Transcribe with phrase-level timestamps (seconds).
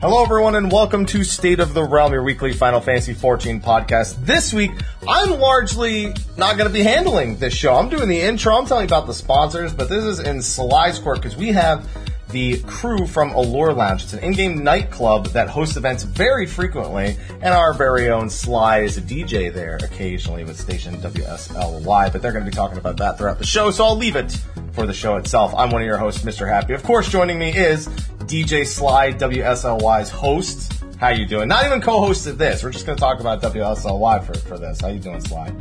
[0.00, 4.16] Hello, everyone, and welcome to State of the Realm, your weekly Final Fantasy XIV podcast.
[4.24, 4.70] This week,
[5.06, 7.74] I'm largely not going to be handling this show.
[7.74, 8.54] I'm doing the intro.
[8.54, 11.86] I'm telling you about the sponsors, but this is in Sly's court because we have
[12.30, 14.04] the crew from Allure Lounge.
[14.04, 18.96] It's an in-game nightclub that hosts events very frequently, and our very own Sly is
[18.96, 23.18] a DJ there occasionally with station WSLY, but they're going to be talking about that
[23.18, 24.40] throughout the show, so I'll leave it
[24.80, 25.52] for the show itself.
[25.56, 26.48] I'm one of your hosts, Mr.
[26.48, 26.72] Happy.
[26.72, 27.86] Of course, joining me is
[28.24, 30.72] DJ Sly, WSLY's host.
[30.98, 31.48] How you doing?
[31.48, 32.64] Not even co-hosted this.
[32.64, 34.80] We're just going to talk about WSLY for, for this.
[34.80, 35.52] How you doing, Sly?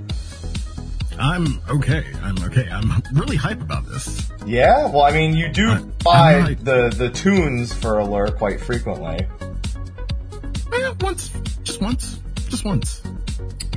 [1.20, 2.06] I'm okay.
[2.24, 2.70] I'm okay.
[2.72, 4.32] I'm really hype about this.
[4.46, 8.62] Yeah, well, I mean, you do I- buy like- the the tunes for Allure quite
[8.62, 9.28] frequently.
[10.74, 11.30] Eh, once,
[11.64, 13.02] just once, just once.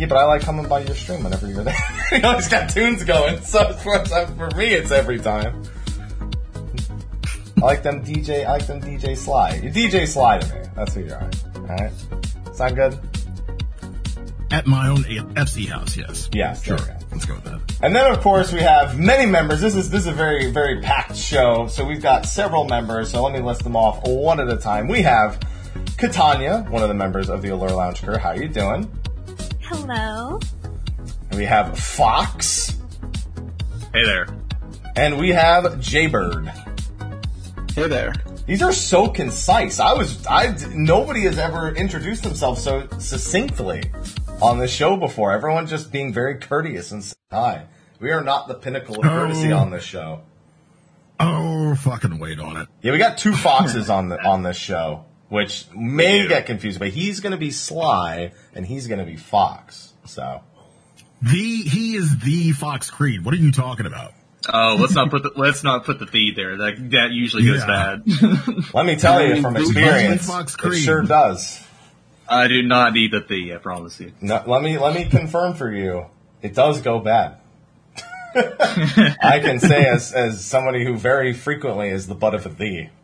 [0.03, 1.77] Yeah, but I like coming by your stream whenever you're there.
[2.13, 5.63] you always got tunes going, so for, for me, it's every time.
[7.59, 8.45] I like them DJ.
[8.45, 9.61] I like them DJ Sly.
[9.63, 10.61] You DJ Sly to me.
[10.75, 11.31] That's who you are.
[11.55, 11.93] All right.
[12.53, 12.99] Sound good?
[14.51, 16.29] At my own FC house, yes.
[16.33, 16.79] Yeah, Sure.
[16.79, 16.99] there.
[17.13, 17.61] Let's go with that.
[17.81, 19.61] And then, of course, we have many members.
[19.61, 23.13] This is this is a very very packed show, so we've got several members.
[23.13, 24.89] So let me list them off one at a time.
[24.89, 25.39] We have
[25.97, 28.17] Katanya, one of the members of the Allure Lounge crew.
[28.17, 28.91] How are you doing?
[29.75, 30.39] Hello.
[31.31, 32.77] And we have Fox,
[33.95, 34.27] Hey there.
[34.97, 36.47] and we have Jaybird.
[37.75, 38.13] Hey there.
[38.47, 39.81] These are so concise.
[39.81, 43.91] I was I nobody has ever introduced themselves so succinctly
[44.43, 45.33] on this show before.
[45.33, 47.65] Everyone just being very courteous and saying hi.
[47.99, 49.59] We are not the pinnacle of courtesy Oh.
[49.59, 50.21] on this show.
[51.19, 52.69] Oh, fucking wait on it.
[52.83, 56.29] Yeah, we got two foxes on the on this show, which may do.
[56.29, 59.93] get confused, but he's going to be Sly and he's going to be Fox.
[60.05, 60.43] So
[61.23, 63.25] The he is the Fox Creed.
[63.25, 64.13] What are you talking about?
[64.53, 66.59] Oh, let's not put the let's not put the feed there.
[66.59, 67.67] That that usually goes Yeah.
[67.67, 68.03] bad.
[68.75, 70.83] let me tell you from experience, Fox it Creed?
[70.85, 71.65] sure does.
[72.29, 73.53] I do not need the thee.
[73.55, 74.13] I promise you.
[74.21, 76.07] No, let me let me confirm for you,
[76.43, 77.37] it does go bad.
[78.35, 82.89] I can say as as somebody who very frequently is the butt of a thee.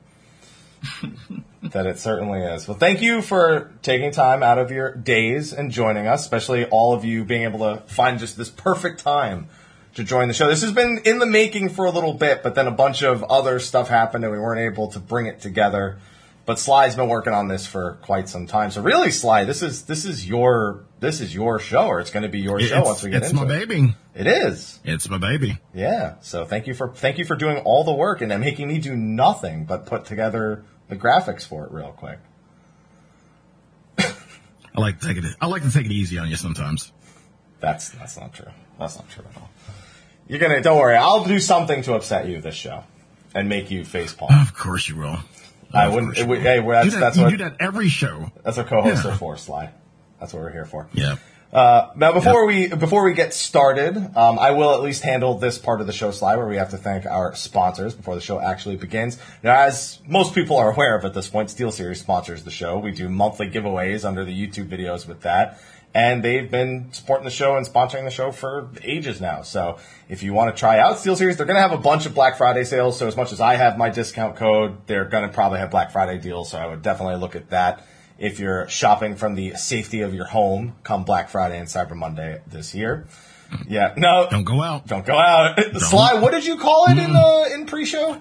[1.63, 2.69] that it certainly is.
[2.69, 6.95] Well, thank you for taking time out of your days and joining us, especially all
[6.95, 9.49] of you being able to find just this perfect time
[9.95, 10.49] to join the show.
[10.49, 13.25] This has been in the making for a little bit, but then a bunch of
[13.25, 15.99] other stuff happened and we weren't able to bring it together.
[16.47, 18.71] But Sly's been working on this for quite some time.
[18.71, 22.23] So really, Sly, this is this is your this is your show, or it's going
[22.23, 23.69] to be your show it's once we get into it's into my it.
[23.69, 23.95] baby.
[24.15, 24.81] It is.
[24.83, 25.59] It's my baby.
[25.75, 26.15] Yeah.
[26.23, 28.97] So thank you for thank you for doing all the work and making me do
[28.97, 32.19] nothing but put together the graphics for it real quick.
[33.99, 35.25] I like to take it.
[35.41, 36.93] I like to take it easy on you sometimes.
[37.61, 38.47] That's that's not true.
[38.79, 39.51] That's not true at all.
[40.29, 40.97] You're gonna don't worry.
[40.97, 42.85] I'll do something to upset you this show
[43.35, 44.31] and make you face palm.
[44.33, 45.19] Of course you will.
[45.73, 46.19] I Of wouldn't.
[46.19, 46.41] It, will.
[46.41, 48.31] hey, well, that's do that- that's you what do that every show.
[48.45, 49.11] that's what co-hosts Yeah.
[49.13, 49.37] are for.
[49.37, 49.71] Sly.
[50.21, 50.89] That's what we're here for.
[50.95, 51.17] Yeah.
[51.51, 55.57] Uh, now, before we before we get started, um, I will at least handle this
[55.57, 58.39] part of the show, Sly, where we have to thank our sponsors before the show
[58.39, 59.19] actually begins.
[59.43, 62.79] Now, as most people are aware of at this point, SteelSeries sponsors the show.
[62.79, 65.59] We do monthly giveaways under the YouTube videos with that,
[65.95, 69.41] and they've been supporting the show and sponsoring the show for ages now.
[69.41, 69.79] So,
[70.11, 72.37] if you want to try out SteelSeries, they're going to have a bunch of Black
[72.37, 72.99] Friday sales.
[72.99, 75.93] So, as much as I have my discount code, they're going to probably have Black
[75.93, 76.51] Friday deals.
[76.51, 77.87] So, I would definitely look at that
[78.19, 82.41] if you're shopping from the safety of your home come Black Friday and Cyber Monday
[82.47, 83.07] this year.
[83.51, 83.73] Mm-hmm.
[83.73, 84.87] Yeah, no, Don't go out.
[84.87, 85.59] don't go out.
[85.77, 87.61] Sly, what did you call it in the mm-hmm.
[87.61, 88.21] in pre-show?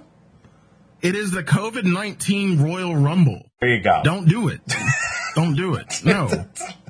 [1.01, 3.43] It is the COVID nineteen Royal Rumble.
[3.59, 4.01] There you go.
[4.03, 4.61] Don't do it.
[5.35, 6.01] Don't do it.
[6.03, 6.29] No.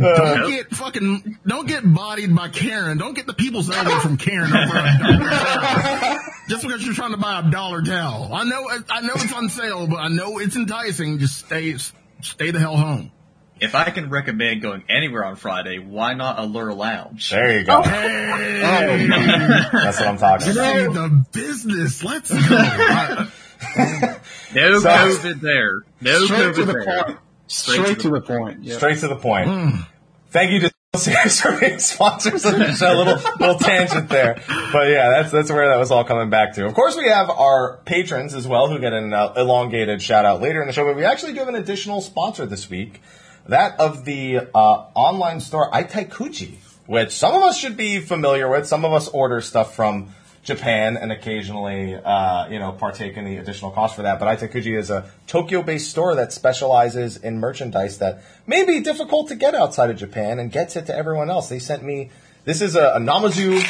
[0.00, 1.38] Uh, Don't get fucking.
[1.46, 2.98] Don't get bodied by Karen.
[2.98, 6.18] Don't get the people's elbow from Karen over a dollar towel.
[6.48, 8.30] Just because you're trying to buy a dollar towel.
[8.32, 8.68] I know.
[8.90, 11.18] I know it's on sale, but I know it's enticing.
[11.18, 11.76] Just stay.
[12.22, 13.12] Stay the hell home.
[13.58, 17.30] If I can recommend going anywhere on Friday, why not Allure Lounge?
[17.30, 17.80] There you go.
[17.80, 20.74] Hey, That's what I'm talking about.
[20.76, 22.04] hey, the business.
[22.04, 23.26] Let's go.
[24.54, 25.80] No So- COVID there.
[26.02, 26.84] No COVID the there.
[27.04, 27.18] point.
[27.46, 28.62] Straight to the point.
[28.62, 28.76] Yeah.
[28.76, 29.84] Straight to the point.
[30.30, 32.92] Thank you to Series for being sponsors of the show.
[32.94, 34.40] Little little tangent there,
[34.72, 36.66] but yeah, that's that's where that was all coming back to.
[36.66, 40.40] Of course, we have our patrons as well who get an uh, elongated shout out
[40.40, 40.84] later in the show.
[40.84, 43.02] But we actually do have an additional sponsor this week,
[43.46, 44.58] that of the uh,
[44.94, 46.56] online store Itaikuji,
[46.86, 48.66] which some of us should be familiar with.
[48.66, 50.14] Some of us order stuff from
[50.46, 54.20] Japan and occasionally, uh, you know, partake in the additional cost for that.
[54.20, 59.34] But Itaikuji is a Tokyo-based store that specializes in merchandise that may be difficult to
[59.34, 61.48] get outside of Japan and gets it to everyone else.
[61.48, 62.10] They sent me,
[62.44, 63.60] this is a, a Namazu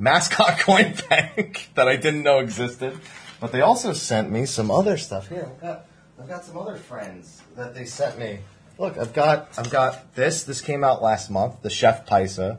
[0.00, 2.98] mascot coin bank that I didn't know existed.
[3.40, 5.28] But they also sent me some other stuff.
[5.28, 5.86] Here, we got
[6.18, 8.40] I've got some other friends that they sent me.
[8.78, 10.44] Look, I've got I've got this.
[10.44, 11.62] This came out last month.
[11.62, 12.58] The Chef Paisa,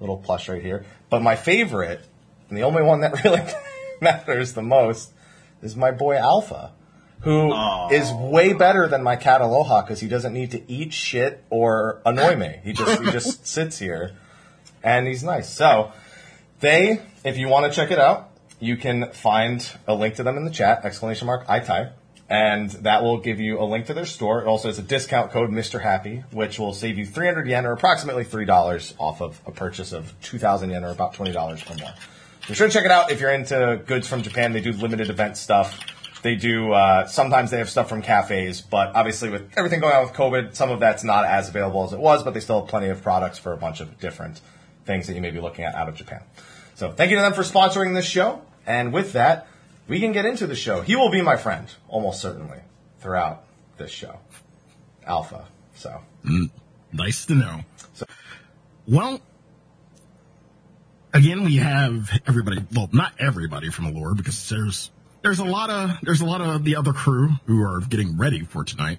[0.00, 0.84] little plush right here.
[1.10, 2.04] But my favorite,
[2.54, 3.42] and the only one that really
[4.00, 5.12] matters the most,
[5.60, 6.72] is my boy Alpha,
[7.22, 7.52] who
[7.90, 12.00] is way better than my cat Aloha because he doesn't need to eat shit or
[12.06, 12.60] annoy me.
[12.62, 14.12] He just he just sits here,
[14.84, 15.52] and he's nice.
[15.52, 15.90] So
[16.60, 18.30] they, if you want to check it out,
[18.60, 21.92] you can find a link to them in the chat, exclamation mark iTie,
[22.28, 24.42] and that will give you a link to their store.
[24.42, 25.82] It also has a discount code Mr.
[25.82, 30.14] Happy, which will save you 300 yen or approximately $3 off of a purchase of
[30.22, 31.94] 2,000 yen or about $20 or more.
[32.48, 34.52] Be sure to check it out if you're into goods from Japan.
[34.52, 35.80] They do limited event stuff.
[36.22, 40.04] They do, uh, sometimes they have stuff from cafes, but obviously with everything going on
[40.04, 42.68] with COVID, some of that's not as available as it was, but they still have
[42.68, 44.40] plenty of products for a bunch of different
[44.86, 46.22] things that you may be looking at out of Japan.
[46.74, 48.42] So thank you to them for sponsoring this show.
[48.66, 49.46] And with that,
[49.86, 50.80] we can get into the show.
[50.80, 52.60] He will be my friend, almost certainly,
[53.00, 53.44] throughout
[53.76, 54.18] this show.
[55.06, 55.46] Alpha.
[55.74, 56.00] So
[56.92, 57.60] Nice to know.
[57.92, 58.06] So,
[58.86, 59.20] well,
[61.14, 62.62] again, we have everybody.
[62.74, 64.90] Well, not everybody from Allure because there's
[65.22, 68.44] there's a lot of there's a lot of the other crew who are getting ready
[68.44, 68.98] for tonight.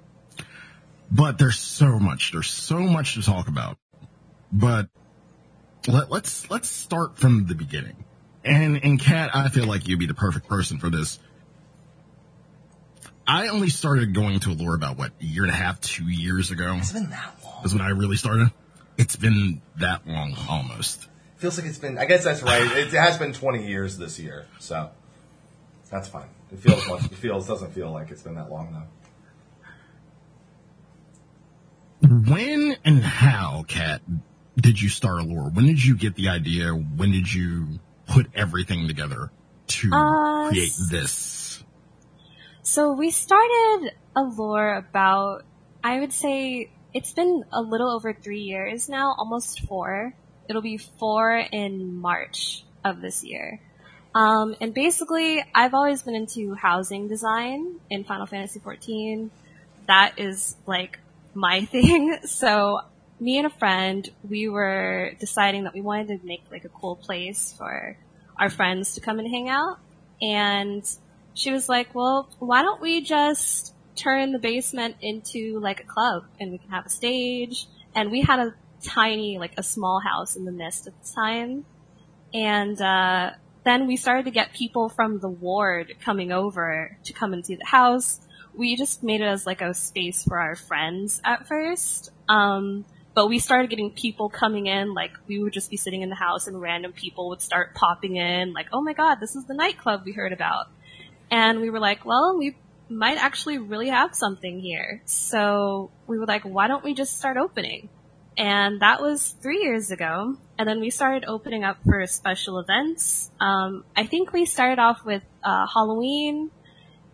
[1.12, 2.32] But there's so much.
[2.32, 3.78] There's so much to talk about.
[4.52, 4.88] But
[5.88, 8.04] let, let's let's start from the beginning.
[8.44, 11.20] And and Kat, I feel like you'd be the perfect person for this.
[13.28, 16.52] I only started going to Allure about what a year and a half, two years
[16.52, 17.66] ago it's been that long.
[17.66, 18.52] is when I really started.
[18.98, 21.08] It's been that long almost.
[21.38, 21.98] Feels like it's been.
[21.98, 22.62] I guess that's right.
[22.78, 24.90] It has been 20 years this year, so
[25.92, 26.30] that's fine.
[26.52, 27.06] It feels much.
[27.06, 28.88] It feels doesn't feel like it's been that long though.
[32.08, 34.02] When and how, Kat,
[34.58, 35.50] did you start Allure?
[35.50, 36.70] When did you get the idea?
[36.72, 39.32] When did you put everything together
[39.68, 41.64] to Uh, create this?
[42.62, 45.44] So we started Allure about,
[45.84, 50.14] I would say, it's been a little over three years now, almost four.
[50.48, 53.60] It'll be four in March of this year.
[54.14, 59.30] Um, and basically, I've always been into housing design in Final Fantasy XIV.
[59.88, 61.00] That is like
[61.34, 62.18] my thing.
[62.26, 62.80] So
[63.20, 66.96] me and a friend, we were deciding that we wanted to make like a cool
[66.96, 67.98] place for
[68.38, 69.80] our friends to come and hang out.
[70.22, 70.84] And
[71.34, 76.26] she was like, well, why don't we just turn the basement into like a club
[76.40, 77.68] and we can have a stage.
[77.94, 78.54] And we had a
[78.84, 81.66] tiny, like a small house in the mist at the time.
[82.34, 83.32] And, uh,
[83.66, 87.56] then we started to get people from the ward coming over to come and see
[87.56, 88.20] the house.
[88.54, 92.12] We just made it as like a space for our friends at first.
[92.30, 92.86] Um,
[93.16, 96.16] but we started getting people coming in, like we would just be sitting in the
[96.16, 99.54] house and random people would start popping in, like, oh my god, this is the
[99.56, 100.68] nightclub we heard about.
[101.32, 102.56] And we were like, well, we
[102.88, 105.02] might actually really have something here.
[105.06, 107.90] So we were like, why don't we just start opening?
[108.38, 110.36] And that was three years ago.
[110.58, 113.32] And then we started opening up for special events.
[113.40, 116.52] Um, I think we started off with uh, Halloween,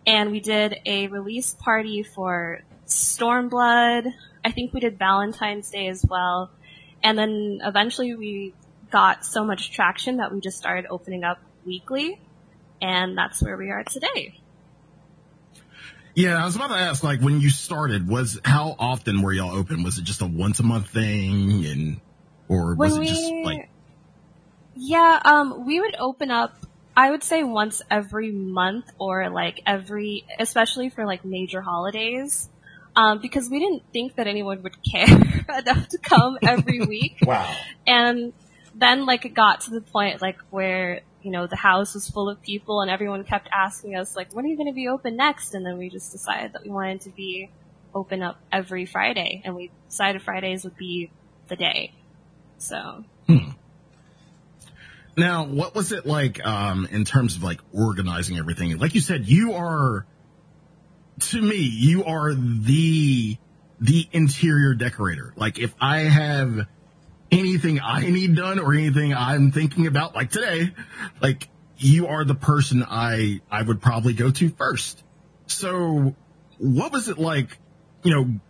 [0.06, 4.12] and we did a release party for Stormblood.
[4.44, 6.50] I think we did Valentine's Day as well.
[7.02, 8.54] And then eventually we
[8.90, 12.20] got so much traction that we just started opening up weekly.
[12.80, 14.41] And that's where we are today.
[16.14, 19.54] Yeah, I was about to ask, like, when you started, was how often were y'all
[19.56, 19.82] open?
[19.82, 22.00] Was it just a once a month thing, and
[22.48, 23.70] or was When it just we- like
[24.74, 26.54] Yeah, um, we would open up,
[26.96, 32.48] I would say once every month or like every, especially for like major holidays.
[32.94, 37.16] Um, because we didn't think that anyone would care enough to come every week.
[37.22, 37.50] Wow.
[37.86, 38.34] And
[38.74, 42.28] then like it got to the point like where, you know, the house was full
[42.28, 45.16] of people and everyone kept asking us like, when are you going to be open
[45.16, 45.54] next?
[45.54, 47.50] And then we just decided that we wanted to be
[47.94, 51.10] open up every Friday and we decided Fridays would be
[51.48, 51.92] the day.
[52.58, 53.04] So.
[55.16, 58.76] Now, what was it like um, in terms of like organizing everything?
[58.78, 60.06] Like you said, you are
[61.20, 63.36] to me, you are the
[63.80, 65.34] the interior decorator.
[65.36, 66.66] Like if I have
[67.32, 70.72] anything I need done or anything I'm thinking about, like today,
[71.20, 71.48] like
[71.78, 75.02] you are the person I I would probably go to first.
[75.46, 76.14] So,
[76.58, 77.58] what was it like,
[78.04, 78.40] you know,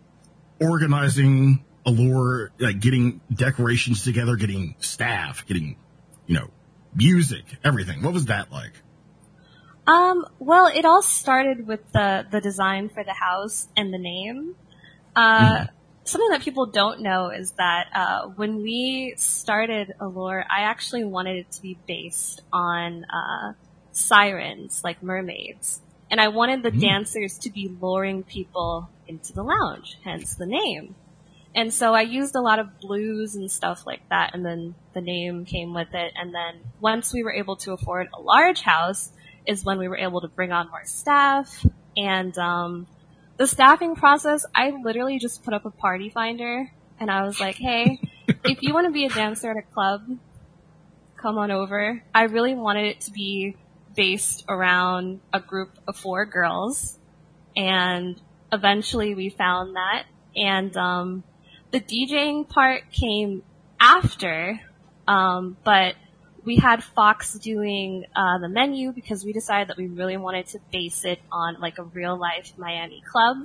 [0.61, 5.75] organizing Allure, like getting decorations together, getting staff, getting,
[6.27, 6.49] you know,
[6.95, 8.01] music, everything.
[8.01, 8.71] What was that like?
[9.85, 14.55] Um, well, it all started with the, the design for the house and the name.
[15.13, 15.65] Uh,
[16.05, 21.37] something that people don't know is that, uh, when we started Allure, I actually wanted
[21.37, 23.53] it to be based on, uh,
[23.91, 25.81] sirens, like mermaids.
[26.09, 30.95] And I wanted the dancers to be luring people into the lounge, hence the name.
[31.55, 35.01] And so I used a lot of blues and stuff like that, and then the
[35.01, 36.11] name came with it.
[36.15, 39.11] And then once we were able to afford a large house,
[39.45, 41.65] is when we were able to bring on more staff.
[41.95, 42.87] And um,
[43.37, 47.55] the staffing process, I literally just put up a party finder, and I was like,
[47.55, 50.01] "Hey, if you want to be a dancer at a club,
[51.17, 53.57] come on over." I really wanted it to be
[53.95, 56.99] based around a group of four girls,
[57.55, 58.19] and
[58.51, 60.05] eventually we found that.
[60.35, 61.23] And um,
[61.71, 63.43] the DJing part came
[63.79, 64.59] after,
[65.07, 65.95] um, but
[66.45, 70.59] we had Fox doing uh, the menu because we decided that we really wanted to
[70.71, 73.37] base it on like a real life Miami club,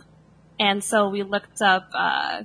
[0.59, 2.43] and so we looked up uh,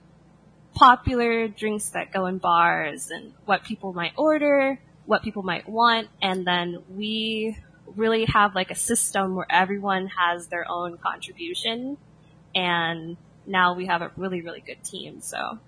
[0.76, 6.08] popular drinks that go in bars and what people might order, what people might want,
[6.22, 7.58] and then we
[7.96, 11.98] really have like a system where everyone has their own contribution,
[12.54, 15.20] and now we have a really really good team.
[15.22, 15.60] So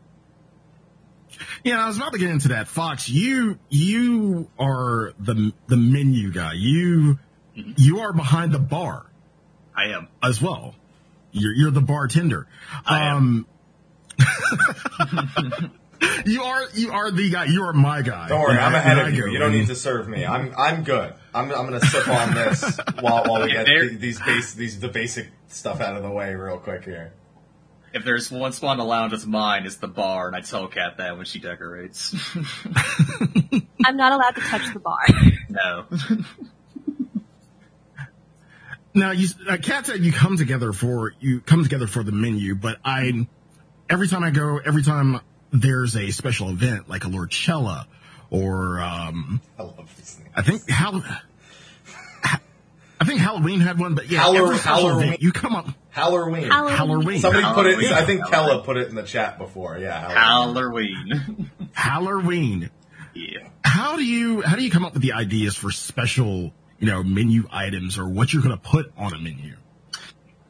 [1.63, 2.67] Yeah, I was about to get into that.
[2.67, 6.53] Fox, you you are the the menu guy.
[6.53, 7.20] You
[7.53, 9.05] you are behind the bar
[9.75, 10.08] I am.
[10.24, 10.75] as well.
[11.32, 12.48] You're you're the bartender.
[12.86, 13.17] I am.
[13.17, 13.46] Um,
[16.25, 17.46] you are you are the guy.
[17.46, 18.27] You are my guy.
[18.29, 19.22] Don't worry, I'm I- ahead of you.
[19.24, 20.25] go, You don't need to serve me.
[20.25, 21.13] I'm I'm good.
[21.34, 24.88] I'm I'm gonna sip on this while while we get the- these base these the
[24.89, 27.13] basic stuff out of the way real quick here.
[27.95, 30.67] If there's one spot in the lounge that's mine, it's the bar, and I tell
[30.67, 32.13] Kat that when she decorates.
[33.85, 35.05] I'm not allowed to touch the bar.
[35.49, 35.85] no.
[38.93, 42.55] Now, you, uh, Kat said you come together for you come together for the menu,
[42.55, 43.27] but I
[43.89, 45.19] every time I go, every time
[45.51, 47.87] there's a special event like a Lorchella
[48.29, 50.29] or um, I love these things.
[50.33, 51.03] I think Hall-
[52.97, 55.07] I think Halloween had one, but yeah, Haller- every special Halloween.
[55.07, 56.49] event, you come up Halloween.
[56.49, 56.75] Halloween.
[56.75, 57.91] Halloween, Somebody put it.
[57.93, 59.77] I think Kella put it in the chat before.
[59.77, 61.07] Yeah, Halloween.
[61.07, 61.51] Halloween.
[61.71, 62.69] Halloween.
[63.13, 63.47] yeah.
[63.63, 67.01] How do you how do you come up with the ideas for special you know
[67.01, 69.55] menu items or what you're going to put on a menu?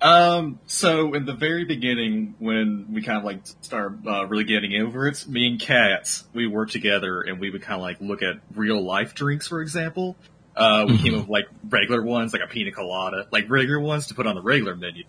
[0.01, 4.81] Um, so in the very beginning, when we kind of like started uh, really getting
[4.81, 8.23] over it, me and Kat, we worked together and we would kind of like look
[8.23, 10.15] at real life drinks, for example.
[10.55, 14.07] Uh, we came up with like regular ones, like a pina colada, like regular ones
[14.07, 15.03] to put on the regular menu.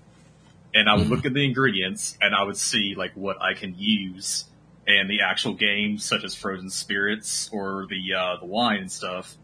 [0.78, 3.74] And I would look at the ingredients and I would see like what I can
[3.78, 4.44] use
[4.86, 9.34] and the actual games, such as frozen spirits or the, uh, the wine and stuff.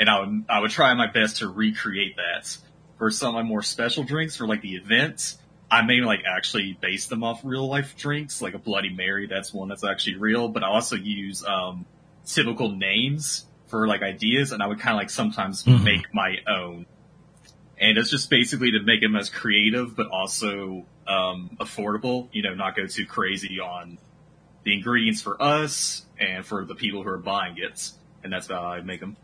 [0.00, 2.56] And I would, I would try my best to recreate that
[2.98, 5.38] for some of my more special drinks for like the events,
[5.70, 9.28] I may like actually base them off real life drinks, like a Bloody Mary.
[9.28, 11.86] That's one that's actually real, but I also use, um,
[12.26, 15.84] typical names for like ideas and I would kind of like sometimes Mhm.
[15.84, 16.86] make my own.
[17.80, 22.54] And it's just basically to make them as creative, but also, um, affordable, you know,
[22.54, 23.98] not go too crazy on
[24.64, 27.90] the ingredients for us and for the people who are buying it.
[28.22, 29.16] And that's how I make them.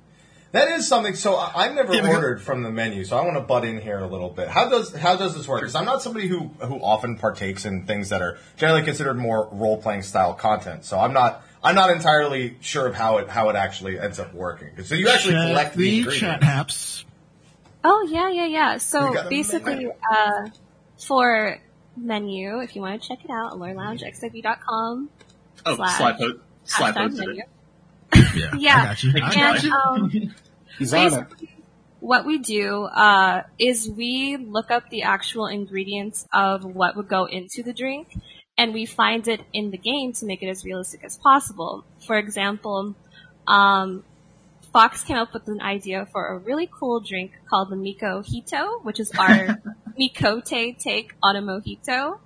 [0.53, 1.15] That is something.
[1.15, 3.67] So I- I've never Yeah, because- ordered from the menu, so I want to butt
[3.67, 4.49] in here a little bit.
[4.49, 5.61] How does how does this work?
[5.61, 9.49] Because I'm not somebody who who often partakes in things that are generally considered more
[9.53, 10.87] role playing style content.
[10.87, 14.33] So I'm not I'm not entirely sure of how it how it actually ends up
[14.33, 14.71] working.
[14.83, 16.21] So you actually Check collect the, the ingredients.
[16.21, 17.05] chat haps.
[17.89, 18.77] Oh yeah, yeah, yeah.
[18.79, 20.49] So basically, uh,
[20.99, 21.59] for
[21.97, 25.09] menu, if you want to check it out, alertloungexib.com.
[25.65, 27.43] Oh, Slash slide po- slide hashtag menu.
[28.35, 28.95] Yeah, Yeah.
[29.25, 29.73] I got you.
[29.73, 30.35] And um,
[30.79, 31.11] He's on it.
[31.11, 31.49] basically,
[32.01, 37.25] what we do uh, is we look up the actual ingredients of what would go
[37.27, 38.09] into the drink,
[38.59, 41.85] and we find it in the game to make it as realistic as possible.
[42.07, 42.97] For example,
[43.47, 44.03] um,
[44.77, 48.81] Fox came up with an idea for a really cool drink called the Miko Hito,
[48.83, 49.59] which is our
[49.99, 52.19] Miqo'te take on a mojito.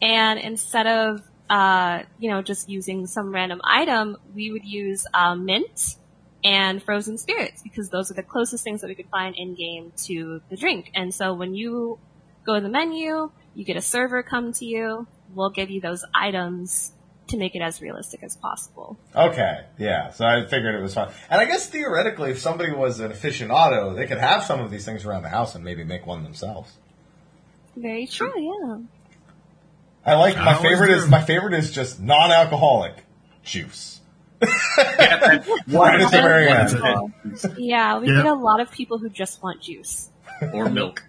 [0.00, 5.34] And instead of, uh, you know, just using some random item, we would use uh,
[5.34, 5.96] mint
[6.44, 9.90] and frozen spirits because those are the closest things that we could find in game
[10.04, 10.92] to the drink.
[10.94, 11.98] And so when you
[12.46, 16.04] go to the menu, you get a server come to you, we'll give you those
[16.14, 16.92] items
[17.28, 18.96] to make it as realistic as possible.
[19.14, 20.10] Okay, yeah.
[20.10, 21.10] So I figured it was fine.
[21.28, 24.84] And I guess theoretically, if somebody was an aficionado, they could have some of these
[24.84, 26.72] things around the house and maybe make one themselves.
[27.76, 28.78] Very true, yeah.
[30.04, 33.04] I like my always favorite is my favorite is just non-alcoholic
[33.42, 34.00] juice.
[34.40, 34.50] right
[35.30, 37.56] at the very That's end.
[37.58, 38.22] Yeah, we Yeah.
[38.22, 40.10] get a lot of people who just want juice.
[40.52, 41.02] or milk.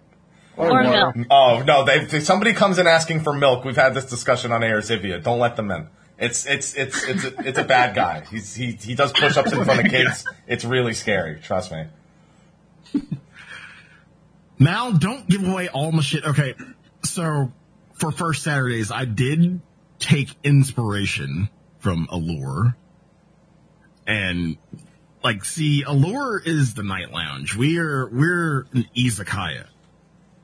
[0.56, 1.12] Or no.
[1.14, 1.28] milk.
[1.30, 1.86] Oh no!
[1.86, 3.64] They, if somebody comes in asking for milk.
[3.64, 5.22] We've had this discussion on Air Zivia.
[5.22, 5.88] Don't let them in.
[6.20, 8.24] It's it's it's it's a, it's a bad guy.
[8.30, 10.26] He's he he does push-ups in front of kids.
[10.48, 11.40] It's really scary.
[11.40, 11.86] Trust me.
[14.60, 16.26] Now, don't give away all my shit.
[16.26, 16.56] Okay,
[17.04, 17.52] so
[17.94, 19.62] for first Saturdays, I did
[20.00, 22.76] take inspiration from Allure,
[24.08, 24.58] and
[25.24, 27.56] like, see, Allure is the night lounge.
[27.56, 29.68] We're we're an izakaya,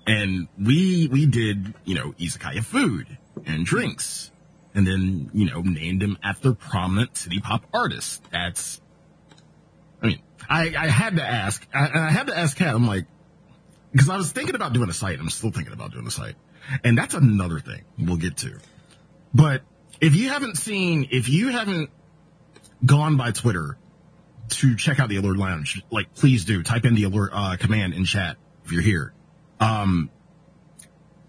[0.05, 4.29] and we we did you know izakaya food and drinks,
[4.75, 8.21] and then you know named him after prominent city pop artists.
[8.31, 8.81] That's,
[10.01, 12.75] I mean, I I had to ask, I, and I had to ask Kat.
[12.75, 13.05] I'm like,
[13.91, 15.19] because I was thinking about doing a site.
[15.19, 16.35] I'm still thinking about doing a site,
[16.83, 18.59] and that's another thing we'll get to.
[19.33, 19.63] But
[20.01, 21.89] if you haven't seen, if you haven't
[22.85, 23.77] gone by Twitter
[24.49, 26.63] to check out the Allure Lounge, like please do.
[26.63, 29.13] Type in the alert uh, command in chat if you're here.
[29.59, 30.09] Um,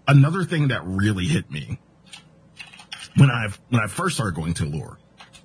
[0.07, 1.79] another thing that really hit me
[3.17, 4.97] when I when I first started going to Allure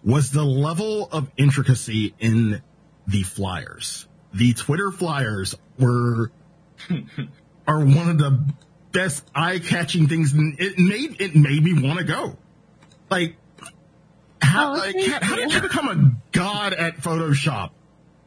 [0.05, 2.63] was the level of intricacy in
[3.07, 4.07] the flyers.
[4.33, 6.31] The Twitter flyers were
[7.67, 8.45] are one of the
[8.93, 10.33] best eye-catching things.
[10.35, 12.37] It made it made me want to go.
[13.11, 13.37] Like,
[14.41, 17.71] how, Oh, like, how did you become a god at Photoshop?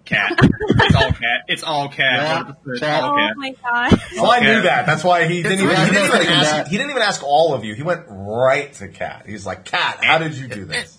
[0.05, 0.33] Kat.
[0.41, 1.41] it's all cat.
[1.47, 1.97] It's all cat.
[1.99, 3.03] Yeah, 100% It's cat.
[3.03, 3.37] all Oh cat.
[3.37, 3.99] my god.
[4.15, 4.85] Well, oh, I knew that.
[4.85, 6.69] That's why he didn't even, he didn't even ask.
[6.69, 7.73] He didn't even ask all of you.
[7.73, 9.25] He went right to Kat.
[9.27, 10.97] He's like, Kat, how did you do this?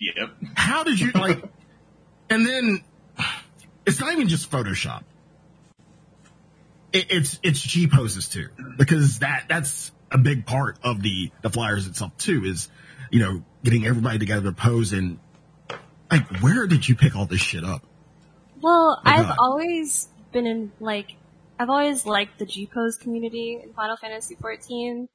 [0.00, 0.30] Yep.
[0.54, 1.42] How did you like?
[2.30, 2.82] And then
[3.84, 5.02] it's not even just Photoshop.
[6.92, 8.48] It, it's it's G poses too,
[8.78, 12.44] because that that's a big part of the the flyers itself too.
[12.44, 12.68] Is
[13.10, 15.18] you know getting everybody together to pose and
[16.10, 17.82] like where did you pick all this shit up?
[18.60, 19.36] Well, I've God.
[19.38, 21.14] always been in like
[21.58, 25.08] I've always liked the G pose community in Final Fantasy XIV,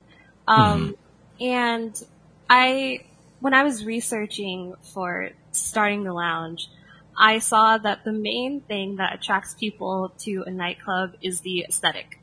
[0.48, 0.96] um,
[1.40, 2.04] and
[2.50, 3.06] I
[3.40, 6.70] when I was researching for starting the lounge,
[7.18, 12.20] I saw that the main thing that attracts people to a nightclub is the aesthetic,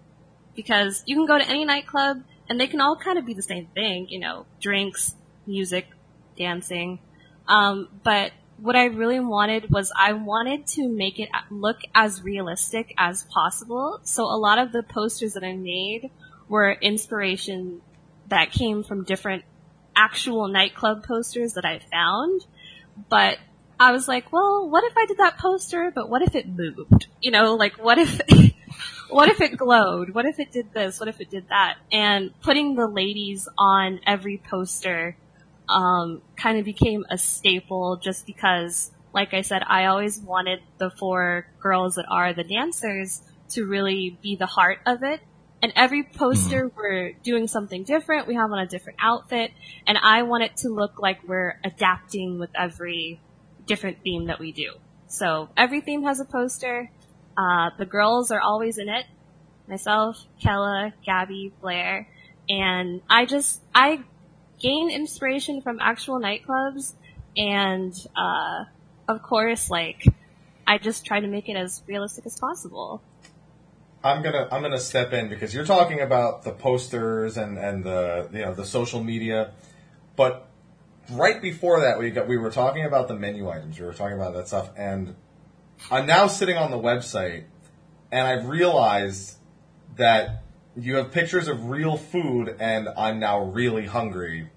[0.54, 3.42] because you can go to any nightclub and they can all kind of be the
[3.42, 5.14] same thing, you know, drinks,
[5.46, 5.86] music,
[6.36, 6.98] dancing,
[7.46, 12.92] um, but what I really wanted was I wanted to make it look as realistic
[12.98, 14.00] as possible.
[14.02, 16.10] So a lot of the posters that I made
[16.48, 17.80] were inspiration
[18.28, 19.44] that came from different
[19.94, 22.46] actual nightclub posters that I found.
[23.08, 23.38] But
[23.78, 27.06] I was like, well, what if I did that poster, but what if it moved?
[27.22, 28.20] You know, like what if,
[29.08, 30.10] what if it glowed?
[30.10, 30.98] What if it did this?
[30.98, 31.76] What if it did that?
[31.92, 35.16] And putting the ladies on every poster
[35.68, 40.90] um, kind of became a staple just because, like I said, I always wanted the
[40.90, 45.20] four girls that are the dancers to really be the heart of it.
[45.60, 48.28] And every poster we're doing something different.
[48.28, 49.50] We have on a different outfit,
[49.86, 53.20] and I want it to look like we're adapting with every
[53.66, 54.74] different theme that we do.
[55.08, 56.90] So every theme has a poster.
[57.36, 59.06] Uh, the girls are always in it.
[59.66, 62.08] Myself, Kella, Gabby, Blair,
[62.48, 64.04] and I just I
[64.58, 66.94] gain inspiration from actual nightclubs
[67.36, 68.64] and uh
[69.08, 70.04] of course like
[70.68, 73.02] I just try to make it as realistic as possible.
[74.04, 78.28] I'm gonna I'm gonna step in because you're talking about the posters and and the
[78.32, 79.52] you know the social media,
[80.14, 80.46] but
[81.10, 83.80] right before that we got we were talking about the menu items.
[83.80, 85.16] We were talking about that stuff, and
[85.90, 87.44] I'm now sitting on the website,
[88.12, 89.38] and I've realized
[89.96, 90.42] that
[90.78, 94.48] you have pictures of real food, and I'm now really hungry.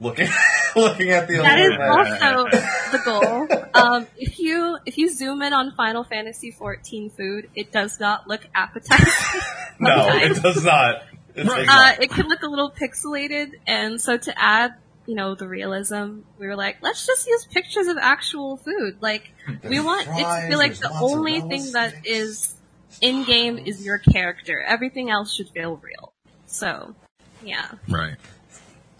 [0.00, 0.28] Looking
[0.76, 1.82] looking at the That is menu.
[1.82, 2.48] also
[2.92, 3.48] the goal.
[3.74, 8.28] Um, if you if you zoom in on Final Fantasy 14 food, it does not
[8.28, 9.40] look appetizing.
[9.80, 11.02] no, it does not.
[11.34, 14.74] It uh, it can look a little pixelated, and so to add,
[15.06, 18.98] you know, the realism, we were like, let's just use pictures of actual food.
[19.00, 22.06] Like, we There's want it to fries, feel like the only thing that sticks.
[22.08, 22.54] is
[23.00, 24.60] in game is your character.
[24.60, 26.12] Everything else should feel real.
[26.46, 26.94] So,
[27.42, 27.70] yeah.
[27.88, 28.16] Right.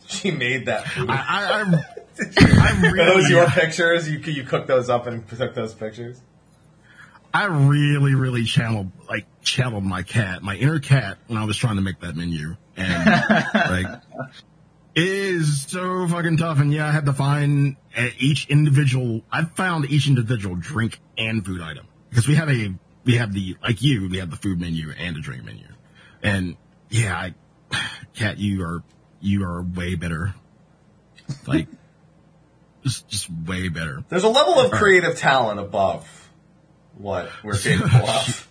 [0.07, 1.11] She made that food.
[1.11, 1.85] I I, I,
[2.41, 4.09] I Are really those your pictures?
[4.09, 6.21] You you cooked those up and took those pictures?
[7.33, 11.77] I really, really channeled, like, channeled my cat, my inner cat, when I was trying
[11.77, 12.57] to make that menu.
[12.77, 13.07] And,
[13.55, 14.01] like,
[14.95, 16.59] it is so fucking tough.
[16.59, 21.45] And yeah, I had to find uh, each individual, I found each individual drink and
[21.45, 21.87] food item.
[22.09, 22.75] Because we had a,
[23.09, 25.65] we have the, like you, we have the food menu and the drink menu.
[26.23, 26.57] And
[26.91, 27.35] yeah, I,
[28.15, 28.83] Kat, you are,
[29.21, 30.35] you are way better.
[31.47, 31.69] Like,
[32.85, 34.05] just, just way better.
[34.11, 36.07] There's a level of creative talent above
[36.99, 38.48] what we're capable of.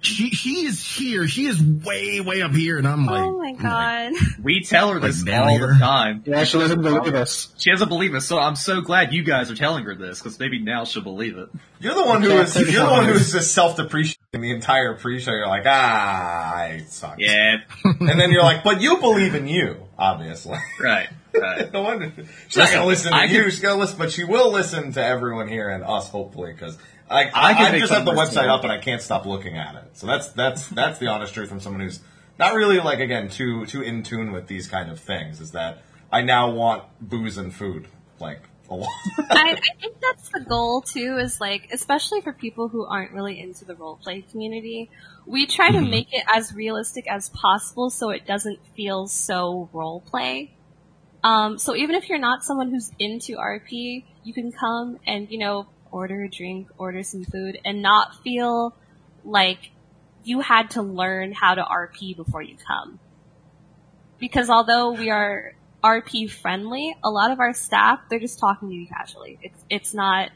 [0.00, 1.26] She she is here.
[1.26, 4.12] She is way way up here, and I'm like, oh my I'm like, god.
[4.42, 5.72] We tell her this Like all here?
[5.72, 6.22] the time.
[6.26, 7.52] Yeah, she doesn't believe us.
[7.58, 10.38] She doesn't believe us, so I'm so glad you guys are telling her this because
[10.38, 11.48] maybe now she'll believe it.
[11.80, 13.16] You're the one who Okay, is take you're the one who it.
[13.16, 15.30] is just self-depreciating the entire pre-show.
[15.32, 17.16] You're like, ah, I suck.
[17.18, 20.58] Yeah, And then you're like, but you believe in you, obviously.
[20.80, 21.70] right, right.
[21.72, 22.12] no wonder
[22.48, 23.42] she's not gonna listen to I you.
[23.42, 26.78] can- She's gonna listen, but she will listen to everyone here and us, hopefully, because
[27.08, 28.50] I, I I, can I just have the website her.
[28.50, 29.84] up and I can't stop looking at it.
[29.94, 32.00] So that's that's that's the honest truth from someone who's
[32.38, 35.40] not really like again too too in tune with these kind of things.
[35.40, 37.88] Is that I now want booze and food
[38.18, 38.40] like
[38.70, 38.90] a lot.
[39.18, 43.40] I, I think that's the goal too, is like, especially for people who aren't really
[43.40, 44.90] into the role play community,
[45.26, 50.50] we try to make it as realistic as possible so it doesn't feel so roleplay.
[51.24, 55.38] Um, so even if you're not someone who's into RP, you can come and, you
[55.38, 55.66] know,
[55.96, 58.76] order a drink, order some food, and not feel
[59.24, 59.70] like
[60.24, 62.98] you had to learn how to RP before you come.
[64.18, 68.74] Because although we are RP friendly, a lot of our staff, they're just talking to
[68.74, 69.38] you casually.
[69.40, 70.30] It's, it's not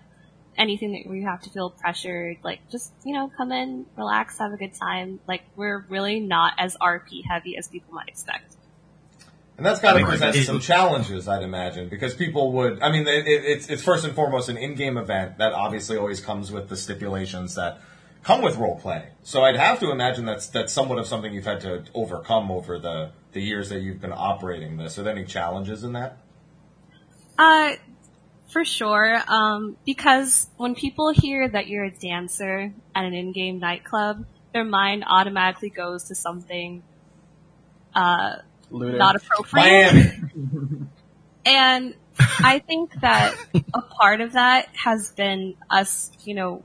[0.57, 2.39] anything that you have to feel pressured.
[2.43, 5.21] Like, just, you know, come in, relax, have a good time.
[5.29, 8.57] Like, we're really not as RP heavy as people might expect.
[9.61, 12.81] And that's got to present some challenges, I'd imagine, because people would.
[12.81, 16.19] I mean, it, it, it's it's first and foremost an in-game event that obviously always
[16.19, 17.79] comes with the stipulations that
[18.25, 19.09] come with role play.
[19.23, 22.79] So I'd have to imagine that's that's somewhat of something you've had to overcome over
[22.79, 24.99] the the years that you've been operating this.
[24.99, 26.17] Are there any challenges in that?
[27.39, 27.73] Uh,
[28.49, 29.23] for sure.
[29.29, 35.05] Um, because when people hear that you're a dancer at an in-game nightclub, their mind
[35.07, 36.83] automatically goes to something,
[37.95, 38.37] uh,
[38.71, 38.99] Looter.
[38.99, 40.15] not appropriate.
[41.45, 43.35] And I think that
[43.75, 46.63] a part of that has been us, you know,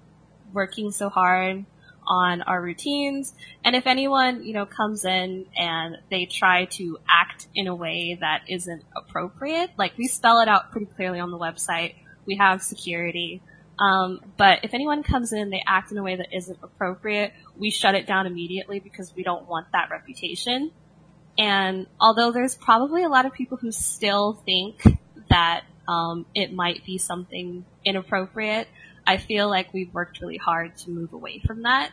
[0.54, 1.66] working so hard
[2.08, 3.34] on our routines.
[3.64, 8.18] And if anyone, you know, comes in and they try to act in a way
[8.20, 11.96] that isn't appropriate, like we spell it out pretty clearly on the website.
[12.26, 13.42] We have security.
[13.80, 17.34] Um, but if anyone comes in and they act in a way that isn't appropriate,
[17.58, 20.72] we shut it down immediately because we don't want that reputation.
[21.38, 24.82] And although there's probably a lot of people who still think
[25.30, 28.68] that um, it might be something inappropriate,
[29.06, 31.92] I feel like we've worked really hard to move away from that.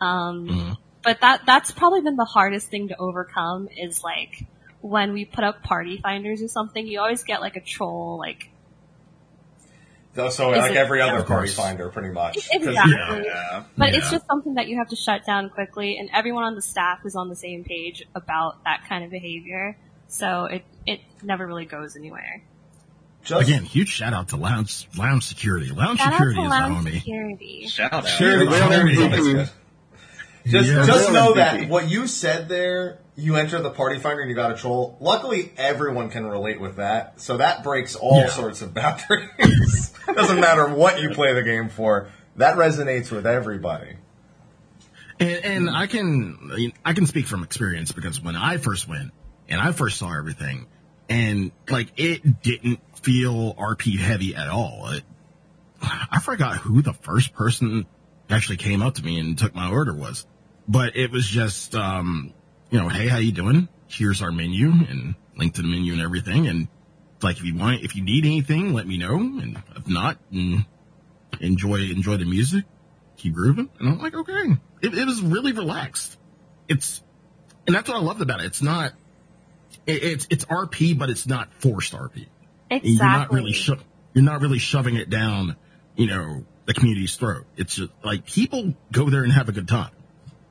[0.00, 0.76] Um, Mhm.
[1.02, 4.44] But that that's probably been the hardest thing to overcome is like
[4.80, 8.50] when we put up party finders or something, you always get like a troll like
[10.18, 11.54] So, so Is like it- every other of party course.
[11.54, 12.34] finder, pretty much.
[12.34, 13.22] 'Cause- exactly.
[13.24, 13.62] Yeah.
[13.76, 14.10] But it's Yeah.
[14.18, 17.14] just something that you have to shut down quickly, and everyone on the staff is
[17.14, 19.76] on the same page about that kind of behavior.
[20.08, 22.42] So it it never really goes anywhere.
[23.22, 25.70] Just, Again, huge shout out to lounge lounge security.
[25.70, 26.94] Lounge Shout out security to is Lounge our homie.
[26.94, 27.66] Security.
[27.68, 28.08] Shout out.
[28.08, 29.50] Sure, Yeah, sure, they're sure, really that's good.
[30.46, 30.86] Just, Yeah.
[30.86, 34.52] just know that what you said there, you enter the party finder and you got
[34.52, 34.96] a troll.
[35.00, 38.28] Luckily, everyone can relate with that, so that breaks all Yeah.
[38.28, 39.92] sorts of boundaries.
[40.06, 42.08] Doesn't matter what you play the game for.
[42.36, 43.96] That resonates with everybody.
[45.20, 49.10] And, and I can I can speak from experience because when I first went
[49.48, 50.66] and I first saw everything,
[51.08, 54.90] and like it didn't feel RP heavy at all.
[54.92, 55.02] It,
[55.82, 57.86] I forgot who the first person
[58.30, 60.24] actually came up to me and took my order was,
[60.68, 62.32] but it was just um,
[62.70, 63.68] you know, hey, how you doing?
[63.86, 66.46] Here's our menu and link to the menu and everything.
[66.46, 66.68] And
[67.22, 69.16] like if you want, if you need anything, let me know.
[69.16, 70.64] And if not, mm,
[71.40, 72.64] enjoy enjoy the music
[73.16, 73.68] keep grooving.
[73.80, 74.56] And I'm like, okay.
[74.80, 76.16] It, it was really relaxed.
[76.68, 77.02] It's,
[77.66, 78.46] and that's what I loved about it.
[78.46, 78.92] It's not,
[79.86, 82.26] it, it's, it's RP, but it's not forced RP.
[82.70, 83.40] And You're not Exactly.
[83.40, 83.78] really, sho-
[84.14, 85.56] you're not really shoving it down,
[85.96, 87.44] you know, the community's throat.
[87.56, 89.90] It's just like people go there and have a good time.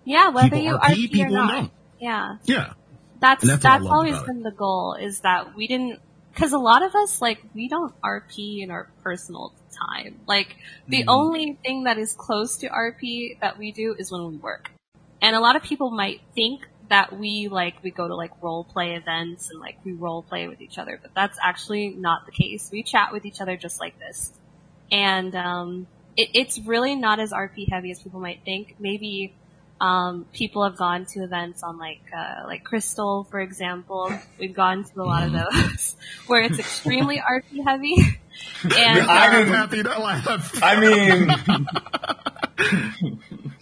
[0.03, 1.51] yeah, whether people you RP, RP or people not.
[1.53, 1.71] don't.
[1.99, 2.38] Yeah.
[2.45, 2.73] Yeah.
[3.19, 4.25] That's And that's, that's what I loved always it.
[4.27, 5.99] been the goal is that we didn't
[6.33, 10.19] because a lot of us like we don't RP in our personal time.
[10.27, 10.55] Like
[10.88, 11.10] the Mm-hmm.
[11.10, 14.69] only thing that is close to RP that we do is when we work.
[15.21, 18.63] And a lot of people might think that we like we go to like role
[18.63, 22.31] play events and like we role play with each other, but that's actually not the
[22.31, 22.69] case.
[22.71, 24.31] We chat with each other just like this.
[24.91, 28.75] And um it, it's really not as RP heavy as people might think.
[28.79, 29.33] Maybe
[29.79, 34.11] um, people have gone to events on like uh, like Crystal, for example.
[34.39, 35.95] We've gone to a lot of those
[36.27, 37.95] where it's extremely RP heavy.
[38.63, 40.59] And I I'm didn't- happy to laugh.
[40.63, 41.29] I mean,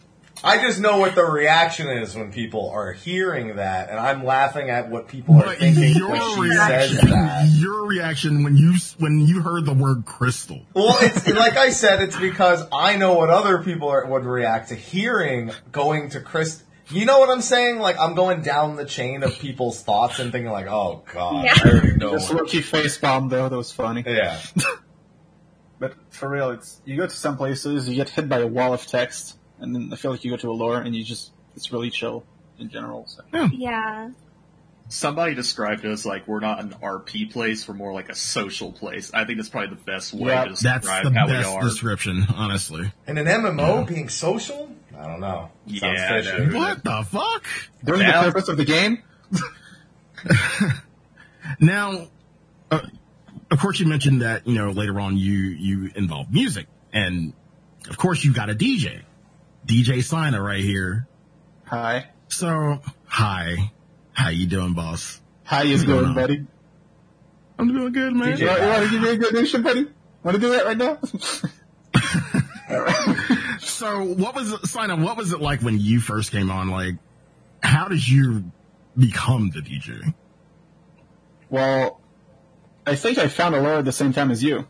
[0.45, 4.69] I just know what the reaction is when people are hearing that, and I'm laughing
[4.69, 7.47] at what people are But thinking your when she says reaction, that.
[7.57, 10.61] your reaction when you when you heard the word crystal.
[10.73, 14.69] Well, it's like I said, it's because I know what other people are, would react
[14.69, 16.61] to hearing going to Chris.
[16.89, 17.79] You know what I'm saying?
[17.79, 21.53] Like I'm going down the chain of people's thoughts and thinking like, oh god, Yeah.
[21.63, 22.11] I already know.
[22.11, 23.49] Just what- low face bomb though.
[23.49, 24.03] That was funny.
[24.05, 24.39] Yeah,
[25.79, 28.73] But for real, it's you go to some places, you get hit by a wall
[28.73, 31.31] of text, and then I feel like you go to a lore and you just
[31.55, 32.23] it's really chill
[32.59, 33.05] in general.
[33.07, 33.23] So.
[33.53, 34.09] Yeah.
[34.87, 38.71] Somebody described it as like we're not an RP place, we're more like a social
[38.71, 39.11] place.
[39.13, 41.61] I think that's probably the best way Yeah, to That's describe the how we are.
[41.63, 42.91] description, honestly.
[43.07, 45.49] and an MMO being social, I don't know.
[45.67, 46.53] Sounds Yeah, I fishy.
[46.55, 47.45] What the fuck?
[47.83, 49.01] During Now- the purpose of the game,
[51.59, 52.07] Now,
[52.71, 52.79] uh,
[53.51, 57.33] of course, you mentioned that you know later on you you involve music, and
[57.89, 59.01] of course you got a DJ,
[59.65, 61.07] DJ Sina right here.
[61.65, 63.71] hi, So, hi,
[64.13, 65.21] how you doing, boss?
[65.43, 66.45] how is going going, buddy?
[67.57, 68.37] I'm doing good, man.
[68.37, 68.41] DJ.
[68.41, 69.87] You want, to give me a good nation, buddy?
[70.23, 70.99] Want to do that right now?
[73.59, 74.95] So, what was it, Sina?
[74.95, 76.69] What was it like when you first came on?
[76.69, 76.95] Like,
[77.61, 78.51] how did you
[78.97, 80.13] become the DJ?
[81.49, 81.99] Well,
[82.85, 84.67] I think I found Allure at the same time as you.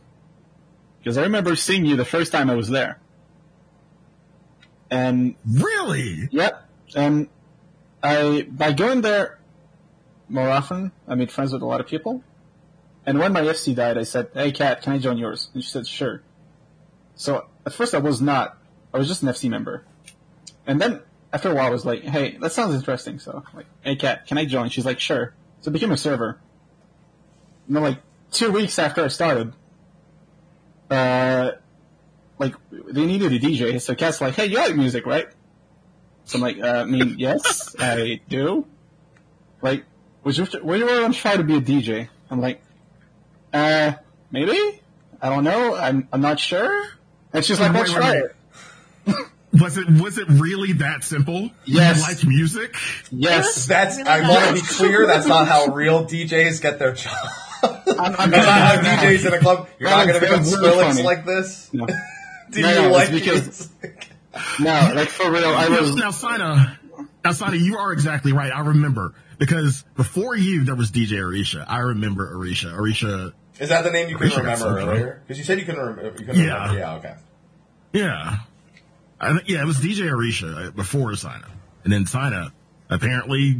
[0.99, 2.99] Because I remember seeing you the first time I was there.
[4.89, 6.29] And, Really?
[6.31, 7.27] yep, and
[8.03, 9.39] I, by going there
[10.29, 12.23] more often, I made friends with a lot of people.
[13.05, 15.49] And when my FC died, I said, hey Kat, can I join yours?
[15.53, 16.21] And she said, sure.
[17.15, 18.57] So, at first I was not.
[18.93, 19.85] I was just an FC member.
[20.67, 23.19] And then, after a while, I was like, hey, that sounds interesting.
[23.19, 24.69] So, like, hey Kat, can I join?
[24.69, 25.33] She's like, sure.
[25.61, 26.39] So I became a server.
[27.67, 27.97] And then, like,
[28.31, 29.53] two weeks after I started,
[30.89, 31.51] uh,
[32.37, 33.79] like, they needed a DJ.
[33.81, 35.27] So Kat's like, hey, you like music, right?
[36.25, 38.65] So I'm like, uh, I mean, yes, I do.
[39.61, 39.85] Like,
[40.23, 42.09] was you, were you want to try to be a DJ?
[42.29, 42.61] I'm like,
[43.53, 43.93] uh,
[44.31, 44.81] maybe?
[45.21, 45.75] I don't know.
[45.75, 46.87] I'm, I'm not sure.
[47.31, 48.35] And she's like, Wait, let's try it.
[49.61, 51.49] Was it was it really that simple?
[51.63, 51.95] Yes.
[51.97, 52.75] You like music?
[53.09, 53.65] Yes.
[53.67, 53.95] That's.
[53.95, 55.07] Really I want to be clear.
[55.07, 57.13] That's not how real DJs get their job.
[57.63, 59.69] I'm, I'm That's not how DJs in a club.
[59.79, 61.73] You're That not going to was- become that really Skrillex like this.
[61.73, 61.87] No.
[62.51, 64.09] Do No, you no, like because- music?
[64.59, 65.95] No, like for real, I Now, was.
[65.95, 66.77] now, Sina,
[67.23, 68.51] now, Sina, you are exactly right.
[68.53, 71.63] I remember because before you, there was DJ Arisha.
[71.65, 72.73] I remember Arisha.
[72.77, 74.83] Arisha, Is that the name you couldn't remember Sandra.
[74.87, 75.21] earlier?
[75.25, 76.03] Because you said you couldn't remember.
[76.19, 76.53] You couldn't Yeah.
[76.67, 76.79] remember.
[76.79, 76.93] Yeah.
[76.95, 77.15] Okay.
[77.93, 78.37] yeah,
[79.21, 81.47] I, yeah, it was DJ Arisha uh, before Sina,
[81.85, 82.51] and then Sina
[82.89, 83.57] apparently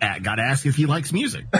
[0.00, 1.44] a got asked if he likes music.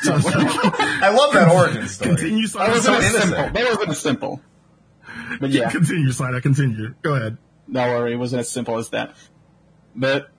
[0.00, 2.10] So, I love that origin story.
[2.14, 3.34] continue, That wasn't so as innocent.
[3.34, 3.52] simple.
[3.62, 4.40] That wasn't simple.
[5.40, 6.40] But yeah, Continue, Sina.
[6.40, 6.94] Continue.
[7.02, 7.36] Go ahead.
[7.66, 9.14] no worry, it wasn't as simple as that.
[9.94, 10.30] But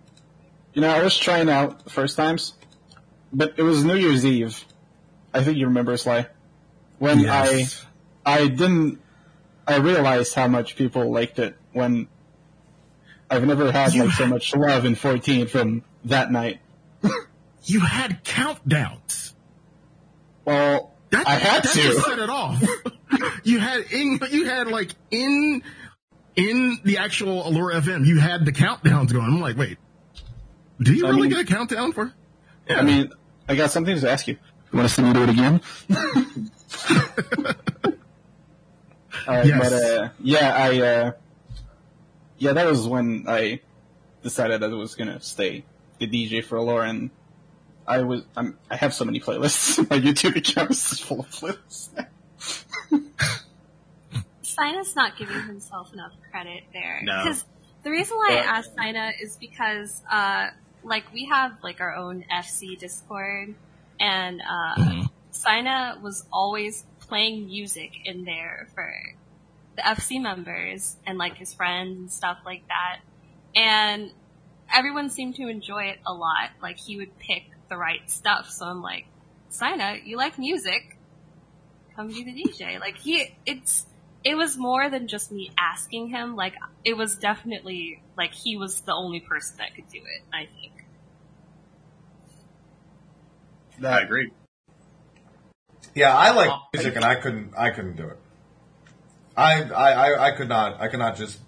[0.74, 2.54] you know, I was trying out the first times,
[3.34, 4.64] but it was New Year's Eve.
[5.34, 6.28] I think you remember Sly
[7.00, 7.86] when Yes.
[8.26, 9.00] I I didn't
[9.68, 12.08] I realized how much people liked it when
[13.30, 16.60] I've never had You- like so much love in 14 from that night.
[17.66, 19.34] You had countdowns.
[20.46, 21.82] Well, That, I had that to.
[21.82, 22.64] just set it off.
[23.44, 25.64] you had in you had like in
[26.36, 29.26] in the actual Allure FM, you had the countdowns going.
[29.26, 29.78] I'm like, wait,
[30.82, 32.14] do you I really mean- get a countdown for?
[32.70, 32.78] Yeah.
[32.78, 33.12] I mean,
[33.48, 34.38] I got something to ask you.
[34.72, 35.62] You want to see me do it again?
[39.28, 39.60] Alright, Yes.
[39.70, 41.12] but uh, yeah, I uh,
[42.38, 43.62] yeah, that was when I
[44.22, 45.66] decided that I was gonna stay
[45.98, 47.10] the DJ for Allure, and
[47.90, 49.78] I was I'm, I have so many playlists.
[49.90, 51.90] My YouTube account is full of playlists.
[54.42, 57.02] Sina's not giving himself enough credit there.
[57.04, 57.34] No.
[57.84, 58.40] The reason why Yeah.
[58.42, 60.48] I asked Sina is because, uh,
[60.84, 63.56] like, we have, like, our own FC Discord,
[64.00, 65.10] and, uh, Mhm.
[65.32, 68.94] Sina was always playing music in there for
[69.78, 73.00] the FC members and, like, his friends and stuff like that.
[73.56, 74.12] And
[74.74, 76.50] everyone seemed to enjoy it a lot.
[76.62, 78.50] Like, he would pick the right stuff.
[78.50, 79.06] So I'm like,
[79.50, 80.98] Sina, you like music?
[81.96, 82.80] Come be the DJ.
[82.80, 83.86] Like, he, it's,
[84.24, 86.36] it was more than just me asking him.
[86.36, 90.48] Like, it was definitely, like, he was the only person that could do it, I
[90.60, 90.74] think.
[93.84, 94.32] I agree.
[95.96, 97.54] Yeah, I like music, and I couldn't.
[97.58, 98.18] I couldn't do it.
[99.36, 100.80] I, I, I, I could not.
[100.82, 101.40] I could not just.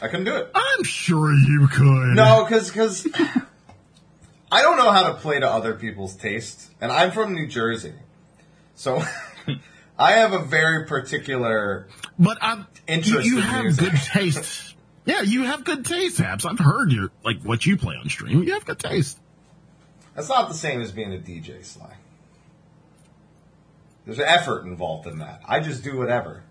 [0.00, 0.50] I couldn't do it.
[0.54, 2.14] I'm sure you could.
[2.14, 3.06] No, because because
[4.50, 7.92] I don't know how to play to other people's taste, and I'm from New Jersey,
[8.74, 9.02] so
[9.98, 11.88] I have a very particular.
[12.18, 13.84] but I'm, Interest you in have music.
[13.90, 14.74] good taste.
[15.04, 16.44] Yeah, you have good taste, Haps.
[16.46, 18.42] I've heard your like what you play on stream.
[18.42, 19.18] You have good taste.
[20.14, 21.94] That's not the same as being a DJ, Sly.
[24.06, 25.42] There's effort involved in that.
[25.46, 26.42] I just do whatever.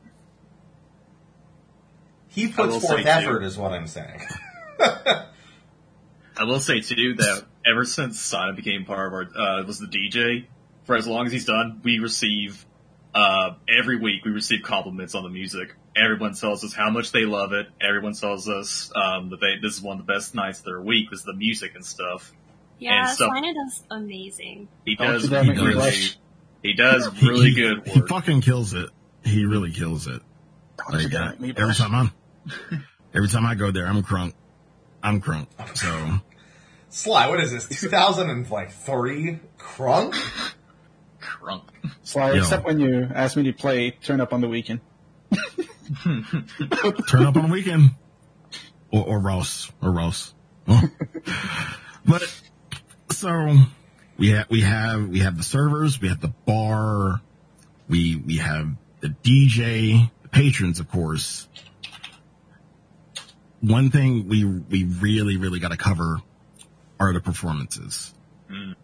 [2.28, 3.10] He puts forth say, too.
[3.10, 4.22] effort, is what I'm saying.
[4.80, 9.88] I will say too that ever since Simon became part of our uh, was the
[9.88, 10.46] DJ
[10.86, 12.66] for as long as he's done, we receive
[13.14, 15.76] uh, every week we receive compliments on the music.
[15.96, 17.68] Everyone tells us how much they love it.
[17.82, 20.80] Everyone tells us um, that they, this is one of the best nights of their
[20.82, 21.10] week.
[21.12, 22.32] Is the music and stuff.
[22.80, 24.68] Yeah, And so- Sina does amazing.
[24.86, 26.18] He Don't does you dare make me really, blush.
[26.62, 28.90] he does really he, good He fucking kills it.
[29.26, 30.22] He really kills it.
[30.94, 32.12] Like, uh, every time I'm,
[33.16, 34.34] every time I go there, I'm crunk.
[35.02, 35.48] I'm crunk.
[35.76, 36.20] So
[36.90, 37.68] Sly, what is this?
[37.68, 40.16] 2003 crunk?
[41.22, 41.64] Crunk.
[42.04, 42.38] Sly, Yo.
[42.40, 44.80] except when you ask me to play Turn Up on the Weekend.
[47.08, 47.92] turn up on the weekend,
[48.92, 50.34] or, or Ross, or Rouse.
[52.06, 52.42] but
[53.12, 53.56] so
[54.18, 57.22] we have we have we have the servers, we have the bar,
[57.88, 58.70] we we have
[59.02, 61.48] the DJ, the patrons, of course.
[63.62, 66.22] One thing we we really really got to cover
[67.00, 68.14] are the performances.
[68.50, 68.76] Mm.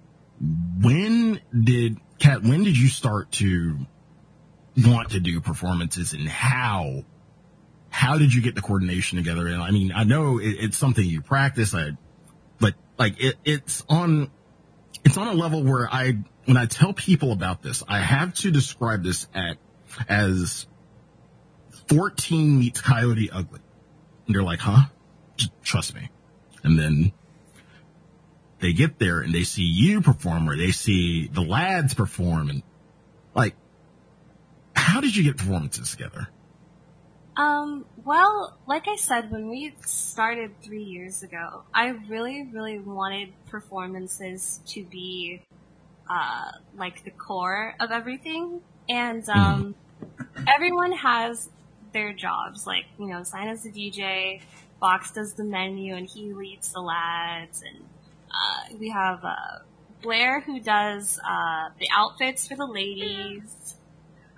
[0.81, 2.43] When did Kat?
[2.43, 3.77] When did you start to
[4.77, 7.03] want to do performances, and how?
[7.89, 9.47] How did you get the coordination together?
[9.47, 11.91] And I mean, I know it, it's something you practice, I,
[12.59, 14.31] but like it, it's on
[15.03, 18.51] it's on a level where I, when I tell people about this, I have to
[18.51, 19.57] describe this at,
[20.07, 20.65] as
[21.89, 23.59] 14 meets Coyote Ugly.
[24.27, 24.85] And they're like, huh?
[25.35, 26.09] Just trust me.
[26.63, 27.11] And then
[28.63, 32.63] they get there and they see you perform or they see the lads perform and
[33.35, 33.55] like,
[34.73, 36.29] how did you get performances together?
[37.35, 43.33] Um, well, like I said, when we started three years ago, I really, really wanted
[43.47, 45.41] performances to be,
[46.09, 48.61] uh, like the core of everything.
[48.87, 49.75] And, um,
[50.47, 51.49] everyone has
[51.91, 52.65] their jobs.
[52.65, 54.41] Like, you know, Sign as the DJ,
[54.79, 57.83] Fox does the menu, and he leads the lads, and,
[58.33, 59.59] uh, we have, uh,
[60.01, 63.75] Blair who does, uh, the outfits for the ladies.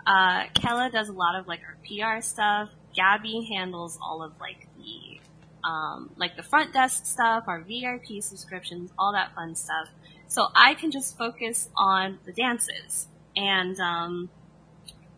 [0.05, 2.69] Uh, Kella does a lot of like our PR stuff.
[2.95, 5.19] Gabby handles all of like the,
[5.67, 9.89] um, like the front desk stuff, our VIP subscriptions, all that fun stuff.
[10.27, 13.07] So I can just focus on the dances.
[13.35, 14.29] And, um,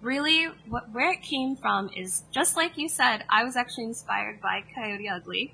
[0.01, 4.41] really what, where it came from is just like you said, I was actually inspired
[4.41, 5.53] by Coyote Ugly.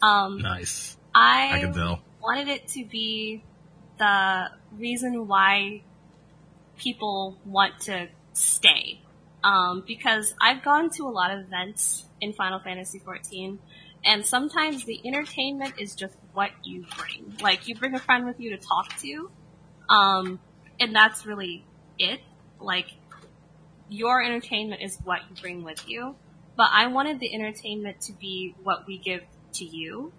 [0.00, 0.96] Um, Nice.
[1.14, 2.00] I, I can tell.
[2.22, 3.42] Wanted it to be
[3.98, 5.82] the reason why
[6.76, 9.00] people want to stay.
[9.44, 13.58] Um, because I've gone to a lot of events in Final Fantasy XIV,
[14.04, 17.36] and sometimes the entertainment is just what you bring.
[17.40, 19.30] Like, you bring a friend with you to talk to,
[19.90, 20.38] um,
[20.78, 21.64] and that's really
[21.98, 22.20] it.
[22.60, 22.86] Like,
[23.88, 26.14] your entertainment is what you bring with you.
[26.56, 29.22] But I wanted the entertainment to be what we give
[29.54, 30.12] to you,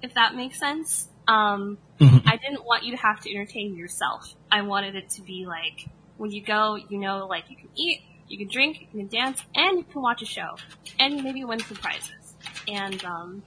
[0.00, 1.08] if that makes sense.
[1.28, 2.22] Um, Mhm.
[2.26, 4.34] I didn't want you to have to entertain yourself.
[4.50, 8.00] I wanted it to be like, when you go, you know, like you can eat,
[8.28, 10.56] you can drink, you can dance, and you can watch a show.
[10.98, 12.34] And maybe win some prizes.
[12.68, 13.42] And, um,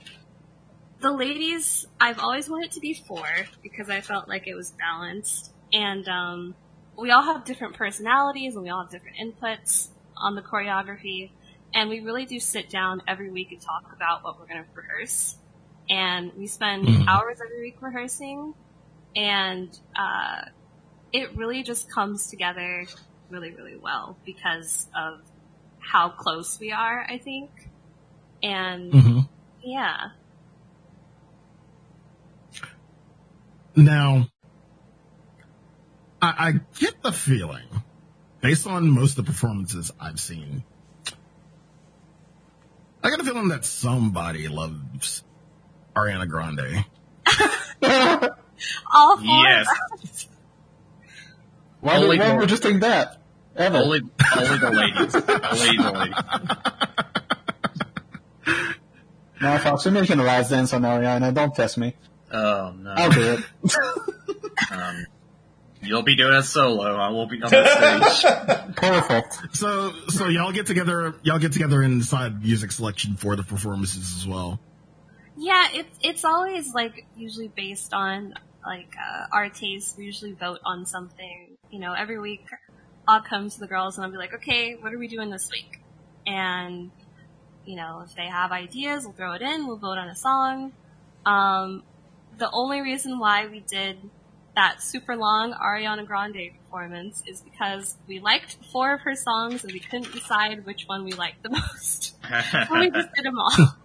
[1.02, 3.28] the ladies, I've always wanted to be four
[3.62, 5.54] because I felt like it was balanced.
[5.74, 6.56] And, um,
[6.98, 11.32] we all have different personalities and we all have different inputs on the choreography.
[11.74, 14.70] And we really do sit down every week and talk about what we're going to
[14.74, 15.38] rehearse.
[15.90, 17.08] And we spend Mhm.
[17.08, 18.54] hours every week rehearsing.
[19.16, 20.42] And, uh,
[21.12, 22.86] it really just comes together
[23.30, 25.20] really, really well because of
[25.80, 27.52] how close we are, I think.
[28.44, 29.20] And, hmm
[29.64, 29.98] yeah.
[33.76, 34.28] Now,
[36.22, 37.68] I, I get the feeling,
[38.42, 40.64] based on most of the performances I've seen,
[43.04, 45.25] I got a feeling that somebody loves
[45.96, 46.86] Ariana Grande.
[48.94, 49.68] All four Yes.
[49.94, 50.28] of us.
[51.82, 53.22] Why, Only did, why for- would think that?
[53.56, 53.78] Ever.
[53.78, 54.02] Only,
[54.36, 55.16] only the ladies.
[55.16, 55.92] only the
[58.46, 58.56] ladies.
[59.42, 61.34] No, Fox, you're making a last dance on Ariana.
[61.34, 61.96] Don't test me.
[62.32, 62.94] Oh no.
[62.96, 63.46] I'll do it.
[64.72, 65.06] Um,
[65.82, 66.96] you'll be doing a solo.
[66.96, 68.76] I won't be on the stage.
[68.78, 69.56] Perfect.
[69.56, 74.16] So, so y'all get together, y'all get together and decide music selection for the performances
[74.18, 74.60] as well.
[75.38, 78.34] Yeah, it's it's always like usually based on
[78.66, 79.98] like uh, our taste.
[79.98, 81.58] We usually vote on something.
[81.70, 82.46] You know, every week
[83.08, 85.50] I'll come to the girls and I'll be like, okay, what are we doing this
[85.52, 85.82] week?
[86.26, 86.92] And
[87.66, 90.72] you know, if they have ideas, we'll throw it in, we'll vote on a song.
[91.26, 91.84] Um,
[92.38, 93.98] the only reason why we did
[94.56, 99.74] that super long Ariana Grande performance is because we liked four of her songs and
[99.74, 102.16] we couldn't decide which one we liked the most.
[102.68, 103.76] so we just did them all.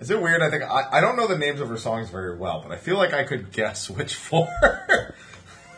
[0.00, 0.42] Is it weird?
[0.42, 2.76] I think I, I don't know the names of her songs very well, but I
[2.76, 4.48] feel like I could guess which four.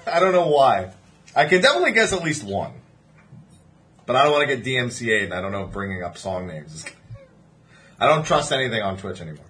[0.07, 0.93] I don't know why.
[1.35, 2.73] I can definitely guess at least one,
[4.07, 6.47] but I don't want to get DMCA, and I don't know if bringing up song
[6.47, 6.75] names.
[6.75, 6.87] is-
[7.99, 9.45] I don't trust anything on Twitch anymore.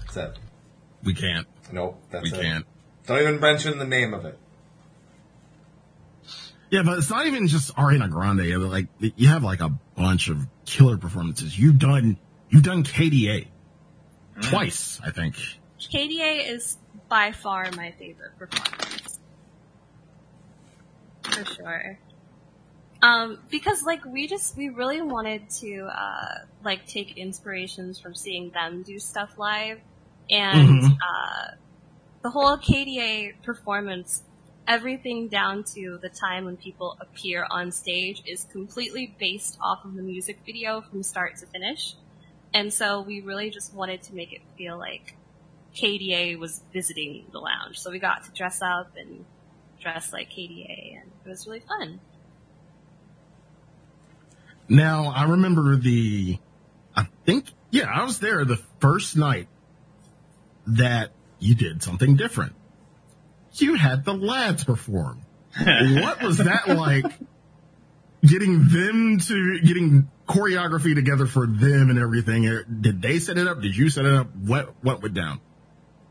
[0.00, 0.38] That's it.
[1.04, 1.46] We can't.
[1.72, 2.00] Nope.
[2.10, 2.42] That's We it.
[2.42, 2.66] can't.
[3.06, 4.36] Don't even mention the name of it.
[6.70, 8.60] Yeah, but it's not even just Ariana Grande.
[8.70, 11.56] Like you have like a bunch of killer performances.
[11.56, 12.18] You've done
[12.50, 13.46] you've done KDA
[14.42, 15.36] twice, I think.
[15.80, 16.76] KDA is
[17.08, 19.18] by far my favorite performance.
[21.22, 21.98] For sure.
[23.02, 28.50] Um, because like we just we really wanted to uh like take inspirations from seeing
[28.50, 29.80] them do stuff live
[30.30, 30.96] and Mhm.
[30.96, 31.50] uh
[32.22, 34.22] the whole KDA performance
[34.66, 39.94] everything down to the time when people appear on stage is completely based off of
[39.94, 41.94] the music video from start to finish.
[42.54, 45.14] And so we really just wanted to make it feel like
[45.74, 47.78] KDA was visiting the lounge.
[47.78, 49.24] So we got to dress up and
[49.80, 52.00] dress like KDA and it was really fun.
[54.68, 56.38] Now I remember the
[56.96, 59.48] I think yeah, I was there the first night
[60.66, 62.54] that you did something different.
[63.52, 65.22] You had the lads perform.
[65.62, 67.06] what was that like
[68.22, 72.42] getting them to getting choreography together for them and everything?
[72.80, 73.60] Did they set it up?
[73.60, 74.34] Did you set it up?
[74.34, 75.40] What what went down?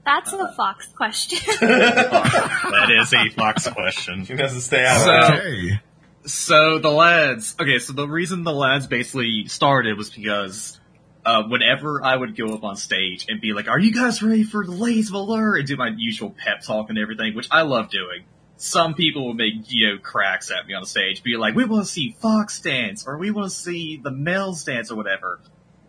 [0.06, 1.40] That's a Fox question.
[1.62, 4.26] that is a Fox question.
[4.26, 5.02] She has to stay out.
[5.02, 5.42] So- of it.
[5.42, 5.82] Okay.
[6.28, 10.80] So the lads, okay, so the reason the lads basically started was because
[11.24, 14.44] uh, whenever I would go up on stage and be like, "Are you guys ready
[14.44, 17.62] for the Lays of Allure?" and do my usual pep talk and everything, which I
[17.62, 18.26] love doing.
[18.58, 21.86] Some people would make know cracks at me on the stage, be like, "We want
[21.86, 25.40] to see Fox dance," or "We want to see the males dance," or whatever.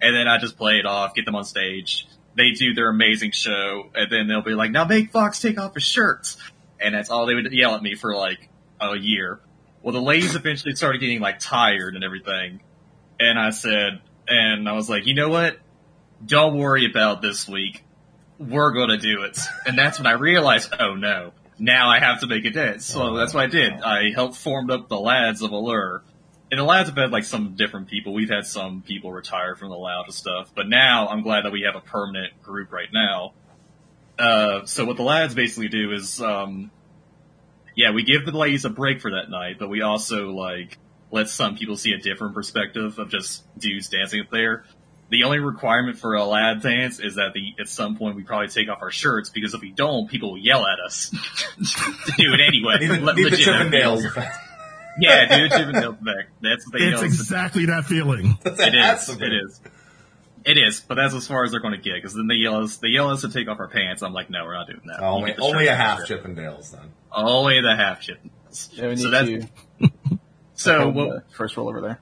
[0.00, 2.06] And then I just play it off, get them on stage.
[2.36, 5.74] They do their amazing show, and then they'll be like, "Now make Fox take off
[5.74, 6.36] his shirts,"
[6.80, 8.48] and that's all they would yell at me for like
[8.80, 9.40] a year.
[9.82, 12.60] Well, the ladies eventually started getting like tired and everything.
[13.20, 15.58] And I said, and I was like, you know what?
[16.24, 17.84] Don't worry about this week.
[18.38, 19.38] We're gonna do it.
[19.64, 22.84] And that's when I realized, oh no, now I have to make a dance.
[22.84, 23.72] So that's what I did.
[23.74, 26.02] I helped formed up the lads of Allure.
[26.50, 28.14] And the lads have had like some different people.
[28.14, 31.52] We've had some people retire from the loud and stuff, but now I'm glad that
[31.52, 33.32] we have a permanent group right now.
[34.18, 36.70] Uh, so what the lads basically do is, um,
[37.74, 40.78] yeah, we give the ladies a break for that night, but we also like
[41.10, 44.64] let some people see a different perspective of just dudes dancing up there.
[45.08, 48.48] The only requirement for a lad dance is that the, at some point we probably
[48.48, 52.34] take off our shirts because if we don't, people will yell at us to do
[52.34, 52.78] it anyway.
[52.80, 53.46] Need, the- Le- need the legit.
[53.46, 54.36] Chippendales effect.
[54.98, 56.30] Yeah, do the Chippendales effect.
[56.42, 57.04] That's what they It's yell.
[57.04, 58.36] exactly that feeling.
[58.44, 59.16] It That's is.
[59.18, 59.60] the It is.
[60.44, 61.94] It is, but that's as far as they're going to get.
[61.94, 62.76] Because then they yell us.
[62.78, 64.02] They yell us to take off our pants.
[64.02, 65.00] I'm like, no, we're not doing that.
[65.00, 66.08] You Only, only a half off.
[66.08, 66.92] Chippendales then.
[67.12, 68.68] Only the half Chippendales.
[68.72, 69.48] Yeah, we need so that's to
[70.54, 70.78] so.
[70.82, 72.00] hold What, first roll over there.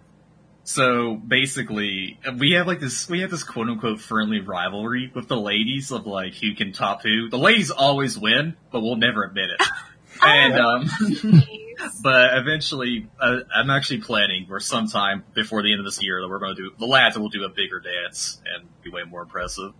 [0.65, 5.37] So basically, we have like this, we have this quote unquote friendly rivalry with the
[5.37, 7.29] ladies of like who can top who.
[7.29, 9.67] The ladies always win, but we'll never admit it.
[10.23, 10.91] and, um,
[12.03, 16.29] but eventually, uh, I'm actually planning for sometime before the end of this year that
[16.29, 19.23] we're going to do, the lads will do a bigger dance and be way more
[19.23, 19.75] impressive.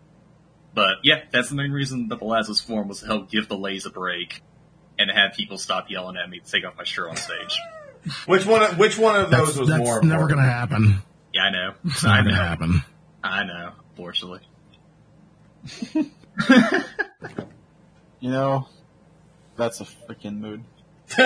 [0.75, 3.49] But yeah, that's the main reason that the lads was formed was to help give
[3.49, 4.43] the ladies a break
[4.99, 7.59] and have people stop yelling at me to take off my shirt on stage.
[8.27, 8.63] Which one?
[8.63, 10.03] of- Which one of those That's, was that's more?
[10.03, 11.03] never going to happen.
[11.33, 11.75] Yeah, I know.
[11.87, 12.83] It's not going to happen.
[13.23, 14.41] I know, fortunately.
[18.21, 18.69] You know,
[19.57, 20.65] that's a freaking mood.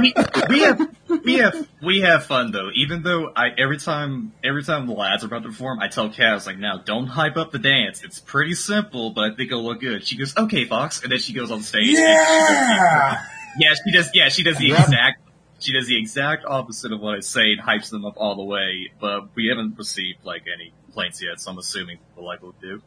[0.00, 0.12] we
[0.48, 2.70] we have we have we have fun though.
[2.74, 6.08] Even though I every time every time the lads are about to perform, I tell
[6.10, 8.02] Kat, I was like, "Now don't hype up the dance.
[8.02, 11.20] It's pretty simple, but I think it'll look good." She goes, "Okay, Fox," and then
[11.20, 11.90] she goes on stage.
[11.90, 13.22] and Yeah.
[13.60, 14.10] yeah, she does.
[14.12, 15.20] Yeah, she does the exact.
[15.58, 18.44] She does the exact opposite of what I say and hypes them up all the
[18.44, 18.90] way.
[19.00, 22.68] But we haven't received like any complaints yet, so I'm assuming we'll like what we
[22.68, 22.82] do.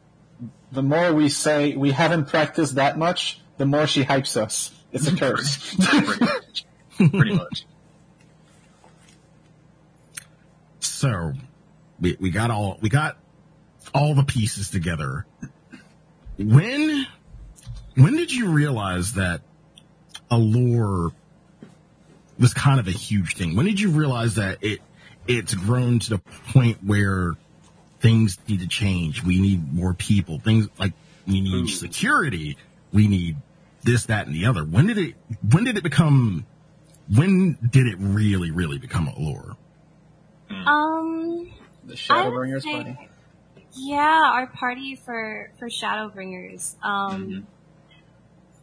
[0.72, 4.70] The more we say we haven't practiced that much, the more she hypes us.
[4.92, 5.74] It's a curse.
[5.80, 6.64] Pretty much.
[6.96, 7.66] Pretty much.
[10.80, 11.32] So
[12.00, 13.16] we, we got all we got
[13.94, 15.26] all the pieces together.
[16.38, 17.06] When
[17.96, 19.42] when did you realize that
[20.30, 21.12] allure
[22.40, 23.54] was kind of a huge thing?
[23.54, 24.80] When did you realize that it
[25.28, 26.18] it's grown to the
[26.52, 27.36] point where
[28.00, 29.22] things need to change.
[29.22, 30.38] We need more people.
[30.40, 30.92] Things like
[31.26, 31.68] we need Ooh.
[31.68, 32.56] security.
[32.92, 33.36] We need
[33.82, 34.64] this, that, and the other.
[34.64, 35.14] When did it?
[35.52, 36.46] When did it become?
[37.14, 39.56] When did it really, really become a lore?
[40.50, 41.50] Um,
[41.84, 43.08] The I would Shadowbringers say- party.
[43.74, 46.76] yeah, our party for for Shadowbringers.
[46.82, 47.42] Um, Mhm.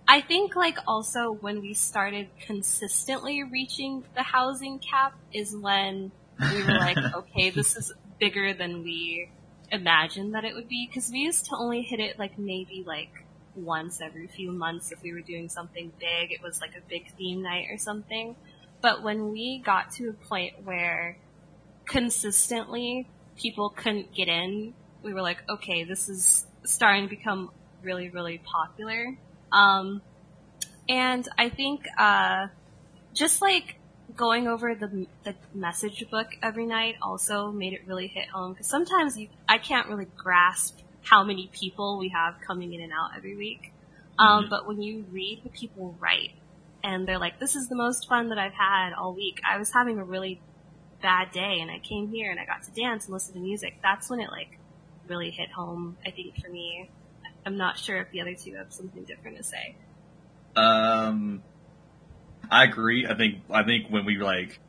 [0.08, 6.64] I think like also when we started consistently reaching the housing cap is when we
[6.64, 9.30] were like, okay, this is bigger than we
[9.70, 13.10] imagined that it would be because we used to only hit it like maybe like
[13.56, 16.32] once every few months if we were doing something big.
[16.32, 18.36] It was like a big theme night or something.
[18.82, 21.18] But when we got to a point where
[21.86, 27.52] consistently people couldn't get in, we were like, okay, this is starting to become
[27.82, 29.18] really, really popular.
[29.52, 30.02] Um,
[30.90, 32.48] and I think, uh,
[33.14, 33.76] just like
[34.16, 38.68] going over the, the message book every night also made it really hit home because
[38.68, 43.12] sometimes you, I can't really grasp how many people we have coming in and out
[43.18, 43.74] every week.
[44.20, 44.50] Um, Mhm.
[44.50, 46.32] but when you read what people write
[46.84, 49.40] and they're like, this is the most fun that I've had all week.
[49.48, 50.40] I was having a really
[51.02, 53.78] bad day and I came here and I got to dance and listen to music.
[53.84, 54.58] That's when it like
[55.08, 56.90] really hit home, I think, for me.
[57.48, 59.78] I'm not sure if the other two have something different to say.
[60.58, 61.42] Um,
[62.52, 63.08] I agree.
[63.08, 64.60] I think I think when we like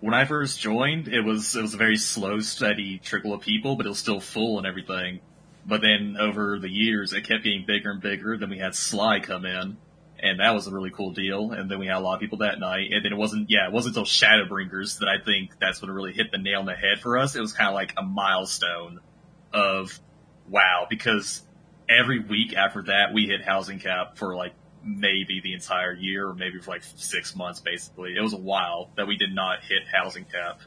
[0.00, 3.76] when I first joined, it was it was a very slow, steady trickle of people,
[3.76, 5.20] but it was still full and everything.
[5.64, 8.36] But then over the years, it kept getting bigger and bigger.
[8.36, 9.78] Then we had Sly come in,
[10.22, 11.52] and that was a really cool deal.
[11.52, 12.92] And then we had a lot of people that night.
[12.92, 15.94] And then it wasn't yeah, it wasn't until Shadowbringers that I think that's when it
[15.94, 17.34] really hit the nail on the head for us.
[17.34, 19.00] It was kind of like a milestone
[19.54, 19.98] of
[20.50, 21.40] wow, because
[21.88, 26.34] every week after that, we hit housing cap for like maybe the entire year or
[26.34, 28.16] maybe for like six months basically.
[28.16, 30.60] It was a while that we did not hit housing cap.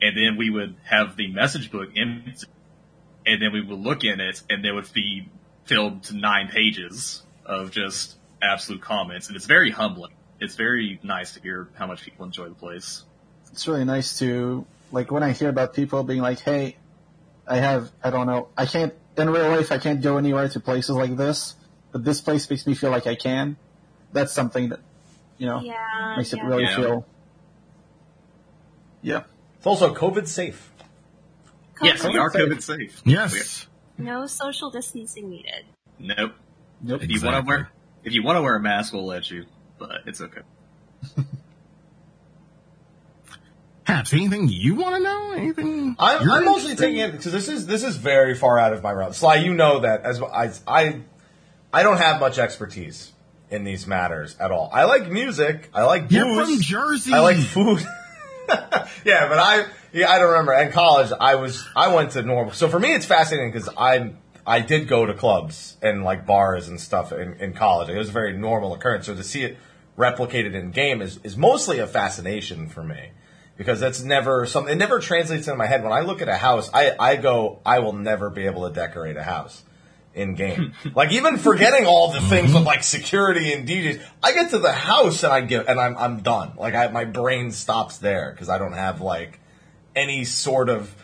[0.00, 2.34] And then we would have the message book in
[3.24, 5.28] and then we would look in it and there would be
[5.64, 9.28] filled to nine pages of just absolute comments.
[9.28, 10.12] And it's very humbling.
[10.38, 13.04] It's very nice to hear how much people enjoy the place.
[13.50, 16.76] It's really nice to like when I hear about people being like, "Hey,
[17.46, 20.60] I have I don't know, I can't in real life I can't go anywhere to
[20.60, 21.54] places like this,
[21.92, 23.56] but this place makes me feel like I can."
[24.12, 24.80] That's something that
[25.38, 26.14] you know Yeah.
[26.16, 26.76] makes it really Yeah.
[26.76, 27.06] feel.
[29.02, 29.22] Yeah,
[29.58, 30.72] It's also COVID safe.
[31.82, 32.30] Yes, we are.
[32.30, 33.02] COVID safe.
[33.04, 33.66] Yes.
[33.98, 35.64] No social distancing needed.
[35.98, 36.32] Nope.
[36.82, 37.02] Yep.
[37.02, 37.70] If you want to wear,
[38.02, 39.44] if you want to wear a mask, we'll let you,
[39.78, 40.42] but it's okay.
[43.86, 45.32] Haps, anything you want to know?
[45.32, 45.94] Anything?
[46.00, 48.90] I'm, I'm mostly taking it because this is this is very far out of my
[48.90, 49.12] realm.
[49.12, 51.00] Sly, you know that as I I
[51.72, 53.12] I don't have much expertise
[53.48, 54.70] in these matters at all.
[54.72, 55.70] I like music.
[55.72, 57.12] I like You're from Jersey.
[57.12, 57.80] I like food.
[59.04, 60.54] yeah, but I yeah I don't remember.
[60.54, 62.54] In college, I was I went to normal.
[62.54, 66.66] So for me, it's fascinating because I'm I did go to clubs and like bars
[66.66, 67.88] and stuff in, in college.
[67.88, 69.06] It was a very normal occurrence.
[69.06, 69.58] So to see it
[69.96, 73.10] replicated in game is is mostly a fascination for me
[73.56, 74.72] because that's never something.
[74.72, 75.82] It never translates into my head.
[75.82, 78.74] When I look at a house, I I go I will never be able to
[78.74, 79.62] decorate a house
[80.14, 80.72] in game.
[80.94, 84.72] like even forgetting all the things with like security and DJs, I get to the
[84.72, 86.52] house and I get and I'm I'm done.
[86.56, 89.40] Like I my brain stops there because I don't have like
[89.94, 90.94] any sort of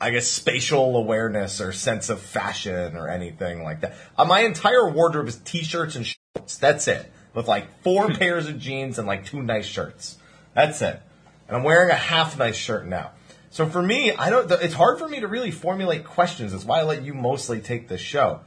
[0.00, 3.96] I guess spatial awareness or sense of fashion or anything like that.
[4.16, 6.56] Uh, my entire wardrobe is t-shirts and shorts.
[6.58, 7.10] That's it.
[7.34, 10.16] With like four pairs of jeans and like two nice shirts.
[10.54, 11.02] That's it.
[11.48, 13.12] And I'm wearing a half nice shirt now.
[13.50, 14.50] So for me, I don't.
[14.50, 16.52] It's hard for me to really formulate questions.
[16.52, 18.40] That's why I let you mostly take this show,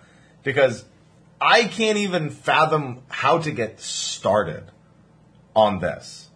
[0.43, 0.85] because
[1.39, 4.65] I can't even fathom how to get started
[5.55, 6.29] on this.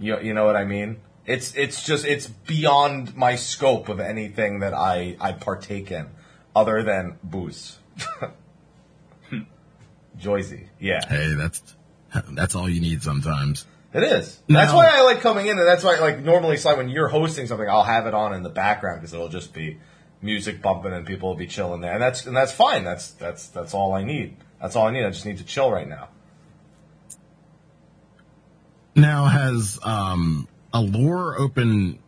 [0.00, 0.98] You you know what I mean?
[1.26, 6.08] It's it's just it's beyond my scope of anything that I I partake in,
[6.56, 7.78] other than booze.
[9.30, 9.40] Hmm.
[10.18, 11.00] Joyzy, yeah.
[11.06, 11.76] Hey, that's
[12.30, 13.66] that's all you need sometimes.
[13.94, 14.38] It is.
[14.48, 17.46] That's why I like coming in, and that's why, like, normally, Sly, when you're hosting
[17.46, 19.78] something, I'll have it on in the background because it'll just be
[20.20, 22.84] music bumping and people will be chilling there, and that's and that's fine.
[22.84, 24.36] That's that's that's all I need.
[24.60, 25.04] That's all I need.
[25.04, 26.08] I just need to chill right now.
[28.94, 32.00] Now, has um, Allure open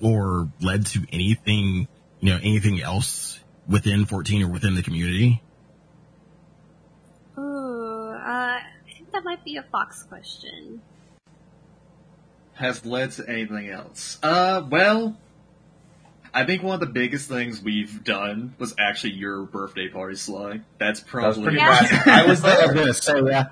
[0.00, 1.88] or led to anything,
[2.20, 5.42] you know, anything else within 14 or within the community?
[7.36, 10.80] Ooh, uh, I think that might be a Fox question.
[12.58, 14.18] Has led to anything else?
[14.22, 15.16] Uh, well,
[16.34, 20.60] I think one of the biggest things we've done was actually your birthday party, Sly.
[20.78, 22.02] That's That was probably pretty Yeah.
[22.06, 22.74] I was I was there.
[22.74, 23.46] gonna say yeah.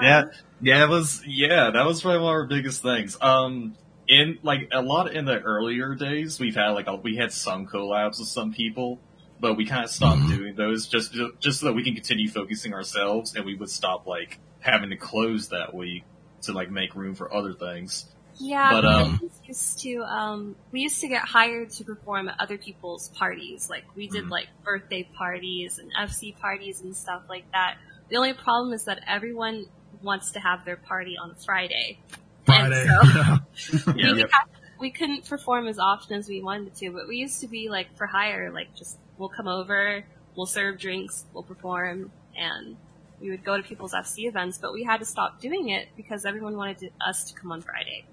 [0.00, 0.24] yeah,
[0.60, 3.16] yeah, it was yeah, that was probably one of our biggest things.
[3.20, 3.76] Um,
[4.08, 7.66] in like a lot in the earlier days, we've had like a, we had some
[7.66, 8.98] collabs with some people,
[9.40, 12.72] but we kind of stopped doing those just just so that we can continue focusing
[12.72, 16.04] ourselves, and we would stop like having to close that week
[16.42, 18.06] to like make room for other things.
[18.38, 22.36] Yeah, But, we um, used to um, we used to get hired to perform at
[22.38, 23.70] other people's parties.
[23.70, 24.30] Like we did Mhm.
[24.30, 27.78] like birthday parties and FC parties and stuff like that.
[28.08, 29.66] The only problem is that everyone
[30.02, 31.98] wants to have their party on Friday.
[32.44, 32.86] Friday.
[32.88, 34.12] And so Yeah.
[34.12, 34.30] we, had-
[34.78, 37.96] we couldn't perform as often as we wanted to, but we used to be like
[37.96, 40.04] for hire, like just we'll come over,
[40.36, 42.76] we'll serve drinks, we'll perform, and
[43.18, 44.58] we would go to people's FC events.
[44.58, 47.62] But we had to stop doing it because everyone wanted to, us to come on
[47.62, 48.04] Friday.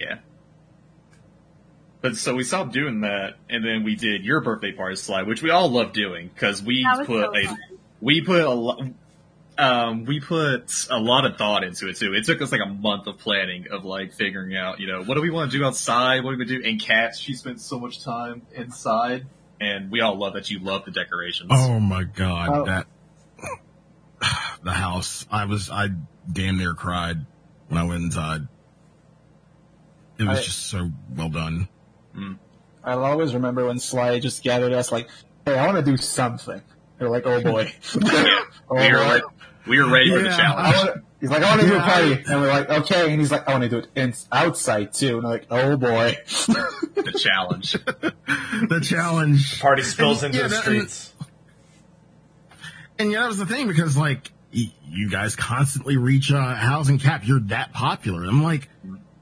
[0.00, 0.18] Yeah.
[2.00, 5.42] But so we stopped doing that, and then we did your birthday party slide, which
[5.42, 7.58] we all love doing because we put so a fun.
[8.00, 8.82] we put a lot.
[9.56, 12.12] Um, we put a lot of thought into it too.
[12.12, 15.14] It took us like a month of planning of like figuring out, you know, what
[15.14, 16.24] do we want to do outside?
[16.24, 16.60] What do we do?
[16.62, 19.26] And Kat, she spent so much time inside,
[19.60, 21.50] and we all love that you love the decorations.
[21.54, 22.64] Oh my god, Oh.
[22.66, 22.86] that
[24.62, 25.24] the house.
[25.30, 25.88] I was I
[26.30, 27.24] damn near cried
[27.68, 28.48] when I went inside.
[30.18, 31.68] It was I- just so well done.
[32.84, 35.08] I'll always remember when Sly just gathered us like,
[35.46, 36.60] "Hey, I want to do something."
[36.98, 39.14] They're like, "Oh boy." oh, we were boy.
[39.14, 39.22] re-
[39.66, 40.76] we were ready for the challenge.
[40.76, 43.10] Wanna, he's like, I want to do a party, I- and we're like, okay.
[43.10, 45.16] And he's like, I want to do it in, outside too.
[45.18, 46.18] And I'm like, oh boy.
[46.94, 47.76] the challenge.
[48.68, 49.56] The challenge.
[49.58, 51.12] The Party spills And, into yeah, the that- streets.
[52.98, 57.22] And yeah, that was the thing because like you guys constantly reach uh, housing cap.
[57.26, 58.24] You're that popular.
[58.24, 58.68] I'm like,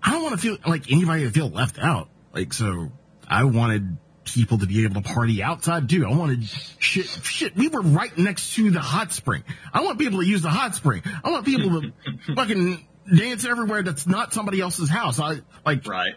[0.02, 2.08] I don't want to feel like anybody to feel left out.
[2.34, 2.90] Like so,
[3.28, 6.06] I wanted people to be able to party outside too.
[6.06, 6.44] I wanted
[6.78, 7.06] shit.
[7.06, 9.44] Shit, we were right next to the hot spring.
[9.72, 11.02] I want people to use the hot spring.
[11.24, 11.92] I want people to
[12.34, 15.18] fucking dance everywhere that's not somebody else's house.
[15.20, 16.14] I like right.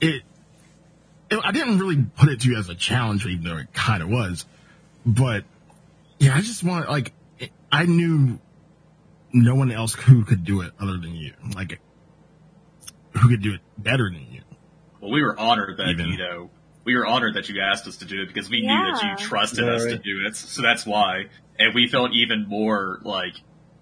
[0.00, 0.22] it,
[1.30, 4.02] it I didn't really put it to you as a challenge, even though it kind
[4.02, 4.44] of was.
[5.04, 5.44] But
[6.18, 8.38] yeah, I just want like it, I knew
[9.32, 11.32] no one else who could do it other than you.
[11.54, 11.80] Like
[13.20, 14.42] who could do it better than you.
[15.00, 16.06] Well, we were honored that Even.
[16.08, 16.50] you know
[16.84, 19.16] we were honored that you asked us to do it because we knew that you
[19.16, 20.34] trusted Yeah, us to do it.
[20.36, 21.26] So that's why,
[21.58, 23.34] and we felt even more like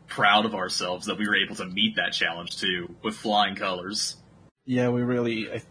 [0.08, 4.16] proud of ourselves that we were able to meet that challenge too with flying colors.
[4.66, 5.50] Yeah, we really.
[5.50, 5.62] I,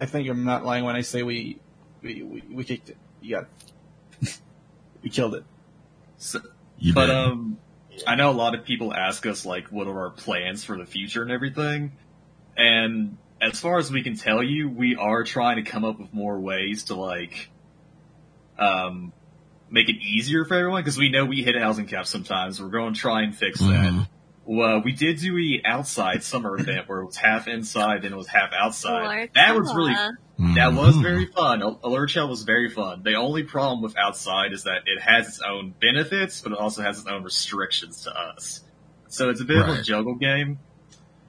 [0.00, 1.58] I think I'm not lying when I say we,
[2.02, 2.96] we, we, we kicked it.
[3.20, 3.42] Yeah,
[5.02, 5.44] we killed it.
[6.18, 6.40] So,
[6.78, 7.14] You but did.
[7.14, 7.58] um,
[8.06, 10.86] I know a lot of people ask us like, what are our plans for the
[10.86, 11.92] future and everything,
[12.56, 16.12] and as far as we can tell you, we are trying to come up with
[16.14, 17.50] more ways to like,
[18.58, 19.12] um,
[19.70, 22.60] make it easier for everyone because we know we hit housing caps sometimes.
[22.60, 23.66] We're going to try and fix that.
[23.92, 24.08] Mhm.
[24.44, 28.16] Well, we did do a outside summer event where it was half inside and it
[28.16, 29.04] was half outside.
[29.04, 29.94] Alert that was really
[30.54, 31.02] that was Mhm.
[31.02, 31.62] very fun.
[31.62, 33.02] Al- Alert Shell was very fun.
[33.02, 36.82] The only problem with outside is that it has its own benefits, but it also
[36.82, 38.62] has its own restrictions to us.
[39.08, 40.58] So it's a bit of a juggle game.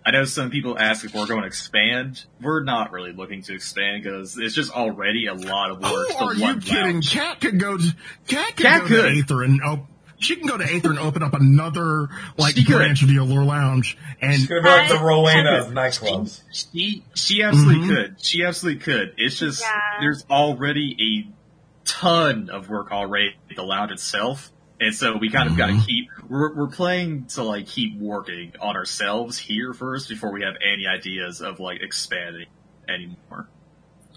[0.07, 2.23] I know some people ask if we're going to expand.
[2.41, 6.07] We're not really looking to expand because it's just already a lot of work.
[6.17, 6.93] Who are you one kidding?
[6.93, 7.11] lounge.
[7.11, 7.77] Kat could go.
[7.77, 7.95] To,
[8.25, 9.01] Kat could Kat go could.
[9.13, 9.85] to Aether and op-
[10.17, 12.77] she can go to Aether and open up another like She could.
[12.77, 13.97] branch of the Allure Lounge.
[14.21, 16.41] And It's gonna be like the I- Rowena of nightclubs.
[16.53, 17.95] She she absolutely Mhm.
[17.95, 18.15] could.
[18.21, 19.13] She absolutely could.
[19.17, 19.77] It's just Yeah.
[19.99, 20.95] there's already
[21.27, 25.81] a ton of work already the lounge itself, and so we kind of got to
[25.85, 26.09] keep.
[26.29, 30.85] We're we're playing to like keep working on ourselves here first before we have any
[30.87, 32.47] ideas of like expanding
[32.87, 33.47] anymore.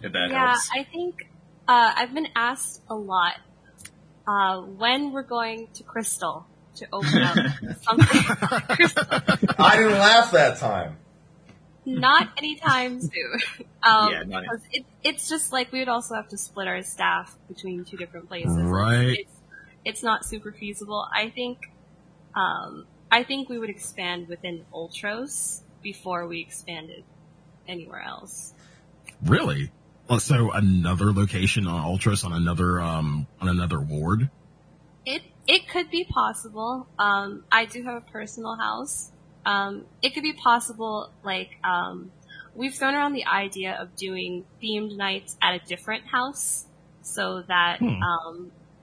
[0.02, 0.70] If that yeah, helps.
[0.74, 1.28] I think
[1.68, 3.34] uh, I've been asked a lot
[4.26, 6.46] uh, when we're going to Crystal
[6.76, 7.36] to open up
[7.82, 8.22] something.
[9.58, 10.96] I didn't laugh that time.
[11.84, 13.10] Not anytime soon.
[13.82, 16.82] Um, Yeah, not- because it, it's just like we would also have to split our
[16.82, 18.54] staff between two different places.
[18.54, 19.20] Right.
[19.20, 19.39] It's,
[19.84, 21.06] it's not super feasible.
[21.14, 21.70] I think,
[22.34, 27.04] um, I think we would expand within Ultros before we expanded
[27.66, 28.54] anywhere else.
[29.24, 29.70] really,
[30.08, 34.28] well, so another location on Ultros on another um on another ward.
[35.06, 36.86] It it could be possible.
[36.98, 39.10] Um, I do have a personal house.
[39.46, 42.12] Um, it could be possible, like um,
[42.54, 46.66] we've thrown around the idea of doing themed nights at a different house,
[47.02, 48.02] so that Hmm.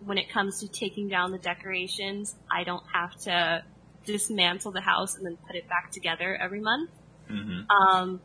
[0.08, 3.64] When it comes to taking down the decorations, I don't have to
[4.06, 6.90] dismantle the house and then put it back together every month.
[7.28, 8.22] hmm Um,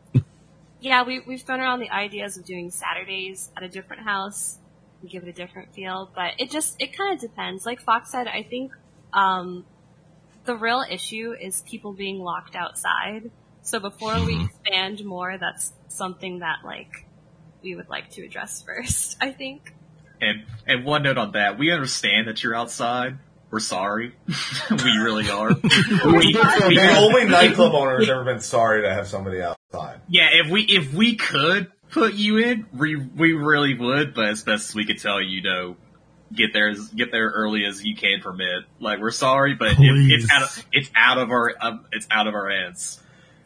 [0.79, 4.59] yeah, we, we've thrown around the ideas of doing Saturdays at a different house
[5.01, 7.65] and give it a different feel, but it just, it kind of depends.
[7.65, 8.71] Like Fox said, I think,
[9.13, 9.65] um,
[10.45, 13.31] the real issue is people being locked outside.
[13.61, 14.45] So before we Mhm.
[14.45, 16.91] expand more, that's something that like
[17.63, 19.73] we would like to address first, I think.
[20.23, 23.17] And and one note on that, we understand that you're outside.
[23.51, 24.13] We're sorry.
[24.71, 25.49] we really are.
[26.05, 29.07] We We- do feel we- The only nightclub owner has ever been sorry to have
[29.07, 30.01] somebody outside.
[30.07, 34.13] yeah, if we if we could put you in, we we really would.
[34.15, 35.75] But as best as we could tell you, you know,
[36.33, 38.63] get there as get there early as you can permit.
[38.79, 42.25] Like we're sorry, but it, it's out of it's out of our um, it's out
[42.27, 42.99] of our hands.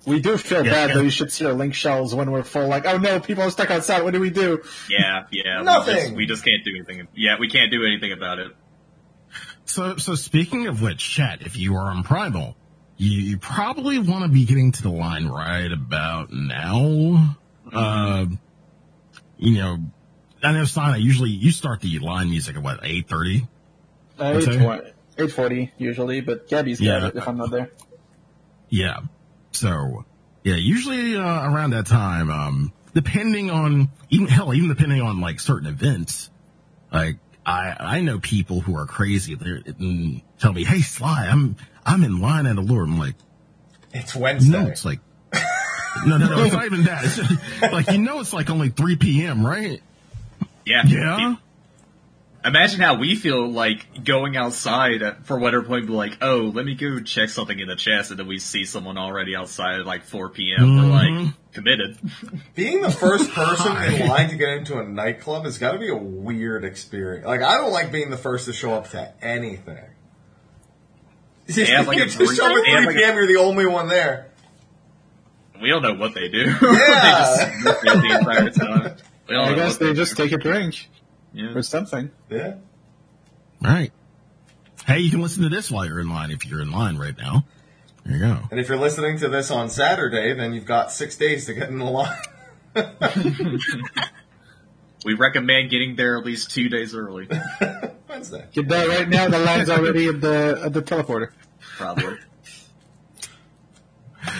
[0.07, 0.71] We do feel Yeah.
[0.71, 1.01] bad though.
[1.01, 2.67] You should see our link shells when we're full.
[2.67, 4.03] Like, oh no, people are stuck outside.
[4.03, 4.63] What do we do?
[4.89, 5.59] Yeah, yeah.
[5.59, 5.95] We Nothing.
[5.95, 7.07] just, we just can't do anything.
[7.13, 8.53] Yeah, we can't do anything about it.
[9.65, 12.55] So, so speaking of which, chat, if you are on Primal,
[12.95, 17.35] you, you probably want to be getting to the line right about now.
[17.71, 18.25] Uh,
[19.37, 19.77] you know,
[20.41, 23.41] I know Sana, usually you start the line music at what, 8.30?
[24.17, 24.55] Uh, What's that?
[25.19, 27.71] 840 usually, but Gabby's got it if I'm not there.
[28.69, 29.01] Yeah.
[29.51, 30.05] So,
[30.43, 35.39] yeah, usually, uh, around that time, um, depending on, even, hell, even depending on like
[35.39, 36.29] certain events,
[36.91, 39.33] like, I, I know people who are crazy.
[39.35, 43.15] They tell me, "Hey, Sly, I'm I'm in line at the Lord." I'm like,
[43.93, 44.51] It's Wednesday.
[44.51, 44.99] No, it's like
[46.05, 46.43] no, no, no.
[46.43, 47.05] It's not even that.
[47.05, 47.31] It's just,
[47.61, 49.45] like you know, it's like only three p.m.
[49.45, 49.81] Right?
[50.65, 50.83] Yeah.
[50.85, 51.35] Yeah.
[52.47, 56.75] Imagine how we feel like going outside for whatever point, be like, oh, let me
[56.75, 60.03] go check something in the chest, and then we see someone already outside at like
[60.05, 60.77] 4 p.m.
[60.77, 61.25] We're Mhm.
[61.25, 61.97] like, committed.
[62.55, 65.89] Being the first person in line to get into a nightclub has got to be
[65.89, 67.25] a weird experience.
[67.27, 69.83] Like, I don't like being the first to show up to anything.
[71.47, 73.27] Yeah, like you a just drink- show up at yeah, 3 like a- p.m., you're
[73.27, 74.31] the only one there.
[75.61, 76.43] We don't know what they do.
[76.61, 77.51] Yeah.
[77.51, 78.95] they just the entire time.
[79.27, 79.93] We don't I guess what they do.
[79.95, 80.87] just take a drink
[81.37, 81.53] Yeah.
[81.53, 82.11] or something.
[82.29, 82.55] Yeah.
[83.63, 83.91] All right.
[84.85, 87.17] Hey, you can listen to this while you're in line if you're in line right
[87.17, 87.45] now.
[88.05, 88.39] There you go.
[88.51, 91.69] And if you're listening to this on Saturday, then you've got six days to get
[91.69, 92.17] in the line.
[95.05, 97.29] We recommend getting there at least two days early,
[98.09, 98.45] Wednesday.
[98.51, 99.29] Get there right now.
[99.29, 101.29] The line's already at the at the teleporter.
[101.77, 102.17] probably.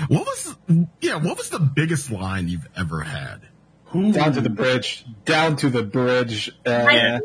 [0.08, 0.56] What was
[1.00, 1.16] yeah?
[1.16, 3.42] What was the biggest line you've ever had?
[3.94, 5.06] Down to the bridge.
[5.26, 6.52] Down to the bridge.
[6.66, 7.20] Uh, I,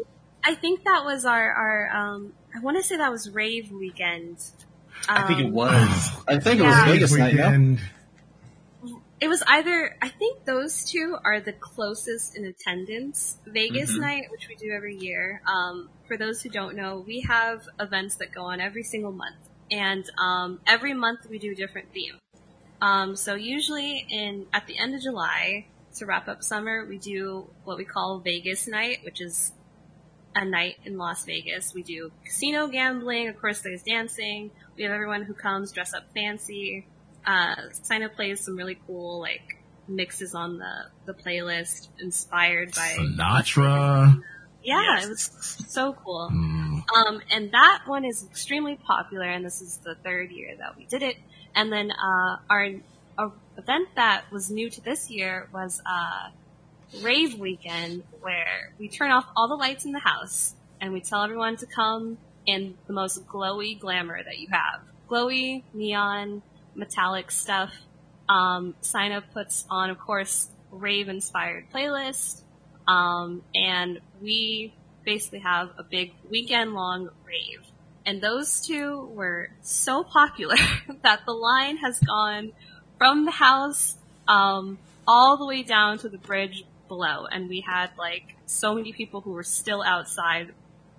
[0.44, 4.38] I think that was our, our um, I want to say that was rave weekend.
[5.08, 6.10] I think it Um, was.
[6.28, 6.84] I think it was Yeah.
[6.86, 7.34] Vegas night.
[7.34, 7.76] No?
[9.20, 13.38] It was either, I think those two are the closest in attendance.
[13.46, 14.00] Vegas Mhm.
[14.00, 15.40] night, which we do every year.
[15.46, 19.36] Um, for those who don't know, we have events that go on every single month.
[19.70, 22.18] And, um, every month we do a different theme.
[22.80, 25.66] Um, so usually in, at the end of July,
[25.96, 29.52] to wrap up summer, we do what we call Vegas night, which is
[30.34, 31.72] a night in Las Vegas.
[31.74, 34.50] We do casino gambling, of course there's dancing.
[34.76, 36.86] We have everyone who comes dress up fancy.
[37.26, 40.72] Uh, Sina plays some really cool like mixes on the
[41.06, 44.22] the playlist, inspired by Sinatra.
[44.62, 45.04] yeah, Yes.
[45.04, 46.30] it was so cool.
[46.32, 50.76] Mm, Um, and that one is extremely popular, and this is the third year that
[50.76, 51.16] we did it.
[51.54, 52.68] And then uh, our,
[53.18, 56.32] our event that was new to this year was a
[57.02, 61.22] Rave Weekend, where we turn off all the lights in the house and we tell
[61.22, 64.80] everyone to come in the most glowy glamour that you have.
[65.08, 66.42] Glowy, neon,
[66.74, 67.72] metallic stuff.
[68.28, 72.42] Um, Sign Up puts on, of course, rave inspired playlist.
[72.86, 77.64] Um, and we basically have a big weekend long rave.
[78.04, 80.56] And those two were so popular
[81.02, 82.52] that the line has gone
[83.02, 83.96] from the house,
[84.28, 84.78] um,
[85.08, 87.26] all the way down to the bridge below.
[87.26, 90.52] And we had like so many people who were still outside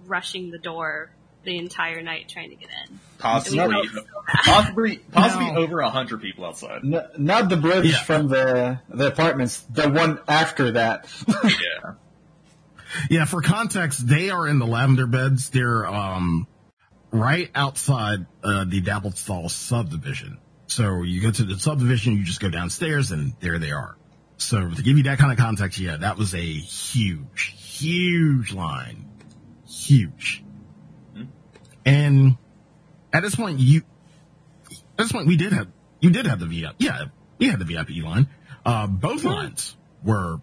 [0.05, 1.11] rushing the door
[1.45, 2.99] the entire night trying to get in.
[3.19, 4.01] Possibly, And so
[4.43, 5.59] possibly, possibly No.
[5.59, 6.81] over a hundred people outside.
[6.83, 8.03] N- not the bridge Yeah.
[8.03, 9.61] from the the apartments.
[9.61, 11.07] The one after that.
[11.43, 11.93] Yeah.
[13.09, 15.49] Yeah, for context, they are in the lavender beds.
[15.51, 16.47] They're um
[17.11, 20.37] right outside uh, the Dappled Stall subdivision.
[20.67, 23.95] So you go to the subdivision, you just go downstairs, and there they are.
[24.37, 29.09] So to give you that kind of context, yeah, that was a huge, huge line,
[29.67, 30.43] huge.
[31.85, 32.37] And
[33.11, 33.81] at this point, you
[34.71, 35.67] at this point we did have
[35.99, 36.75] you did have the VIP.
[36.79, 37.05] Yeah,
[37.37, 38.27] we had the VIP line.
[38.65, 40.39] Uh, both lines were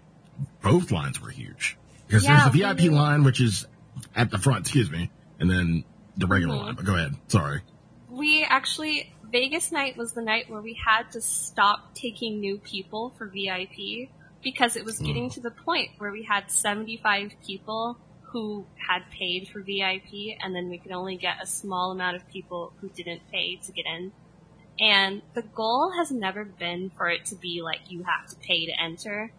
[0.63, 3.67] both lines were huge because Yeah, there's the VIP we- line, which is
[4.15, 4.61] at the front.
[4.67, 5.85] Excuse me, and then
[6.17, 6.63] the regular Mhm.
[6.63, 6.75] line.
[6.75, 7.17] But go ahead.
[7.29, 7.63] Sorry.
[8.11, 13.15] We actually, Vegas night was the night where we had to stop taking new people
[13.17, 14.11] for VIP
[14.43, 15.05] because it was hmm.
[15.05, 17.99] getting to the point where we had 75 people
[18.33, 22.29] who had paid for VIP and then we could only get a small amount of
[22.29, 24.13] people who didn't pay to get in.
[24.79, 28.67] And the goal has never been for it to be like you have to pay
[28.67, 29.33] to enter.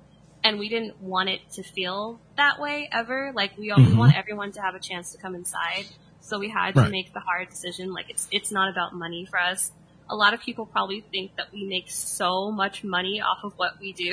[0.43, 3.31] and we didn't want it to feel that way ever.
[3.33, 3.97] Like we, we mm-hmm.
[3.97, 5.85] want everyone to have a chance to come inside.
[6.19, 7.93] So we had to make the hard decision.
[7.93, 9.71] Like it's it's not about money for us.
[10.11, 13.79] A lot of people probably think that we make so much money off of what
[13.79, 14.11] we do.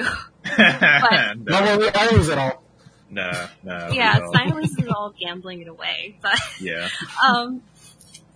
[0.57, 2.62] no, No, well, we always at all.
[3.11, 3.30] no,
[3.64, 3.88] no.
[3.92, 4.32] yeah, don't.
[4.32, 6.16] Silence is all gambling it away.
[6.22, 6.88] But Yeah.
[7.26, 7.62] um,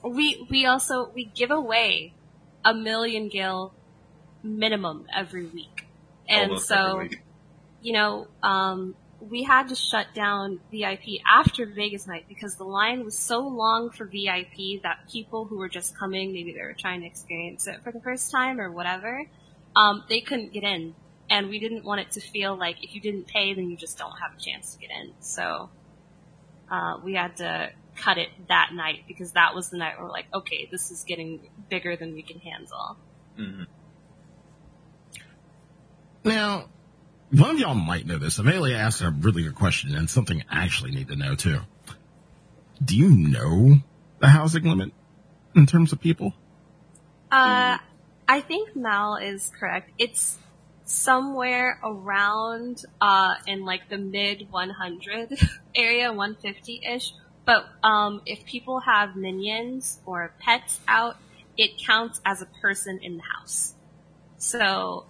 [0.04, 2.12] we we also we give away
[2.64, 3.72] a million gil
[4.42, 5.86] minimum every week,
[6.28, 7.20] and Almost so every week.
[7.80, 8.96] you know um,
[9.30, 13.90] we had to shut down VIP after Vegas night because the line was so long
[13.90, 17.82] for VIP that people who were just coming, maybe they were trying to experience it
[17.84, 19.24] for the first time or whatever,
[19.76, 20.94] um, they couldn't get in.
[21.30, 23.96] And we didn't want it to feel like if you didn't pay, then you just
[23.96, 25.12] don't have a chance to get in.
[25.20, 25.70] So
[26.70, 30.12] uh, we had to cut it that night because that was the night where we're
[30.12, 32.96] like, okay, this is getting bigger than we can handle.
[33.38, 33.66] Mhm.
[36.24, 36.68] Now,
[37.32, 38.38] one of y'all might know this.
[38.38, 41.60] Amelia asked a really good question and something I actually need to know too.
[42.84, 43.76] Do you know
[44.18, 44.92] the housing limit
[45.54, 46.34] in terms of people?
[47.30, 47.78] Uh,
[48.28, 49.90] I think Mal is correct.
[49.98, 50.38] It's
[50.84, 55.38] somewhere around uh in like the mid 100
[55.74, 57.12] area, 150-ish.
[57.46, 61.16] But um if people have minions or pets out,
[61.56, 63.74] it counts as a person in the house.
[64.36, 65.06] So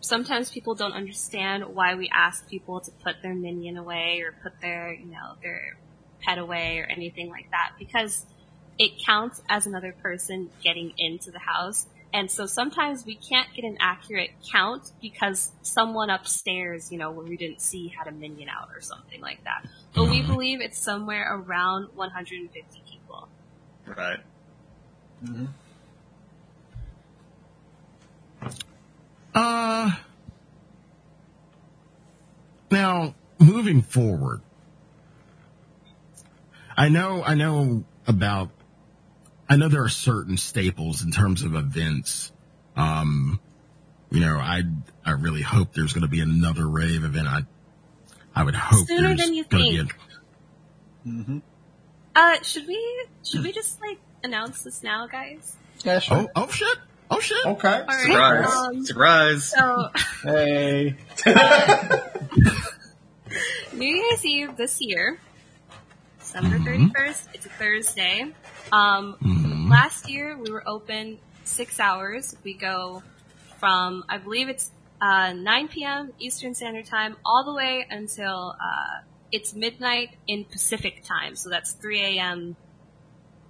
[0.00, 4.52] sometimes people don't understand why we ask people to put their minion away or put
[4.60, 5.60] their, you know, their
[6.24, 8.24] pet away or anything like that because
[8.78, 11.86] it counts as another person getting into the house.
[12.12, 17.26] And so sometimes we can't get an accurate count because someone upstairs, you know, where
[17.26, 19.68] we didn't see had a minion out or something like that.
[19.94, 20.26] But we Mhm.
[20.28, 23.28] believe it's somewhere around 150 people.
[23.86, 24.20] Right.
[29.38, 29.92] Uh,
[32.72, 34.40] now moving forward,
[36.76, 38.50] I know, I know about,
[39.48, 42.32] I know there are certain staples in terms of events.
[42.74, 43.38] Um,
[44.10, 44.62] you know, I,
[45.04, 47.28] I really hope there's going to be another rave event.
[47.28, 47.42] I,
[48.34, 49.92] I would hope Sooner there's than you gonna be think.
[49.92, 50.08] a-
[51.08, 51.38] Mm-hmm.
[52.16, 55.54] Uh, should we, should we just like announce this now, guys?
[55.84, 56.16] Yeah, sure.
[56.18, 56.76] oh, oh shit.
[57.10, 57.38] Oh shit.
[57.46, 57.68] Okay.
[57.68, 58.06] All right.
[58.06, 58.54] Surprise.
[58.54, 59.44] Um, Surprise.
[59.50, 59.88] so
[60.22, 60.96] Hey.
[63.72, 65.18] New Year's Eve this year,
[66.18, 66.90] December Mhm.
[66.92, 68.34] 31st, it's a Thursday.
[68.72, 69.70] Um, Mhm.
[69.70, 72.34] last year we were open six hours.
[72.44, 73.02] We go
[73.60, 76.12] from, I believe it's, uh, 9 p.m.
[76.18, 81.36] Eastern Standard Time all the way until, uh, it's midnight in Pacific time.
[81.36, 82.56] So that's 3 a.m.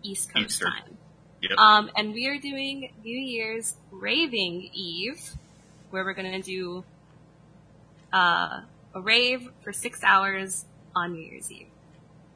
[0.02, 0.72] East Coast Eastern.
[0.72, 0.97] time.
[1.42, 1.58] Yep.
[1.58, 5.34] Um, and we are doing New Year's Raving Eve,
[5.90, 6.84] where we're gonna do,
[8.12, 8.60] uh,
[8.94, 10.64] a rave for six hours
[10.96, 11.68] on New Year's Eve.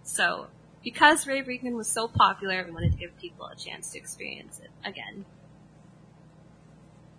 [0.05, 0.47] So,
[0.85, 4.61] because Rave Weekend was so popular, we wanted to give people a chance to experience
[4.61, 5.25] it again.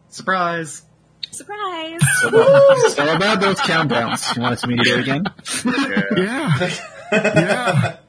[0.09, 0.83] Surprise.
[1.31, 2.01] Surprise!
[2.21, 4.35] so about those countdowns.
[4.35, 5.23] You want me to do it again?
[5.65, 6.11] Yeah.
[6.15, 6.69] Yeah.
[7.11, 7.97] yeah.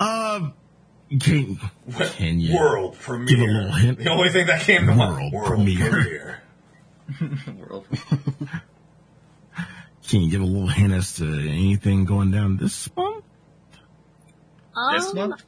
[0.00, 0.54] Um,
[1.20, 1.58] can,
[2.16, 2.56] can you?
[2.58, 3.26] World premiere.
[3.36, 3.98] Give a little hint.
[3.98, 5.32] The only thing that came to mind.
[5.32, 6.42] World premiere.
[7.58, 7.86] World.
[10.08, 13.24] Can you give a little hint as to anything going down this month?
[14.92, 15.42] This Um, month?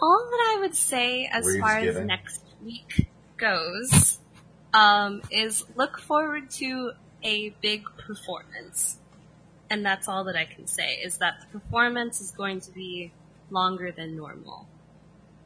[0.00, 4.18] all that I would say as Waves far as next week goes,
[4.74, 8.98] um, is look forward to a big performance.
[9.70, 13.12] And that's all that I can say, is that the performance is going to be
[13.50, 14.66] longer than normal.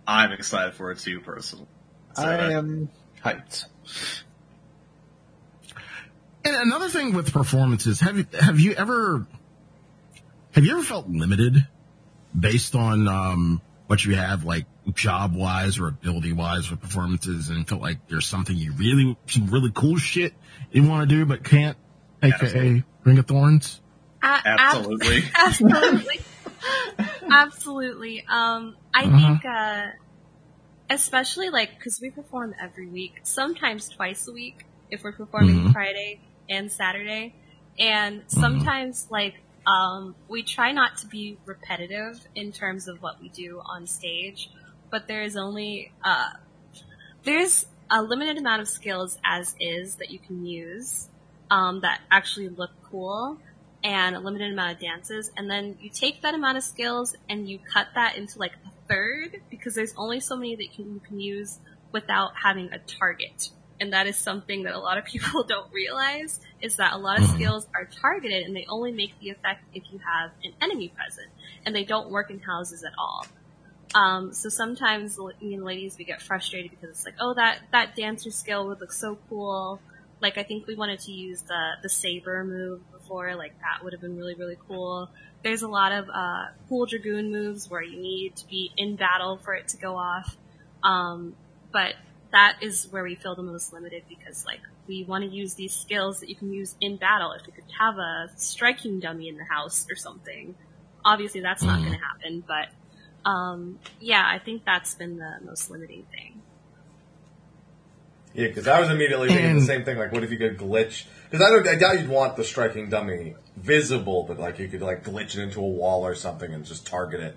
[0.07, 1.67] I'm excited for it too, personally.
[2.15, 2.89] So, I uh, am
[3.23, 3.67] hyped.
[6.45, 9.27] And another thing with performances, have you have you ever
[10.53, 11.67] have you ever felt limited
[12.39, 17.67] based on um, what you have, like job wise or ability wise with performances, and
[17.67, 20.35] felt like there's something you really some really cool shit
[20.71, 21.79] you want to do but can't,
[22.23, 22.85] aka Absolutely.
[23.05, 23.81] Ring of Thorns?
[24.23, 25.23] A- ab- Absolutely.
[25.35, 26.21] absolutely.
[27.31, 28.25] absolutely.
[28.31, 29.09] Um, I Uh-huh.
[29.09, 29.87] think, uh,
[30.91, 34.57] especially like, cause we perform every week, sometimes twice a week
[34.91, 35.73] if we're performing Mhm.
[35.73, 37.35] Friday and Saturday.
[37.79, 39.35] And sometimes like,
[39.67, 44.51] um, we try not to be repetitive in terms of what we do on stage,
[44.91, 46.29] but there is only, uh,
[47.25, 51.09] there's a limited amount of skills as is that you can use,
[51.51, 53.39] um, that actually look cool
[53.85, 57.49] and a limited amount of dances, and then you take that amount of skills and
[57.49, 61.21] you cut that into like a third because there's only so many that you can,
[61.21, 61.61] use
[61.93, 66.41] without having a target and that is something that a lot of people don't realize
[66.61, 67.35] is that a lot of Mhm.
[67.35, 71.31] skills are targeted and they only make the effect if you have an enemy present
[71.65, 73.27] and they don't work in houses at all.
[73.95, 77.95] Um, so sometimes me and ladies we get frustrated because it's like, oh that that
[77.95, 79.81] dancer skill would look so cool.
[80.21, 83.93] Like I think we wanted to use the the saber move before, like that would
[83.93, 85.11] have been really really cool.
[85.43, 89.39] There's a lot of uh, cool dragoon moves where you need to be in battle
[89.45, 90.37] for it to go off.
[90.83, 91.35] Um,
[91.71, 91.95] but
[92.33, 95.73] that is where we feel the most limited because like we want to use these
[95.73, 97.33] skills that you can use in battle.
[97.33, 100.55] If we could have a striking dummy in the house or something,
[101.05, 101.87] obviously that's not Mhm.
[101.87, 102.45] going to happen.
[102.47, 102.69] But
[103.29, 106.43] um, yeah, I think that's been the most limiting thing.
[108.35, 109.97] Yeah, because I was immediately thinking And- the same thing.
[109.97, 111.05] Like, what if you could glitch?
[111.31, 114.83] Because I, don't- I doubt you'd want the striking dummy visible, but like you could
[114.83, 117.37] like glitch it into a wall or something and just target it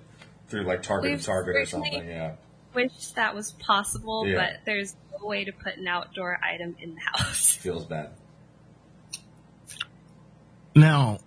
[0.49, 2.09] through like targeted We've target or certainly- something.
[2.09, 2.31] Yeah.
[2.73, 4.35] Wish that was possible, Yeah.
[4.35, 7.55] but there's no way to put an outdoor item in the house.
[7.59, 8.09] Feels bad.
[10.75, 11.19] Now,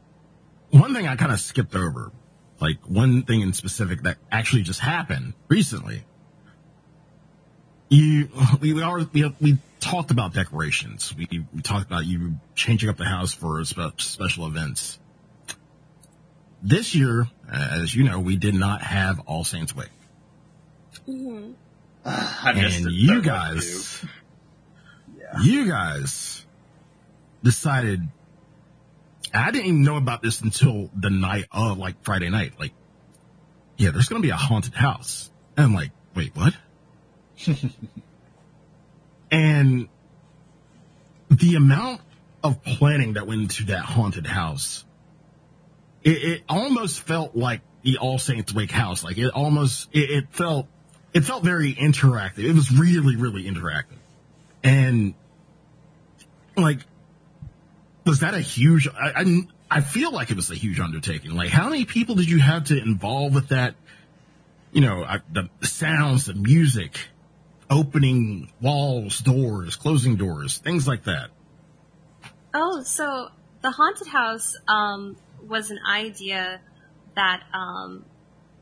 [0.71, 2.13] one thing I kind of skipped over,
[2.61, 6.05] like one thing in specific that actually just happened recently.
[7.91, 8.29] You,
[8.61, 11.13] we we, are, we, we talked about decorations.
[11.17, 14.99] We, we talked about you changing up the house for spe- special events.
[16.63, 19.89] This year, as you know, we did not have All Saints Wake.
[21.05, 21.53] hmm
[22.05, 24.05] I missed and you guys,
[25.19, 25.41] Yeah.
[25.43, 26.47] you guys
[27.43, 28.01] decided.
[29.35, 32.53] I didn't even know about this until the night of like Friday night.
[32.59, 32.73] Like,
[33.77, 36.55] yeah, there's gonna be a haunted house, and I'm like, wait, what?
[39.31, 39.89] and
[41.31, 42.01] the amount
[42.43, 44.85] of planning that went into that haunted house,
[46.03, 49.05] it, it almost felt like the All Saints Wake house.
[49.05, 50.67] Like it almost, it, it felt,
[51.13, 52.45] it felt very interactive.
[52.45, 53.99] It was really, really interactive.
[54.63, 55.15] And
[56.57, 56.81] like,
[58.05, 61.33] was that a huge, I, I, I feel like it was a huge undertaking.
[61.33, 63.75] Like how many people did you have to involve with that?
[64.73, 66.99] You know, uh, I, the sounds, the music,
[67.71, 71.31] opening walls, doors, closing doors, things like that.
[72.53, 73.29] Oh, so
[73.63, 75.17] the haunted house um,
[75.47, 76.61] was an idea
[77.15, 78.05] that um,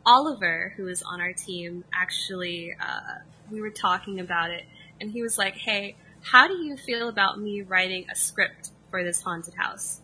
[0.05, 4.65] Oliver, who is on our team, actually uh, we were talking about it,
[5.01, 9.03] and he was like, "Hey, how do you feel about me writing a script for
[9.03, 10.03] this haunted house?"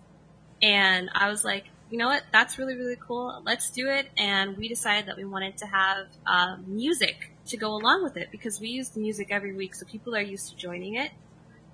[0.63, 2.23] And I was like, "You know what?
[2.33, 3.43] That's really really cool.
[3.45, 7.69] Let's do it." And we decided that we wanted to have uh, music to go
[7.69, 10.57] along with it because we use the music every week, so people are used to
[10.57, 11.11] joining it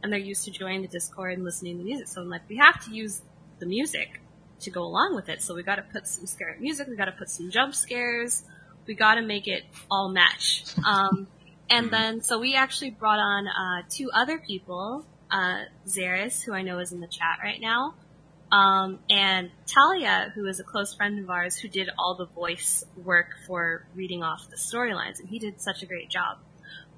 [0.03, 2.09] and they're used to joining the Discord and listening to music.
[2.09, 3.23] So I'm like, we have to use
[3.59, 4.21] the music
[4.61, 5.43] to go along with it.
[5.43, 6.89] So we got to put some scary music.
[6.89, 8.45] We got to put some jump scares.
[8.87, 10.64] We got to make it all match.
[10.85, 11.29] Um,
[11.68, 16.62] and then so we actually brought on uh, two other people, uh, Zaris, who I
[16.62, 17.95] know is in the chat right now,
[18.53, 22.84] um, and Talia, who is a close friend of ours, who did all the voice
[22.96, 26.38] work for reading off the storylines, and he did such a great job.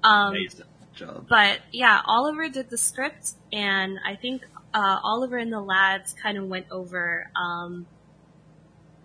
[0.03, 1.27] Um, Amazing job.
[1.29, 4.43] but yeah, Oliver did the script, and I think
[4.73, 7.85] uh, Oliver and the lads kind of went over um,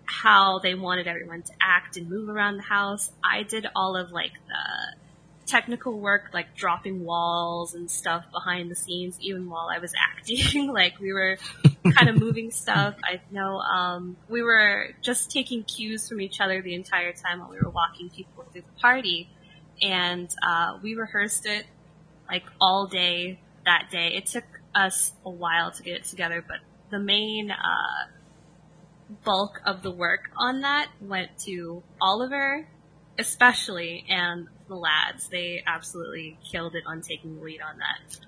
[0.05, 3.11] how they wanted everyone to act and move around the house.
[3.23, 4.98] I did all of like the
[5.49, 10.71] technical work, like dropping walls and stuff behind the scenes, even while I was acting.
[10.71, 11.37] like we were
[11.95, 12.95] kind of moving stuff.
[13.03, 17.49] I know um, we were just taking cues from each other the entire time while
[17.49, 19.29] we were walking people through the party,
[19.81, 21.65] and uh, we rehearsed it
[22.29, 24.13] like all day that day.
[24.15, 24.45] It took
[24.75, 26.57] us a while to get it together, but
[26.91, 28.07] the main uh,
[29.23, 32.67] bulk of the work on that went to Oliver,
[33.17, 35.27] especially, and the lads.
[35.27, 38.19] They absolutely killed it on taking the lead on that.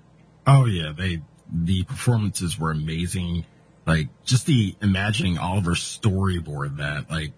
[0.46, 3.46] Oh yeah, they the performances were amazing.
[3.86, 7.32] Like just the imagining Oliver's storyboard that like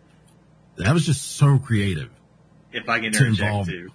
[0.76, 2.10] that was just so creative.
[2.72, 3.90] If I can To interject involve- too.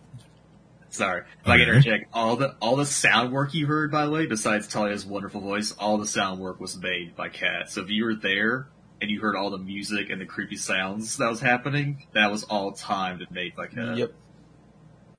[0.92, 1.22] Sorry.
[1.42, 1.78] If I can Okay.
[1.78, 5.42] interject, all the all the sound work you heard, by the way, besides Talia's wonderful
[5.42, 7.70] voice, all the sound work was made by Kat.
[7.72, 8.68] So if you were there
[9.00, 12.44] and you heard all the music and the creepy sounds that was happening, that was
[12.46, 13.98] all timed and made by Kat.
[13.98, 14.14] Yep.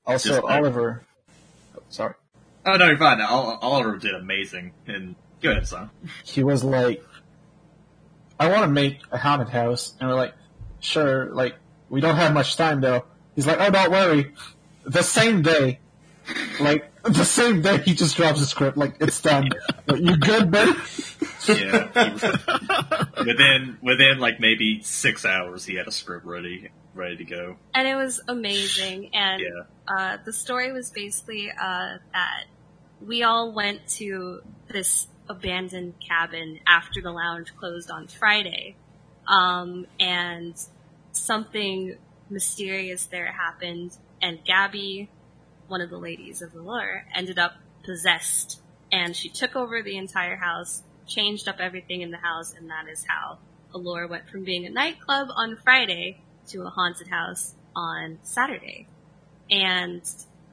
[0.05, 1.03] Also, Just Oliver.
[1.77, 2.15] Oh, sorry.
[2.65, 3.21] Oh no, you're fine.
[3.21, 4.73] Ol- Oliver did amazing.
[4.87, 5.89] And go ahead, son.
[6.23, 7.03] He was like,
[8.39, 9.93] I want to make a haunted house.
[9.99, 10.33] And we're like,
[10.79, 11.55] sure, like,
[11.89, 13.05] we don't have much time though.
[13.35, 14.33] He's like, oh, don't worry.
[14.83, 15.79] The same day,
[16.59, 19.49] like, the same day he just drops the script, like, it's done.
[19.87, 20.71] Like, you good, buddy?
[21.47, 21.89] Yeah.
[23.25, 27.55] within within like maybe six hours, he had a script ready ready to go.
[27.73, 29.09] And it was amazing.
[29.13, 29.63] And Yeah.
[29.87, 32.45] uh, the story was basically uh, that
[33.05, 38.75] we all went to this abandoned cabin after the lounge closed on Friday.
[39.27, 40.55] Um, and
[41.11, 41.97] something
[42.29, 45.09] mysterious there happened, and Gabby,
[45.67, 48.61] one of the ladies of the lore, ended up possessed.
[48.91, 52.87] And she took over the entire house, changed up everything in the house, and that
[52.91, 53.39] is how
[53.73, 56.21] Allure went from being a nightclub on Friday
[56.51, 58.87] to a haunted house on Saturday.
[59.49, 60.01] And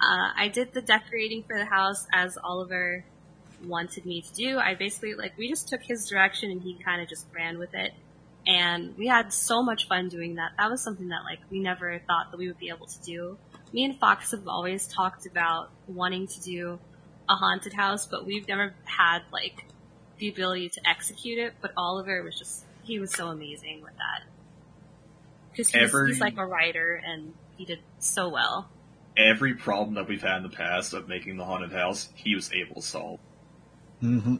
[0.00, 3.04] uh, I did the decorating for the house as Oliver
[3.64, 4.58] wanted me to do.
[4.58, 7.74] I basically, like, we just took his direction and he kind of just ran with
[7.74, 7.92] it.
[8.46, 10.52] And we had so much fun doing that.
[10.56, 13.36] That was something that, like, we never thought that we would be able to do.
[13.72, 16.78] Me and Fox have always talked about wanting to do
[17.28, 19.64] a haunted house, but we've never had, like,
[20.18, 21.54] the ability to execute it.
[21.60, 24.22] But Oliver was just, he was so amazing with that.
[25.58, 28.70] Because he's, Every- he's like a writer and he did so well.
[29.16, 32.52] Every problem that we've had in the past of making the haunted house, he was
[32.52, 33.18] able to solve.
[34.00, 34.36] hmm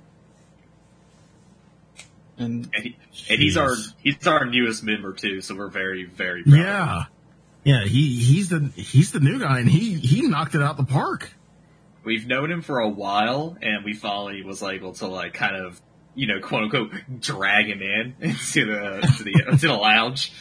[2.39, 2.97] And And, he,
[3.29, 6.55] and he's our he's our newest member too, so we're very very proud.
[6.55, 6.65] of him.
[6.67, 7.03] Yeah.
[7.65, 10.87] Yeah, he, he's the he's the new guy and he he knocked it out of
[10.87, 11.33] the park.
[12.05, 15.81] We've known him for a while, and we finally was able to like kind of
[16.15, 20.33] you know quote unquote drag him in into the to the to the lounge.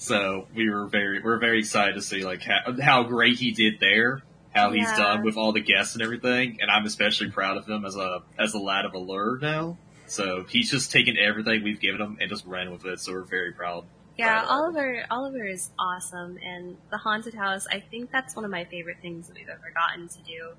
[0.00, 3.80] So we were very we're very excited to see like how, how great he did
[3.80, 7.68] there, how he's done with all the guests and everything, and I'm especially proud of
[7.68, 9.76] him as a as a lad of Allure now.
[10.06, 12.98] So he's just taken everything we've given him and just ran with it.
[12.98, 13.84] So we're very proud.
[14.16, 14.42] Yeah.
[14.48, 17.66] Oliver Oliver is awesome, and the haunted house.
[17.70, 20.52] I think that's one of my favorite things that we've ever gotten to do.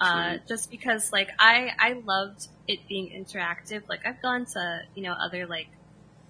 [0.00, 3.88] Uh, just because, like, I I loved it being interactive.
[3.88, 5.68] Like, I've gone to you know other like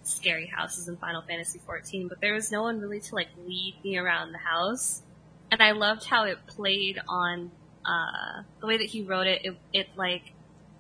[0.03, 3.76] scary houses in Final Fantasy XIV, but there was no one really to like lead
[3.84, 5.03] me around the house,
[5.51, 7.51] and I loved how it played on
[7.84, 9.44] uh, the way that he wrote it.
[9.44, 10.32] It, it like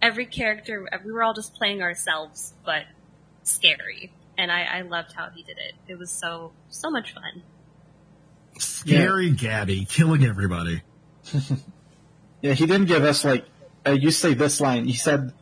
[0.02, 2.84] every character, we were all just playing ourselves, but
[3.42, 4.12] scary.
[4.38, 5.74] And I, I loved how he did it.
[5.88, 7.42] It was so, so much fun.
[8.58, 10.82] Scary Gabby killing everybody.
[12.42, 13.44] yeah, he didn't give us like,
[13.86, 14.86] uh, you say this line.
[14.86, 15.32] He said,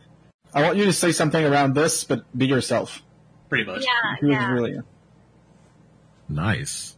[0.53, 3.03] I want you to say something around this, but be yourself.
[3.49, 3.83] Pretty much.
[3.83, 4.53] Yeah, He was yeah.
[4.53, 4.79] really,
[6.29, 6.97] Nice.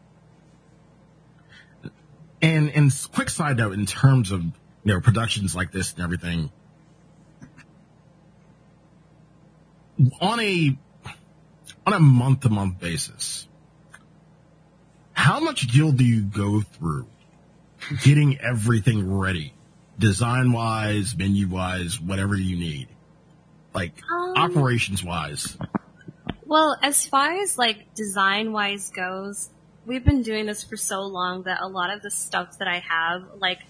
[2.43, 4.53] And and quick side note in terms of you
[4.85, 6.51] know productions like this and everything.
[10.21, 10.77] On a
[11.87, 13.47] on a month to month basis,
[15.13, 17.07] how much deal do you go through
[18.03, 19.53] getting everything ready,
[19.99, 22.89] design wise, menu wise, whatever you need,
[23.75, 25.59] like Um, operations wise?
[26.51, 29.51] Well, as far as like design wise goes,
[29.87, 32.81] we've been doing this for so long that a lot of the stuff that I
[32.81, 33.61] have, like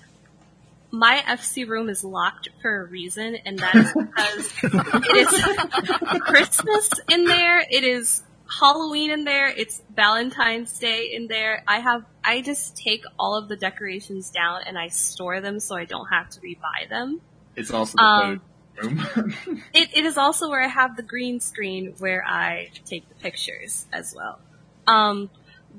[0.91, 6.91] my FC room is locked for a reason, and that is because it is Christmas
[7.11, 11.62] in there, it is Halloween in there, it's Valentine's Day in there.
[11.68, 15.76] I have, I just take all of the decorations down and I store them so
[15.76, 17.20] I don't have to rebuy them.
[17.57, 19.33] It's also the Um, photo room.
[19.75, 23.87] It, it is also where I have the green screen where I take the pictures
[23.93, 24.39] as well.
[24.87, 25.31] Um,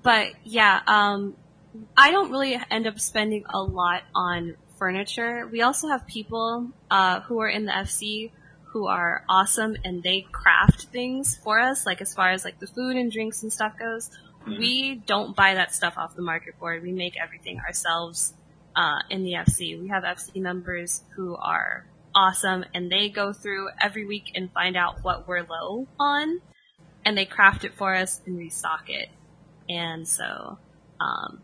[0.02, 1.36] but yeah, um,
[1.98, 5.48] I don't really end up spending a lot on furniture.
[5.52, 8.32] We also have people uh, who are in the FC
[8.72, 12.68] who are awesome and they craft things for us, like as far as like the
[12.68, 14.10] food and drinks and stuff goes.
[14.46, 14.60] Mhm.
[14.60, 16.82] We don't buy that stuff off the market board.
[16.82, 18.34] We make everything ourselves
[18.76, 19.80] uh, in the FC.
[19.80, 21.86] We have FC members who are
[22.16, 26.42] awesome and they go through every week and find out what we're low on
[27.06, 29.10] and they craft it for us and restock it.
[29.70, 30.58] And so,
[31.00, 31.42] um,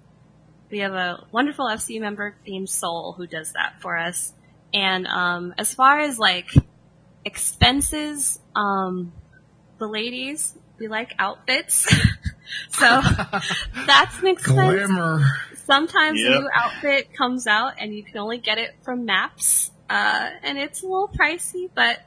[0.69, 4.33] we have a wonderful FC member named Soul who does that for us.
[4.73, 6.49] And, um, as far as like
[7.25, 9.13] expenses, um,
[9.79, 11.87] the ladies, we like outfits.
[12.69, 13.01] so
[13.85, 14.87] that's an expense.
[14.87, 15.21] Glamour.
[15.65, 16.31] Sometimes Yep.
[16.31, 20.57] a new outfit comes out and you can only get it from Maps, uh, and
[20.57, 21.99] it's a little pricey, but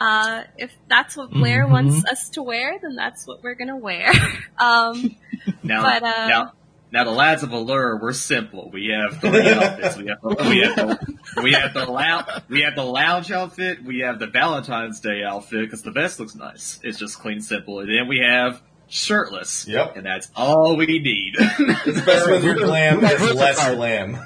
[0.00, 1.70] uh, if that's what Blair Mhm.
[1.70, 4.10] wants us to wear, then that's what we're gonna wear.
[4.58, 5.16] um,
[5.62, 6.52] Now, But, uh, now,
[6.92, 8.70] now the lads of Allure, we're simple.
[8.72, 9.96] We have three outfits.
[10.00, 13.82] We have, the, we have the, we have the lounge, we have the lounge outfit.
[13.84, 16.80] We have the Valentine's Day outfit because the vest looks nice.
[16.82, 17.80] It's just clean, simple.
[17.80, 19.66] And then we have shirtless.
[19.68, 19.96] Yep.
[19.96, 21.34] And that's all we need.
[21.38, 24.18] It's better with your glam, it's less glam.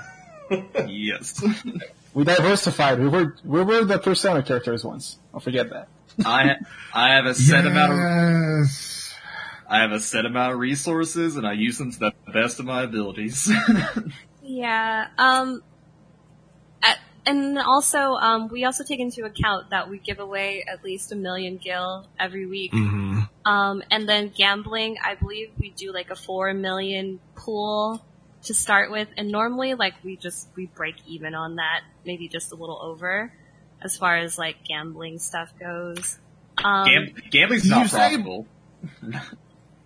[0.86, 1.42] yes.
[2.14, 3.00] We diversified.
[3.00, 5.18] We were, we were the Persona characters once.
[5.32, 5.88] Don't forget that.
[6.24, 6.56] I,
[6.94, 9.14] I have a set amount of, Yes.
[9.68, 12.66] I have a set amount of resources and I use them to the best of
[12.66, 13.50] my abilities.
[14.42, 15.08] yeah.
[15.18, 15.62] Um,
[16.82, 21.10] at and also, um, we also take into account that we give away at least
[21.10, 22.70] a million gil every week.
[22.72, 28.04] hmm Um, and then gambling, I believe we do like a four million pool
[28.44, 32.52] to start with, and normally like we just we break even on that, maybe just
[32.52, 33.32] a little over,
[33.82, 36.18] as far as like gambling stuff goes.
[36.62, 38.46] Um, Gam- gambling's You not say- profitable.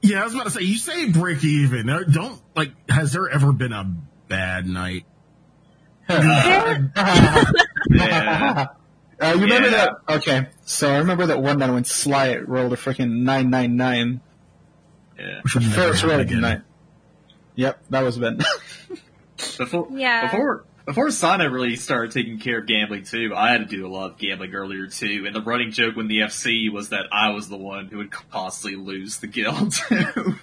[0.01, 1.91] Yeah, I was about to say, you say break even.
[1.91, 3.83] Uh, Don't, like, has there ever been a
[4.29, 5.05] bad night?
[6.09, 6.79] Yeah.
[9.21, 9.87] Uh, you remember Yeah.
[10.07, 10.15] that?
[10.19, 14.21] Okay, so I remember that one night when Sly rolled a freaking nine nine nine
[15.19, 15.41] yeah.
[15.43, 16.41] Which would never first happen roll again.
[16.41, 16.61] night.
[17.59, 18.39] Yep, that was Ben.
[19.59, 20.27] Before, Yeah.
[20.31, 23.91] before, before Sana really started taking care of gambling too, I had to do a
[23.91, 27.31] lot of gambling earlier too, and the running joke when the FC was that I
[27.31, 30.37] was the one who would constantly lose the gil too.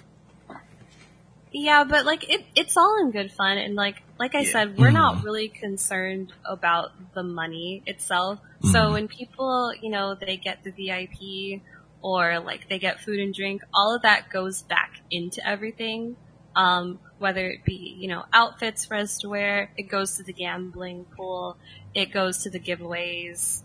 [1.52, 4.52] Yeah, but like it, it's all in good fun, and like like I Yeah.
[4.52, 4.94] said, we're Mhm.
[4.94, 8.40] not really concerned about the money itself.
[8.62, 8.92] So Mhm.
[8.92, 11.62] when people, you know, they get the VIP
[12.02, 16.16] or like they get food and drink, all of that goes back into everything.
[16.54, 20.32] Um, whether it be you know outfits for us to wear, it goes to the
[20.32, 21.56] gambling pool,
[21.94, 23.62] it goes to the giveaways.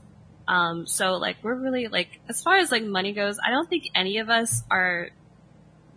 [0.48, 3.90] Um, so like we're really like as far as like money goes, I don't think
[3.96, 5.10] any of us are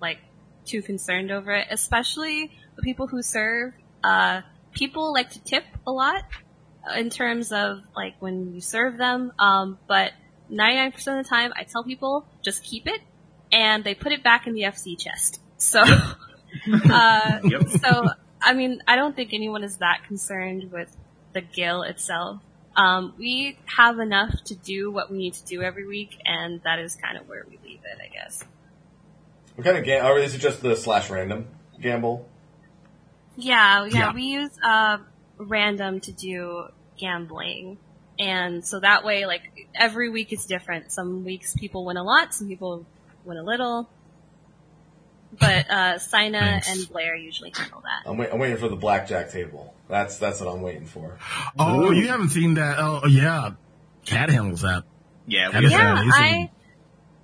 [0.00, 0.18] like
[0.64, 3.72] too concerned over it, especially the people who serve.
[4.02, 6.24] Uh, people like to tip a lot
[6.96, 9.32] in terms of like when you serve them.
[9.38, 10.12] Um, but
[10.50, 13.00] 99% of the time, I tell people just keep it,
[13.50, 15.40] and they put it back in the FC chest.
[15.56, 15.82] So,
[16.90, 17.68] uh, Yep.
[17.82, 18.08] so
[18.40, 20.94] I mean, I don't think anyone is that concerned with
[21.32, 22.40] the gil itself.
[22.76, 26.78] Um, we have enough to do what we need to do every week, and that
[26.78, 28.42] is kind of where we leave it, I guess.
[29.54, 30.04] What kind of game?
[30.04, 31.46] Or is it just the slash random
[31.80, 32.28] gamble?
[33.36, 34.12] Yeah, yeah, Yeah.
[34.14, 34.98] we use uh,
[35.38, 36.64] random to do
[36.96, 37.78] gambling,
[38.18, 40.92] and so that way, like every week is different.
[40.92, 42.84] Some weeks people win a lot, some people
[43.24, 43.88] win a little.
[45.38, 46.70] But uh, Sina Thanks.
[46.70, 48.08] and Blair usually handle that.
[48.10, 49.74] I'm, wait, I'm waiting for the blackjack table.
[49.88, 51.18] That's that's what I'm waiting for.
[51.58, 51.92] Oh, Ooh.
[51.94, 52.76] you haven't seen that?
[52.78, 53.52] Oh, yeah.
[54.06, 54.84] Kat handles that.
[55.26, 56.12] yeah, That Yeah, amazing.
[56.12, 56.50] I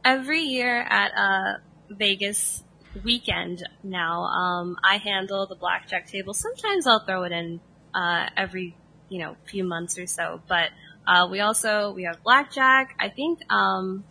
[0.05, 1.59] every year at uh,
[1.91, 2.63] Vegas
[3.05, 6.35] weekend now, um, I handle the blackjack table.
[6.35, 7.61] Sometimes I'll throw it in
[7.95, 8.77] uh, every
[9.09, 10.71] you know few months or so, but
[11.07, 12.95] uh, we also we have blackjack.
[12.99, 14.05] I think um,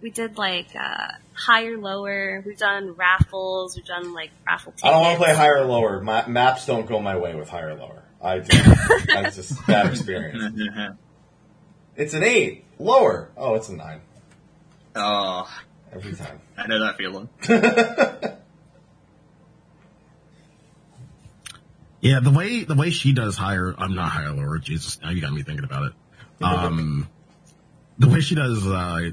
[0.00, 2.42] we did like uh, higher, lower.
[2.44, 3.76] We've done raffles.
[3.76, 4.84] We've done like raffle tickets.
[4.84, 6.00] I don't want to play higher or lower.
[6.00, 8.02] My, maps don't go my way with higher or lower.
[8.22, 8.58] I do.
[9.06, 10.60] That's just bad experience.
[11.96, 12.64] It's an eight.
[12.78, 13.28] Lower.
[13.36, 14.00] Oh, it's a nine.
[14.94, 15.50] oh,
[15.92, 16.40] Every time.
[16.56, 17.28] I know that feeling.
[22.00, 24.58] Yeah, the way the way she does higher, I'm not higher lower.
[24.58, 25.92] Jesus, now you got me thinking about it.
[26.40, 27.08] Um,
[27.98, 29.10] the way she does uh,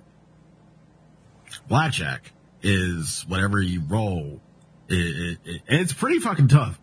[1.68, 2.32] blackjack
[2.62, 4.42] is whatever you roll,
[4.88, 6.80] it, it, it, and it's pretty fucking tough.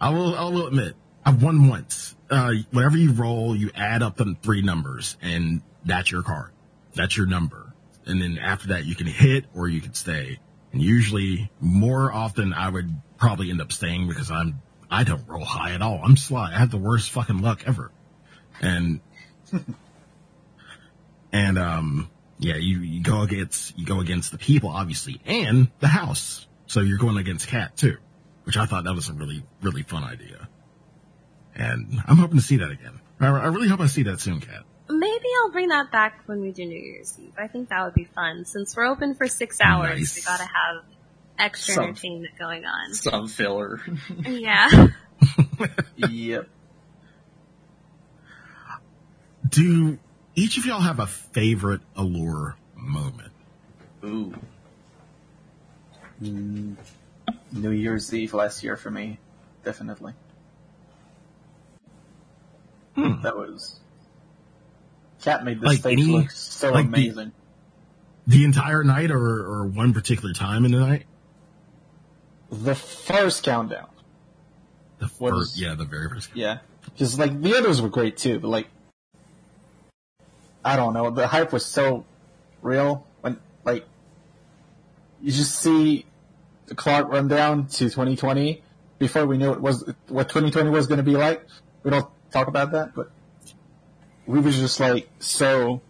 [0.00, 0.94] I will I will admit,
[1.24, 2.14] I've won once.
[2.30, 6.50] Uh, whatever you roll, you add up the three numbers, and that's your card.
[6.94, 7.72] That's your number,
[8.06, 10.38] and then after that, you can hit or you can stay.
[10.72, 14.60] And usually, more often, I would probably end up staying because I'm
[14.90, 16.00] I don't roll high at all.
[16.02, 16.52] I'm sly.
[16.52, 17.90] I have the worst fucking luck ever.
[18.60, 19.00] And
[21.32, 22.10] and um
[22.44, 26.46] yeah, you, you go against you go against the people obviously and the house.
[26.66, 27.96] So you're going against Kat too,
[28.44, 30.48] which I thought that was a really really fun idea.
[31.54, 33.00] And I'm hoping to see that again.
[33.20, 34.64] I, I really hope I see that soon, Kat.
[34.90, 37.32] Maybe I'll bring that back when we do New Year's Eve.
[37.38, 38.44] I think that would be fun.
[38.44, 40.16] Since we're open for six hours, Nice.
[40.16, 40.84] we gotta have
[41.38, 42.92] extra Some- entertainment going on.
[42.94, 43.80] Some filler.
[44.26, 44.88] Yeah.
[45.96, 46.48] yep.
[49.48, 49.98] Do
[50.34, 53.32] each of y'all have a favorite allure moment?
[54.04, 54.34] Ooh.
[56.22, 56.76] Mm,
[57.52, 59.18] New Year's Eve last year for me,
[59.64, 60.12] definitely.
[62.94, 63.22] Hmm.
[63.22, 63.80] That was.
[65.22, 67.32] Kat made the Like stage any- look so like the- amazing.
[68.26, 71.04] The entire night or, or one particular time in the night?
[72.50, 73.88] The first countdown.
[74.98, 76.30] The first, is- yeah, the very first.
[76.34, 76.58] Yeah.
[76.84, 78.68] Because, like, the others were great too, but, like,
[80.64, 82.06] I don't know, the hype was so
[82.62, 83.84] real when, like,
[85.20, 86.06] you just see
[86.66, 88.62] the clock run down to 2020
[88.98, 91.46] before we knew it was, what 2020 was going to be like.
[91.82, 93.10] We don't talk about that, but
[94.26, 95.82] we were just, like, so,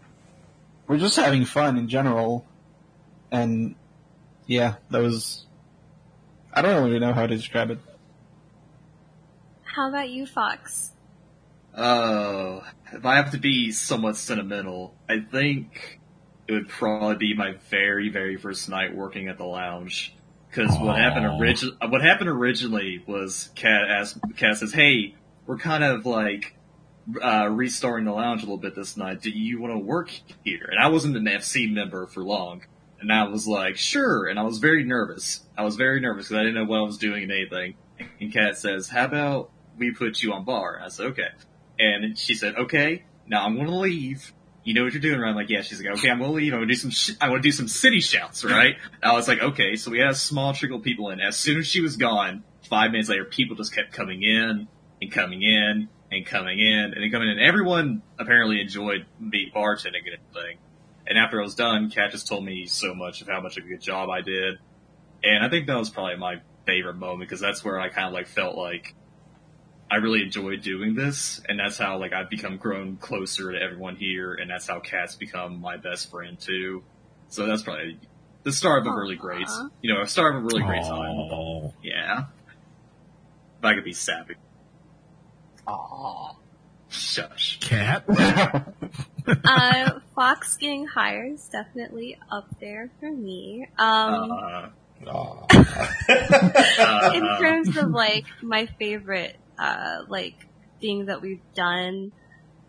[0.88, 2.44] we're just having fun in general.
[3.30, 3.76] And,
[4.46, 5.46] yeah, that was,
[6.52, 7.78] I don't really know how to describe it.
[9.62, 10.93] How about you, Fox?
[11.74, 12.60] Uh,
[12.92, 16.00] if I have to be somewhat sentimental, I think
[16.46, 20.14] it would probably be my very, very first night working at the lounge.
[20.48, 21.88] Because what happened Aw.
[21.88, 26.54] what happened originally was Kat asked, Kat says, "Hey, we're kind of like
[27.20, 29.20] uh, restarting the lounge a little bit this night.
[29.20, 30.12] Do you want to work
[30.44, 32.62] here?" And I wasn't an FC member for long,
[33.00, 35.40] and I was like, "Sure." And I was very nervous.
[35.58, 37.74] I was very nervous because I didn't know what I was doing and anything.
[38.20, 41.30] And Kat says, "How about we put you on bar?" And I said, "Okay."
[41.78, 44.32] And she said, "Okay, now I'm going to leave."
[44.64, 45.28] You know what you're doing, right?
[45.28, 45.60] I'm like, yeah.
[45.60, 46.54] She's like, okay, I'm gonna leave.
[46.54, 46.90] I'm gonna do some.
[46.90, 48.76] Sh- I'm gonna do some city shouts, right?
[49.02, 49.76] I was like, okay.
[49.76, 51.20] So we had a small trickle of people in.
[51.20, 54.66] As soon as she was gone, five minutes later, people just kept coming in
[55.02, 57.38] and coming in and coming in and then coming in.
[57.38, 60.58] Everyone apparently enjoyed me bartending and everything.
[61.06, 63.64] And after I was done, Kat just told me so much of how much of
[63.64, 64.58] a good job I did.
[65.22, 66.36] And I think that was probably my
[66.66, 68.94] favorite moment because that's where I kind of like felt like
[69.90, 73.96] I really enjoy doing this, and that's how like I've become grown closer to everyone
[73.96, 76.82] here, and that's how Kat's become my best friend too.
[77.28, 77.98] So that's probably
[78.44, 79.46] the start of a really great,
[79.82, 81.10] you know, a start of a really great time.
[81.10, 81.74] Oh.
[81.82, 82.24] Yeah.
[83.58, 84.34] If I could be sappy.
[85.66, 86.36] Aww.
[86.88, 87.58] Shush.
[87.60, 88.04] Kat.
[89.26, 93.66] uh, Fox getting higher is definitely up there for me.
[93.78, 94.68] Um, Uh,
[95.06, 95.46] Aw.
[97.14, 100.46] in uh, terms of like my favorite uh like
[100.80, 102.12] thing that we've done.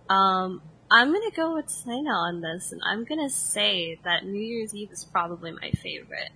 [0.10, 4.76] Um i'm gonna go with Selena on this and i'm gonna say that new year's
[4.76, 6.30] eve is probably my favorite.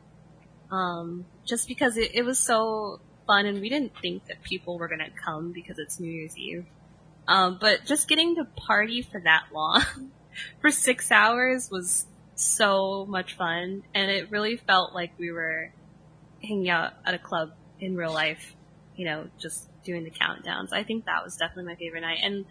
[0.71, 4.87] Um just because it, it was so fun and we didn't think that people were
[4.87, 6.65] gonna come because it's new year's eve.
[7.27, 9.83] Um but just getting to party for that long
[10.61, 15.71] for six hours was so much fun and it really felt like we were
[16.41, 18.55] hanging out at a club in real life,
[18.95, 20.71] you know, just doing the countdowns.
[20.71, 22.19] I think that was definitely my favorite night.
[22.23, 22.45] And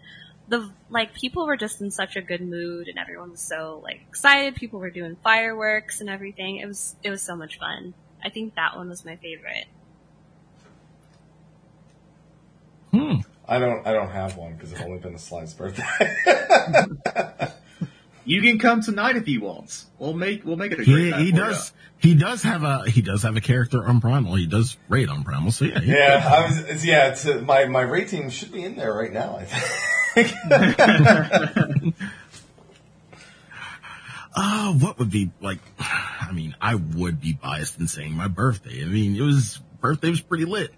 [0.49, 4.01] the like people were just in such a good mood and everyone was so like
[4.09, 4.55] excited.
[4.55, 6.57] People were doing fireworks and everything.
[6.57, 7.93] It was it was so much fun.
[8.23, 9.65] I think that one was my favorite.
[12.91, 13.21] Hmm.
[13.47, 13.85] I don't.
[13.87, 15.83] I don't have one because it's only been a slide's birthday.
[18.29, 19.85] you can come tonight if you want.
[19.97, 21.73] We'll make we'll make it a great He, night he for does.
[21.97, 22.83] He does have a.
[22.87, 24.35] He does have a character on Primal.
[24.35, 25.51] He does rate on Primal.
[25.51, 25.79] So yeah.
[25.81, 26.85] yeah, I was.
[26.85, 29.37] Yeah, it's, uh, my my rating should be in there right now.
[29.37, 30.33] I think.
[34.41, 35.59] Uh, what would be like?
[35.79, 38.83] I mean, I would be biased in saying my birthday.
[38.83, 40.73] I mean, it was birthday was pretty lit.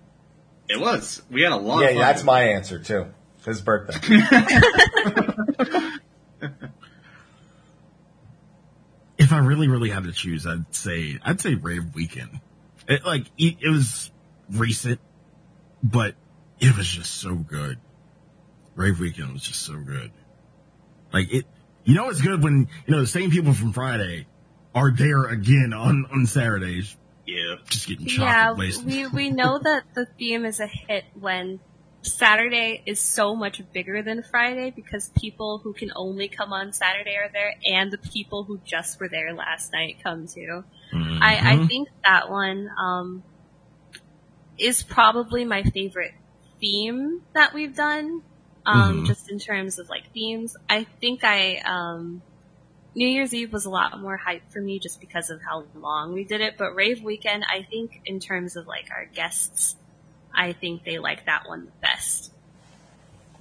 [0.68, 1.22] It was.
[1.30, 2.02] We had a lot yeah, of fun.
[2.02, 3.06] that's my answer too.
[3.46, 4.00] His birthday.
[9.32, 12.42] If I really, really had to choose, I'd say I'd say Rave Weekend.
[12.86, 14.12] It, like it, it was
[14.50, 15.00] recent,
[15.82, 16.16] but
[16.60, 17.80] it was just so good.
[18.76, 20.12] Rave Weekend was just so good.
[21.14, 21.46] Like it,
[21.86, 24.28] you know, it's good when you know the same people from Friday
[24.76, 27.56] are there again on on Saturdays, Yeah.
[27.70, 28.18] just getting yeah,
[28.48, 28.86] chocolate wasted.
[28.86, 31.62] we we know that the theme is a hit when
[32.04, 37.16] Saturday is so much bigger than Friday because people who can only come on Saturday
[37.16, 40.64] are there, and the people who just were there last night come too.
[41.22, 41.68] I, I Mhm.
[41.68, 43.24] think that one um,
[44.58, 46.14] is probably my favorite
[46.60, 48.22] theme that we've done.
[48.66, 49.08] Um, Mhm.
[49.08, 52.22] Just in terms of like themes, I think I um,
[52.96, 56.14] New Year's Eve was a lot more hype for me just because of how long
[56.14, 56.56] we did it.
[56.58, 59.76] But Rave Weekend, I think in terms of like our guests,
[60.34, 62.32] I think they like that one the best.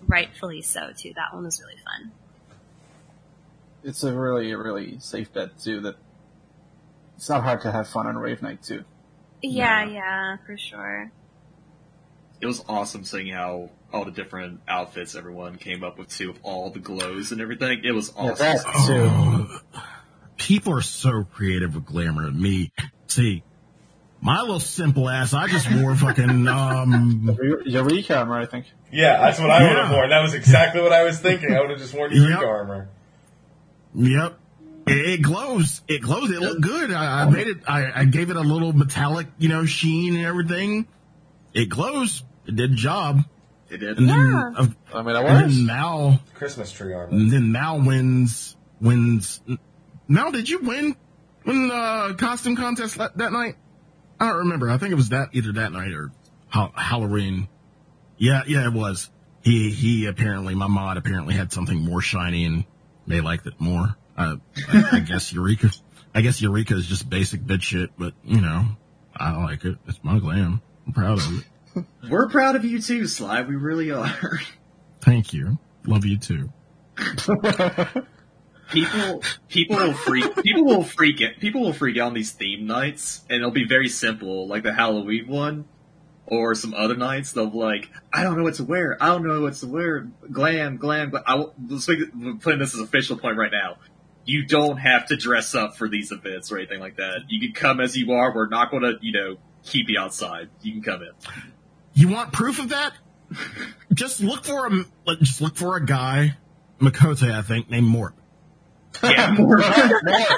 [0.06, 1.12] Rightfully so too.
[1.14, 2.12] That one was really fun.
[3.82, 5.80] it's a really, really safe bet too.
[5.80, 5.96] That
[7.16, 8.84] it's not hard to have fun on rave night too.
[9.42, 9.90] Yeah, Yeah.
[9.92, 11.10] yeah, for sure.
[12.40, 16.40] It was awesome seeing how all the different outfits everyone came up with too, with
[16.42, 17.82] all the glows and everything.
[17.84, 18.46] It was Yeah, awesome.
[18.46, 19.06] that too.
[19.08, 19.60] Oh,
[20.38, 22.30] people are so creative with glamour.
[22.30, 22.72] Me,
[23.08, 23.42] see,
[24.20, 27.36] my little simple ass, I just wore fucking, um,
[27.66, 28.66] Eureka armor, I think.
[28.92, 29.96] yeah, that's what I would have Yeah.
[29.96, 30.10] worn.
[30.10, 31.54] That was exactly what I was thinking.
[31.54, 32.42] I would have just worn Eureka Yep.
[32.48, 32.88] armor.
[33.94, 34.38] yep.
[34.86, 35.82] It, it glows.
[35.88, 36.30] It glows.
[36.30, 36.90] It looked good.
[36.92, 40.24] I, I made it, I, I gave it a little metallic, you know, sheen and
[40.26, 40.86] everything.
[41.54, 42.22] It glows.
[42.46, 43.24] It did a job.
[43.68, 43.98] It did.
[43.98, 44.52] And then, Yeah.
[44.56, 45.56] uh, I mean, it and was.
[45.56, 47.12] then now, Christmas tree armor.
[47.12, 49.40] and then now wins, wins.
[50.08, 50.96] Now, did you win,
[51.46, 53.54] win the costume contest that, that night?
[54.20, 54.70] I don't remember.
[54.70, 56.12] I think it was that, either that night or
[56.48, 57.48] ha- Halloween.
[58.18, 59.10] Yeah, yeah, it was.
[59.42, 62.64] He, he apparently, my mod apparently had something more shiny and
[63.06, 63.96] they liked it more.
[64.16, 64.36] Uh,
[64.68, 65.70] I, I guess Eureka,
[66.14, 68.66] I guess Eureka is just basic bitch shit, but you know,
[69.16, 69.78] I like it.
[69.88, 70.60] It's my glam.
[70.86, 71.84] I'm proud of it.
[72.10, 73.42] We're proud of you too, Sly.
[73.42, 74.40] We really are.
[75.00, 75.58] Thank you.
[75.86, 76.52] Love you too.
[78.70, 82.66] people people will freak people will freak it people will freak out on these theme
[82.66, 85.64] nights and it'll be very simple like the halloween one
[86.26, 89.26] or some other nights they'll be like i don't know what to wear i don't
[89.26, 91.22] know what to wear glam glam, glam.
[91.26, 91.98] I, will- let's make
[92.40, 93.76] putting this as official point right now
[94.24, 97.52] you don't have to dress up for these events or anything like that you can
[97.52, 100.82] come as you are we're not going to you know keep you outside you can
[100.82, 101.10] come in
[101.94, 102.92] You want proof of that?
[103.94, 106.36] just look for a just look for a guy,
[106.80, 108.14] Miqo'te, I think, named Mort.
[109.02, 109.36] Yeah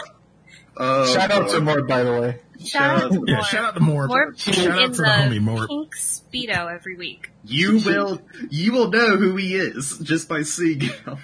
[0.75, 1.65] Oh, Shout out to boy.
[1.65, 2.41] Mort, by the way.
[2.65, 3.45] Shout out to Yeah, Mort.
[3.47, 4.09] shout out to Mort.
[4.09, 5.69] Mort shout in out to the the homie Mort.
[5.69, 7.31] pink speedo every week.
[7.45, 11.19] you will you will know who he is just by seeing him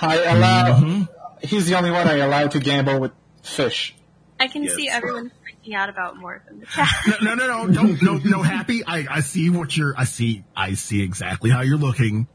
[0.00, 0.80] I allow.
[0.80, 1.08] Mhm.
[1.42, 3.12] He's the only one I allow to gamble with
[3.42, 3.94] fish.
[4.40, 4.74] I can Yes.
[4.74, 6.88] see everyone freaking out about Mort in the chat.
[7.22, 8.82] No, no, no, no, don't, no, no, happy.
[8.86, 12.26] I, I see what you're, I see, I see exactly how you're looking.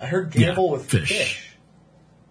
[0.00, 1.08] I heard gamble Yeah, with fish.
[1.08, 1.56] fish.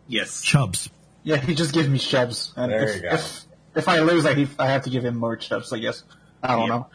[0.08, 0.90] yes Chubs.
[1.24, 2.54] Yeah, he just gave me chubs.
[2.56, 3.10] And There if, you go.
[3.14, 3.46] If,
[3.76, 6.04] if I lose, I, I have to give him more chubs, I guess.
[6.42, 6.68] I don't Yeah.
[6.68, 6.88] know.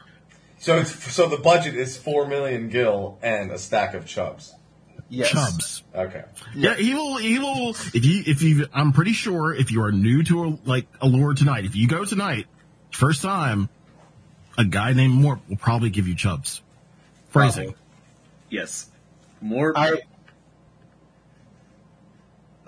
[0.59, 4.55] So it's so the budget is four million gil and a stack of chubs.
[5.09, 5.31] Yes.
[5.31, 5.83] Chubs.
[5.95, 6.25] Okay.
[6.55, 9.93] Yeah, he will, he will, if you, if you, I'm pretty sure if you are
[9.93, 12.47] new to like Allure tonight, if you go tonight,
[12.91, 13.69] first time,
[14.59, 16.63] a guy named Mort will probably give you chubs.
[17.29, 17.75] Phrasing.
[18.49, 18.91] Yes.
[19.45, 20.01] Morp, I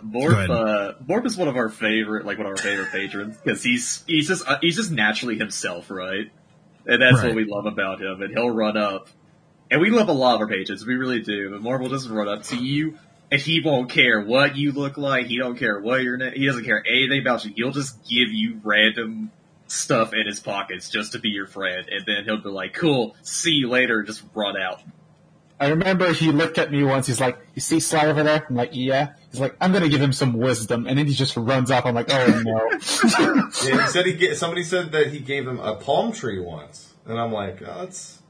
[0.00, 3.36] Go Morp, uh, Morp is one of our favorite, like one of our favorite patrons
[3.36, 6.30] because he's he's just uh, he's just naturally himself, right?
[6.86, 7.26] And that's Right.
[7.26, 8.22] what we love about him.
[8.22, 9.08] And he'll run up,
[9.70, 11.50] and we love a lot of our patrons, we really do.
[11.50, 12.96] But Morp will just run up to you,
[13.30, 15.26] and he won't care what you look like.
[15.26, 16.32] He don't care what your name.
[16.34, 17.52] He doesn't care anything about you.
[17.56, 19.30] He'll just give you random
[19.66, 23.16] stuff in his pockets just to be your friend, and then he'll be like, "Cool,
[23.22, 24.80] see you later," and just run out.
[25.60, 27.08] I remember he looked at me once.
[27.08, 30.00] He's like, "You see Sly over there?" I'm like, "Yeah." He's like, "I'm gonna give
[30.00, 31.84] him some wisdom," and then he just runs off.
[31.84, 32.70] I'm like, "Oh no!"
[33.66, 36.94] Yeah, he said he ga- somebody said that he gave him a palm tree once,
[37.04, 38.22] and I'm like, oh, that's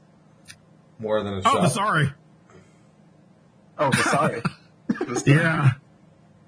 [0.99, 1.71] more than a Oh, chub.
[1.71, 2.11] sorry.
[3.77, 4.41] oh, sorry.
[5.25, 5.71] Yeah.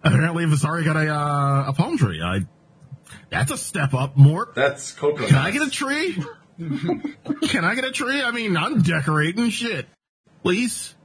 [0.04, 2.22] Apparently Vasari got a, uh, a palm tree.
[2.22, 2.40] I,
[3.30, 4.56] that's a step up, Mort.
[4.56, 5.30] That's coconut.
[5.30, 6.18] Can I get a tree?
[6.58, 8.22] Can I get a tree?
[8.22, 9.86] I mean, I'm decorating shit.
[10.44, 10.96] Please.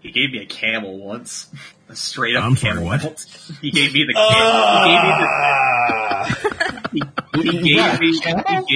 [0.00, 1.48] He gave me a camel once.
[1.88, 3.02] A straight up I'm sorry, what?
[3.60, 4.26] He gave me the camel.
[4.28, 6.24] Ah!
[6.92, 8.20] he gave me the, he Yeah, gave me, he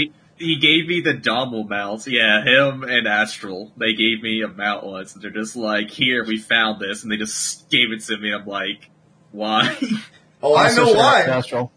[0.04, 2.06] gave, he gave me the Dhalmel mount.
[2.06, 3.72] Yeah, him and Astral.
[3.76, 7.10] They gave me a mount once and they're just like, here, we found this and
[7.10, 8.32] they just gave it to me.
[8.32, 8.88] I'm like,
[9.32, 9.76] why?
[10.42, 11.20] oh, I Also, know shout out to why.
[11.36, 11.72] Astral.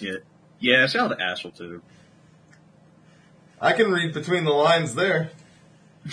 [0.00, 0.12] yeah.
[0.60, 1.82] Yeah, shout out to Astral too.
[3.60, 5.30] I can read between the lines there.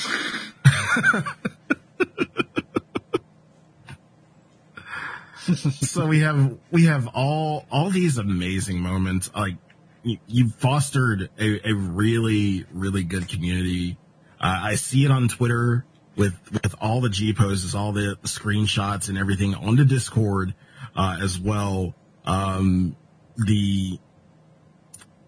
[5.82, 9.30] so we have we have all all these amazing moments.
[9.36, 9.56] Like
[10.04, 13.98] you, you've fostered a, a really really good community.
[14.40, 15.86] Uh, i see it on twitter
[16.16, 20.56] with with all the g poses all the, screenshots and everything on the discord
[20.96, 21.94] uh, as well.
[22.26, 22.96] Um
[23.38, 24.00] the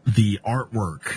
[0.06, 1.16] the artwork.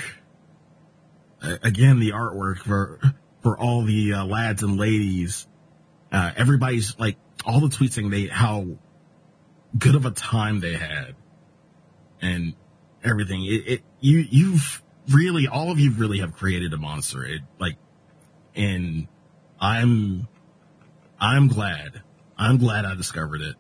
[1.42, 3.00] Again the artwork for
[3.42, 5.46] for all the uh, lads and ladies.
[6.12, 7.16] Uh, everybody's like
[7.46, 8.66] all the tweets saying they how
[9.78, 11.14] good of a time they had
[12.20, 12.54] and
[13.04, 13.44] everything.
[13.44, 17.24] It, it you you've really all of you really have created a monster.
[17.24, 17.76] It like
[18.54, 19.08] and
[19.60, 20.28] I'm
[21.20, 22.02] I'm glad.
[22.36, 23.56] I'm glad I discovered it.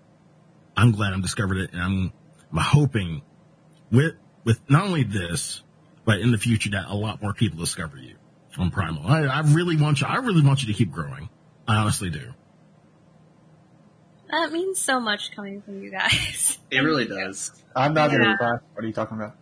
[0.76, 2.12] I'm glad I'm discovered it and I'm
[2.52, 3.22] I'm hoping
[3.92, 4.14] with
[4.44, 5.62] with not only this,
[6.04, 8.16] but in the future that a lot more people discover you
[8.58, 9.06] on Primal.
[9.06, 11.28] I, I really want you I really want you to keep growing.
[11.68, 12.34] I honestly do.
[14.30, 16.58] That means so much coming from you guys.
[16.70, 17.50] It really does.
[17.74, 18.30] I'm not gonna Yeah.
[18.32, 18.52] reply.
[18.74, 19.36] What are you talking about?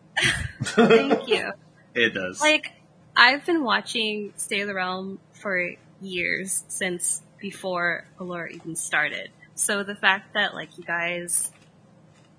[0.65, 1.53] Thank you.
[1.95, 2.41] It does.
[2.41, 2.73] Like,
[3.17, 9.31] I've been watching Stay of the Realm for years since before Allure even started.
[9.57, 11.51] So the fact that like you guys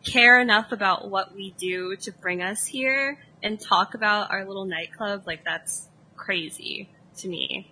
[0.05, 4.65] care enough about what we do to bring us here and talk about our little
[4.65, 7.69] nightclub, like that's crazy to me.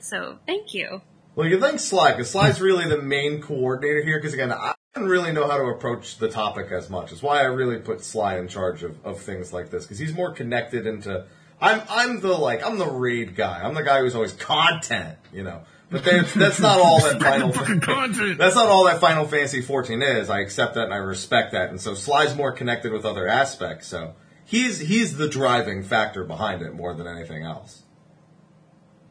[0.00, 1.02] So thank you.
[1.34, 5.08] Well, you thank Sly, because Sly's really the main coordinator here, because again, I don't
[5.08, 7.10] really know how to approach the topic as much.
[7.10, 10.14] It's why I really put Sly in charge of, of things like this, because he's
[10.14, 11.24] more connected into,
[11.58, 13.62] I'm, I'm the, like, I'm the raid guy.
[13.62, 15.62] I'm the guy who's always content, you know.
[15.90, 18.36] But that's, that's not all that Final, content.
[18.36, 20.28] that's not all that Final Fantasy 14 is.
[20.28, 21.70] I accept that and I respect that.
[21.70, 24.14] And so Sly's more connected with other aspects, so
[24.44, 27.81] he's, he's the driving factor behind it more than anything else.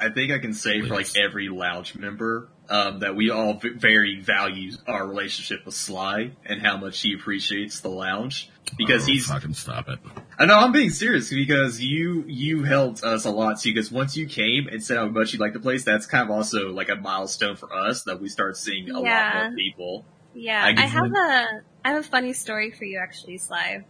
[0.02, 3.70] I think I can say for like every lounge member, um, that we all v-
[3.70, 9.12] very value our relationship with Sly and how much he appreciates the lounge because Oh,
[9.12, 9.28] he's.
[9.28, 10.00] fucking stop it.
[10.40, 13.72] I know I'm being serious because you you helped us a lot too.
[13.74, 16.32] Because once you came and said how much you liked the place, that's kind of
[16.36, 20.06] also like a milestone for us that we start seeing a lot more people.
[20.34, 23.86] Yeah, I I, can- have a I have a funny story for you actually, Sly.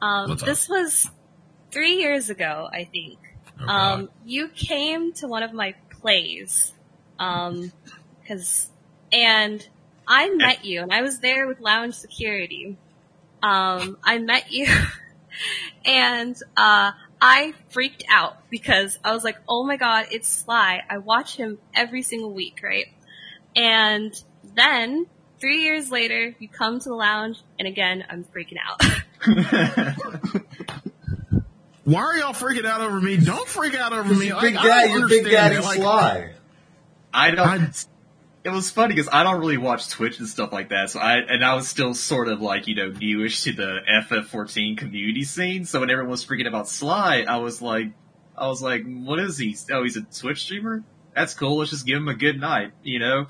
[0.00, 1.10] Um, this was
[1.70, 3.18] three years ago, I think.
[3.60, 6.72] Oh, um, you came to one of my plays,
[7.18, 7.72] um,
[8.26, 8.68] cause,
[9.12, 9.66] and
[10.06, 12.76] I met you, and I was there with lounge security.
[13.42, 14.66] Um, I met you,
[15.84, 20.98] and uh, I freaked out because I was like, "Oh my god, it's Sly!" I
[20.98, 22.86] watch him every single week, right?
[23.54, 24.12] And
[24.54, 25.06] then
[25.40, 28.80] three years later, you come to the lounge, and again, I'm freaking out.
[31.84, 33.16] Why are y'all freaking out over me?
[33.16, 34.26] Don't freak out over me.
[34.26, 35.64] Big Like, I Daddy, you're Big understand Daddy it.
[35.64, 36.30] Like, Sly.
[37.12, 37.48] I don't.
[37.48, 37.70] I-
[38.44, 40.90] it was funny because I don't really watch Twitch and stuff like that.
[40.90, 43.78] So I and I was still sort of like you know newish to the
[44.10, 45.64] FF14 community scene.
[45.64, 47.92] So when everyone was freaking about Sly, I was like,
[48.36, 49.56] I was like, what is he?
[49.70, 50.82] Oh, he's a Twitch streamer.
[51.14, 51.58] That's cool.
[51.58, 53.26] Let's just give him a good night, you know.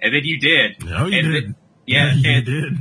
[0.00, 0.84] And then you did.
[0.84, 1.44] No, you And did.
[1.44, 1.54] then-
[1.84, 2.72] yeah, you and did.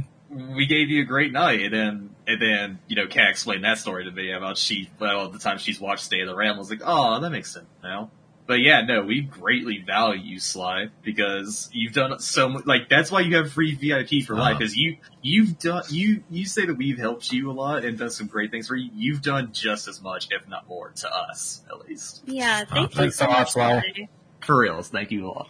[0.55, 3.77] we gave you a great night, and then and then you know Kat explained that
[3.77, 6.55] story to me about she well the time she's watched Stay of the Ram.
[6.55, 8.09] I was like, oh, that makes sense now.
[8.47, 12.65] But yeah, no, we greatly value you, Sly, because you've done so much.
[12.65, 14.59] Like that's why you have free VIP for life, Uh-huh.
[14.59, 18.09] because you you've done you you say that we've helped you a lot and done
[18.09, 18.89] some great things for you.
[18.93, 22.23] You've done just as much, if not more, to us at least.
[22.25, 22.69] yeah, Stop.
[22.69, 23.51] thank you Thanks so much.
[23.51, 23.79] Sly.
[23.95, 24.09] Sly.
[24.41, 25.47] For reals, thank you a lot.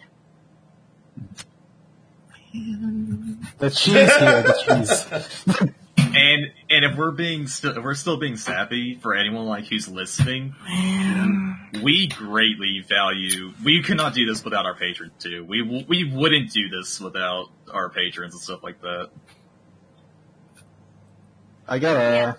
[2.52, 5.70] The cheese here, the cheese.
[5.96, 9.88] And and if we're being still if we're still being sappy for anyone like who's
[9.88, 10.54] listening,
[11.82, 13.52] we greatly value.
[13.64, 15.44] We could not do this without our patrons too.
[15.44, 19.10] We w- we wouldn't do this without our patrons and stuff like that.
[21.68, 22.00] I got a.
[22.28, 22.34] Uh,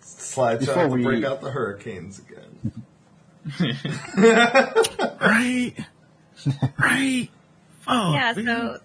[0.00, 2.84] Sly Before to we- break out the hurricanes again.
[5.20, 5.74] Right.
[6.78, 7.28] right.
[7.86, 8.44] Oh, yeah, man.
[8.46, 8.78] so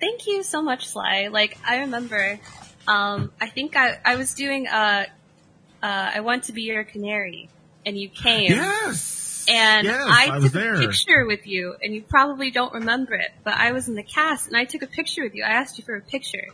[0.00, 1.28] thank you so much, Sly.
[1.30, 2.38] Like I remember,
[2.86, 5.06] um, I think I, I was doing uh,
[5.82, 7.50] uh, I want to be your canary,
[7.84, 9.44] and you came, Yes.
[9.48, 10.80] and yes, I, I took a there.
[10.80, 14.46] picture with you, and you probably don't remember it, but I was in the cast,
[14.48, 15.44] and I took a picture with you.
[15.44, 16.46] I asked you for a picture,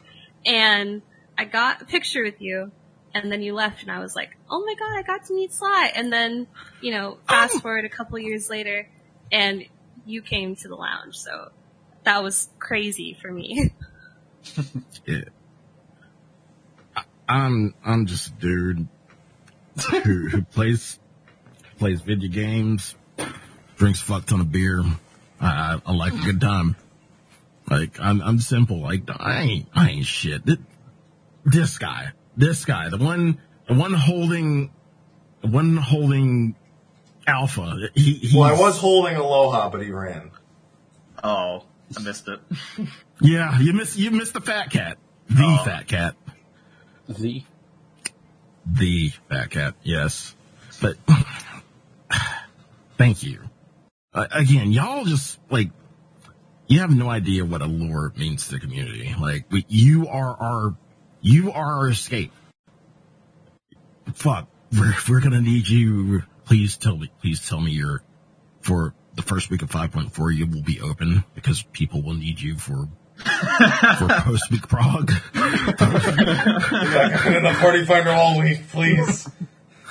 [0.44, 1.02] and
[1.38, 2.72] I got a picture with you.
[3.14, 5.52] And then you left, and I was like, "Oh my god, I got to meet
[5.52, 6.46] Sly!" And then,
[6.80, 7.60] you know, fast Oh.
[7.60, 8.88] forward a couple years later,
[9.30, 9.64] and
[10.06, 11.16] you came to the lounge.
[11.16, 11.48] So
[12.04, 13.70] that was crazy for me.
[15.06, 15.24] Yeah.
[17.28, 18.88] I- I'm I'm just a dude
[19.90, 20.98] who who plays
[21.78, 22.94] plays video games,
[23.76, 24.82] drinks a fuck ton of beer.
[25.40, 26.76] I, I, I like a good time.
[27.70, 28.80] Like I'm I'm simple.
[28.80, 30.44] Like I ain't I ain't shit.
[30.46, 30.58] Th-
[31.44, 34.70] This guy, this guy, the one the one holding
[35.40, 36.54] the one holding
[37.26, 37.88] alpha.
[37.94, 40.30] He, he's, Well, I was holding Aloha, but he ran.
[41.24, 41.64] Oh,
[41.96, 42.40] I missed it.
[43.24, 45.64] Yeah, you missed you missed the fat cat, the Oh.
[45.64, 46.16] fat cat.
[47.08, 47.42] The.
[48.64, 50.34] The fat cat, yes.
[50.80, 50.96] But
[52.98, 53.40] thank you.
[54.14, 55.70] Uh, again, y'all just like
[56.66, 59.14] you have no idea what allure means to the community.
[59.20, 60.76] Like we, you are our,
[61.20, 62.32] you are our escape.
[64.14, 66.22] Fuck, we're we're gonna need you.
[66.44, 68.02] Please tell me, please tell me you're
[68.60, 70.34] for the first week of 5.4.
[70.34, 75.08] You will be open because people will need you for for post week prog.
[75.34, 79.28] Back in the party finder all week, please.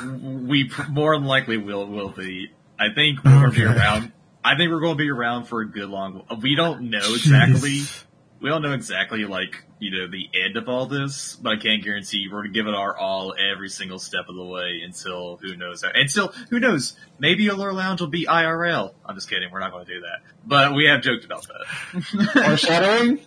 [0.03, 2.51] we pr- more than likely will will be.
[2.79, 4.11] I think we're going to be around.
[4.43, 6.23] I think we're going to be around for a good long.
[6.41, 7.81] We don't know exactly.
[7.81, 8.03] Jeez.
[8.41, 11.83] We don't know exactly like you know the end of all this, but I can't
[11.83, 15.37] guarantee we're going to give it our all every single step of the way until
[15.37, 15.83] who knows.
[15.83, 16.95] Until who knows?
[17.19, 18.93] Maybe Allure Lounge will be IRL.
[19.05, 19.51] I'm just kidding.
[19.51, 20.21] We're not going to do that.
[20.45, 22.03] But we have joked about that.
[22.33, 23.19] Foreshadowing?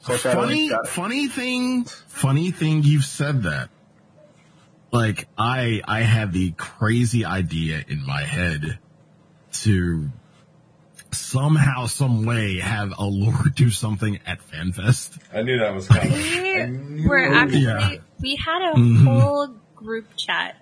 [0.00, 0.70] Foreshadowing.
[0.70, 3.68] funny funny thing funny thing you've said that
[4.92, 8.78] like i i had the crazy idea in my head
[9.52, 10.10] to
[11.12, 16.94] somehow some way have allure do something at fanfest I knew that was coming.
[17.02, 17.96] We were actually Yeah.
[18.20, 19.04] we had a Mhm.
[19.04, 20.56] whole group chat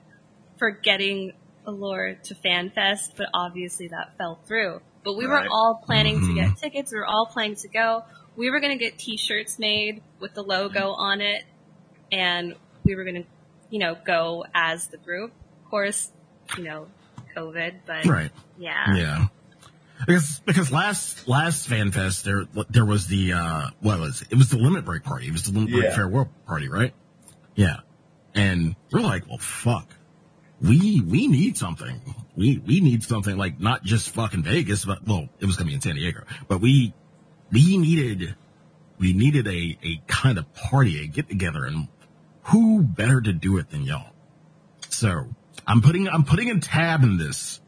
[0.59, 1.33] for getting
[1.67, 4.81] Allure to FanFest, but obviously that fell through.
[5.05, 5.43] But we Right.
[5.45, 6.35] were all planning to Mhm.
[6.35, 6.93] get tickets.
[6.93, 8.05] We were all planning to go.
[8.37, 11.45] We were going to get T-shirts made with the logo on it,
[12.11, 12.55] and
[12.85, 13.29] we were going to,
[13.69, 15.33] you know, go as the group.
[15.65, 16.11] Of course,
[16.57, 16.87] you know,
[17.37, 18.95] COVID, but right yeah.
[18.97, 19.27] yeah
[20.07, 24.29] Because because last last FanFest there there was the uh what was it?
[24.31, 25.27] it was the limit break party.
[25.27, 25.95] It was the limit break Yeah.
[25.95, 26.95] farewell party, right?
[27.55, 27.81] Yeah.
[28.35, 29.89] And we're like, well fuck.
[30.61, 32.01] We we need something.
[32.37, 35.75] We we need something like not just fucking Vegas, but well, it was gonna be
[35.75, 36.23] in San Diego.
[36.49, 36.95] But we
[37.51, 38.35] we needed
[38.99, 41.89] we needed a a kind of party, a get together, and
[42.43, 44.13] who better to do it than y'all?
[44.89, 45.27] So
[45.67, 47.61] I'm putting I'm putting a tab in this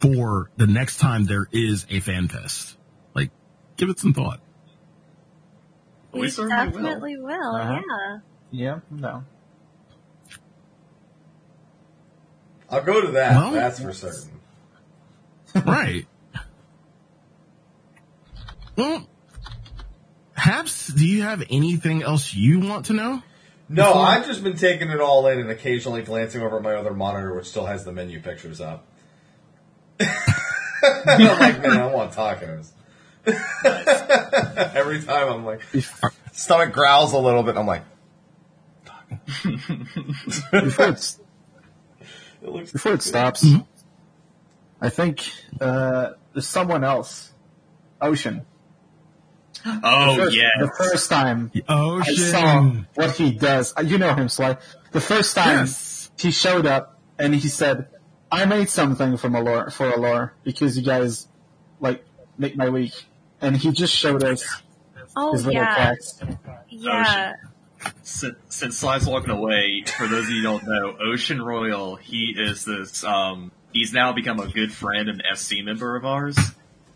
[0.00, 2.76] for the next time there is a fan fest.
[3.14, 3.30] Like,
[3.76, 4.40] give it some thought.
[6.12, 6.82] We We certainly will.
[6.82, 7.54] definitely will.
[7.56, 7.80] Uh-huh.
[7.90, 8.18] Yeah.
[8.50, 9.24] Yeah, no.
[12.70, 13.32] I'll go to that.
[13.36, 14.40] Well- that's for certain.
[15.66, 16.06] right.
[18.76, 19.08] Well,
[20.34, 23.22] Haps, do you have anything else you want to know?
[23.68, 26.94] No, I've just been taking it all in and occasionally glancing over at my other
[26.94, 28.86] monitor, which still has the menu pictures up.
[31.06, 32.70] I'm like, man, I want tacos.
[34.76, 35.60] Every time I'm like,
[36.32, 37.56] stomach growls a little bit.
[37.56, 37.82] I'm like,
[40.52, 41.18] Before it's
[42.42, 43.44] it looks before it stops.
[44.80, 45.28] I think
[45.60, 47.32] uh, there's someone else,
[48.00, 48.46] Ocean.
[49.66, 50.50] Oh First- yeah.
[50.60, 54.56] The first time Oh, I saw what he does, uh, you know him, Sly.
[54.92, 56.10] The first time Yes.
[56.18, 57.88] he showed up and he said,
[58.30, 61.28] "I made something from Allure for Allure because you guys
[61.80, 62.04] like
[62.36, 62.92] make my week,"
[63.40, 64.44] and he just showed us
[65.16, 65.74] Oh his little yeah.
[65.74, 66.20] packs.
[66.68, 67.32] Yeah.
[68.02, 72.34] Since, since Sly's walking away, for those of you who don't know, Ocean Royal, he
[72.36, 76.36] is this, um, he's now become a good friend and FC member of ours.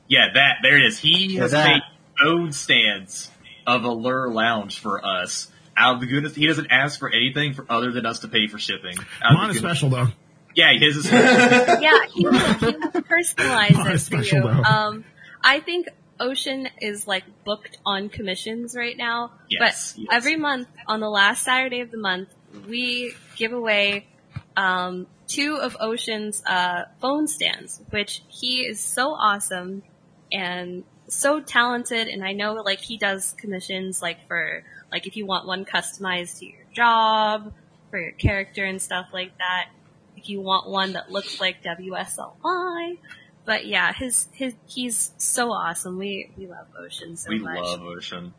[0.09, 0.99] Yeah, that, there it is.
[0.99, 1.69] He Yeah, has that.
[1.69, 1.83] made
[2.27, 3.31] own stands
[3.67, 5.51] of Allure Lounge for us.
[5.77, 8.49] Out of the goodness, he doesn't ask for anything for, other than us to pay
[8.49, 8.99] for shipping.
[9.23, 10.09] Out of Mine the is special though.
[10.55, 12.73] Yeah, his is yeah, he will, he will
[13.03, 14.45] personalize Not it for special, you.
[14.45, 14.62] though.
[14.62, 15.05] Um,
[15.43, 15.89] I think
[16.20, 19.33] Ocean is like booked on commissions right now.
[19.49, 20.09] Yes, but yes.
[20.12, 22.29] every month on the last Saturday of the month,
[22.69, 24.07] we give away
[24.57, 29.83] um, two of Ocean's uh, phone stands, which he is so awesome
[30.31, 32.09] and so talented.
[32.09, 36.39] And I know like he does commissions like for like if you want one customized
[36.39, 37.53] to your job
[37.91, 39.69] for your character and stuff like that.
[40.23, 42.99] If you want one that looks like WSLI.
[43.44, 45.99] But yeah, his his he's so awesome.
[45.99, 47.59] We we love Ocean so we much.
[47.59, 48.32] love Ocean.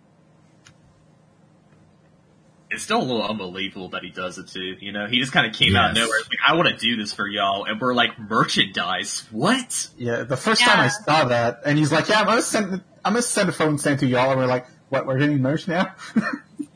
[2.71, 4.77] It's still a little unbelievable that he does it too.
[4.79, 6.19] You know, he just kind of came out of nowhere.
[6.21, 9.27] Like, I want to do this for y'all, and we're like merchandise.
[9.29, 9.89] What?
[9.97, 13.13] Yeah, the first time I saw that, and he's like, "Yeah, I'm gonna send, I'm
[13.13, 15.05] gonna send a phone stand to y'all," and we're like, "What?
[15.05, 15.93] We're getting merch now?"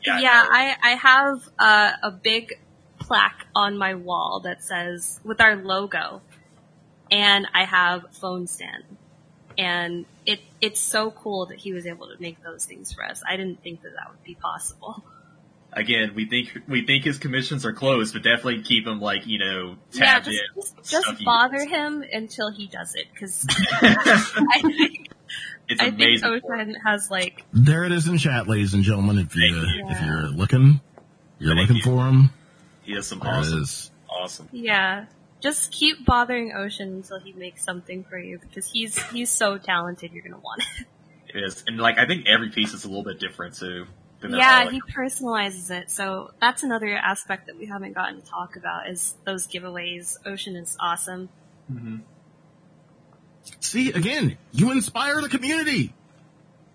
[0.06, 2.54] Yeah, Yeah, I, I have uh, a big
[3.08, 6.20] plaque on my wall that says with our logo,
[7.10, 8.84] and I have phone stand,
[9.56, 13.22] and it it's so cool that he was able to make those things for us.
[13.28, 15.02] I didn't think that that would be possible.
[15.72, 19.38] Again, we think we think his commissions are closed, but definitely keep him like you
[19.38, 20.62] know yeah, just in.
[20.62, 21.70] just, just bother uses.
[21.70, 23.46] him until he does it because
[23.82, 25.08] I think
[25.68, 26.40] It's I think amazing.
[26.44, 29.18] Ocean has like There it is in chat, ladies and gentlemen.
[29.18, 29.88] If you, Thank you.
[29.90, 30.80] if you're looking,
[31.38, 31.82] you're Thank looking you.
[31.82, 32.30] for him.
[32.88, 33.90] He has some There awesome, is.
[34.08, 34.48] awesome.
[34.52, 35.04] yeah.
[35.40, 40.10] Just keep bothering Ocean until he makes something for you because he's he's so talented.
[40.12, 40.86] You're gonna want it.
[41.36, 43.86] It is, and like I think every piece is a little bit different too.
[44.26, 45.90] Yeah, all, like, he personalizes it.
[45.92, 50.16] So that's another aspect that we haven't gotten to talk about is those giveaways.
[50.26, 51.28] Ocean is awesome.
[53.60, 55.94] See, again, you inspire the community.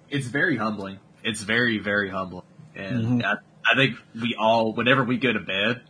[0.09, 0.99] it's very humbling.
[1.23, 2.43] It's very, very humbling.
[2.75, 3.25] And Mhm.
[3.25, 3.37] I,
[3.71, 5.81] I think we all, whenever we go to bed,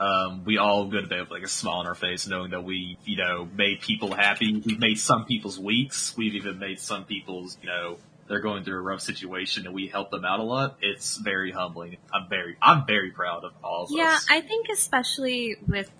[0.00, 2.62] um, we all go to bed with like a smile on our face, knowing that
[2.64, 4.62] we, you know, made people happy.
[4.64, 6.16] We've made some people's weeks.
[6.16, 7.98] We've even made some people's, you know,
[8.28, 10.76] they're going through a rough situation and we help them out a lot.
[10.82, 11.96] It's very humbling.
[12.12, 14.26] I'm very, I'm very proud of all of Yeah, us.
[14.28, 15.90] Yeah, I think especially with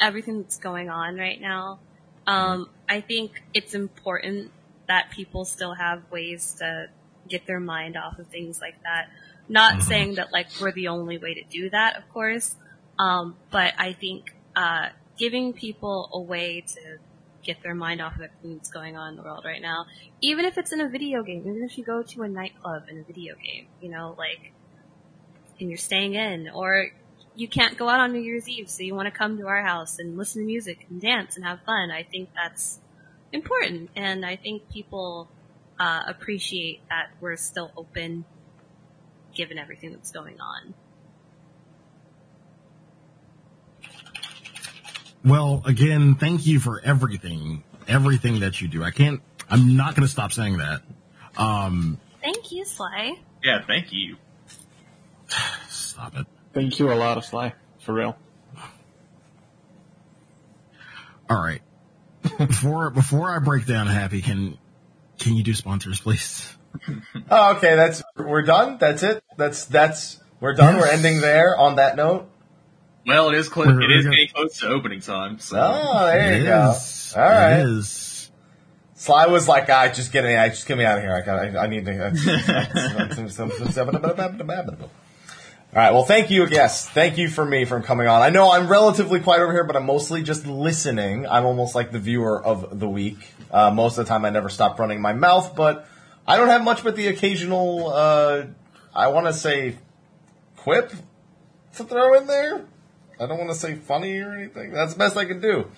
[0.00, 1.80] everything that's going on right now,
[2.26, 4.52] um, I think it's important
[4.86, 6.86] that people still have ways to
[7.28, 9.08] get their mind off of things like that.
[9.48, 9.82] Not Mhm.
[9.82, 12.56] saying that like we're the only way to do that, of course,
[12.98, 14.88] um, but I think uh,
[15.18, 16.80] giving people a way to
[17.42, 19.86] get their mind off of everything that's going on in the world right now,
[20.20, 22.98] even if it's in a video game, even if you go to a nightclub in
[22.98, 24.52] a video game, you know, like
[25.60, 26.88] and you're staying in, or
[27.36, 29.62] you can't go out on New Year's Eve, so you want to come to our
[29.62, 31.90] house and listen to music and dance and have fun.
[31.90, 32.80] I think that's
[33.32, 35.28] important, and I think people
[35.78, 38.24] uh, appreciate that we're still open,
[39.34, 40.74] given everything that's going on.
[45.24, 48.82] Well, again, thank you for everything, everything that you do.
[48.84, 50.82] I can't, I'm not going to stop saying that.
[51.36, 53.18] Um, Thank you, Sly.
[53.42, 54.16] Yeah, thank you.
[55.68, 56.26] stop it.
[56.52, 58.16] Thank you a lot of Sly, for real.
[61.28, 61.60] All right.
[62.38, 64.56] before before I break down happy, can
[65.18, 66.50] can you do sponsors, please?
[67.30, 67.76] Oh, okay.
[67.76, 68.78] That's we're done.
[68.78, 69.22] That's it.
[69.38, 70.76] That's that's we're done.
[70.76, 72.28] We're ending there on that note.
[73.06, 73.66] Well, it is close.
[73.66, 75.38] We're- It we're is gonna- getting close to opening time.
[75.38, 76.70] So Oh, there It you go.
[76.76, 77.14] is.
[77.16, 77.58] All right.
[77.60, 78.30] It is.
[78.96, 81.14] Sly was like, "I just get me, I just get me out of here.
[81.14, 81.92] I got, I, I need to."
[85.74, 85.92] All right.
[85.92, 86.46] Well, thank you.
[86.48, 88.22] Yes, thank you for me from coming on.
[88.22, 91.26] I know I'm relatively quiet over here, but I'm mostly just listening.
[91.26, 93.18] I'm almost like the viewer of the week.
[93.50, 95.86] Uh, most of the time, I never stop running my mouth, but
[96.26, 97.92] I don't have much but the occasional.
[97.92, 98.44] Uh,
[98.94, 99.76] I want to say
[100.58, 100.92] quip
[101.76, 102.64] to throw in there.
[103.24, 104.70] I don't want to say funny or anything.
[104.70, 105.70] That's the best I can do.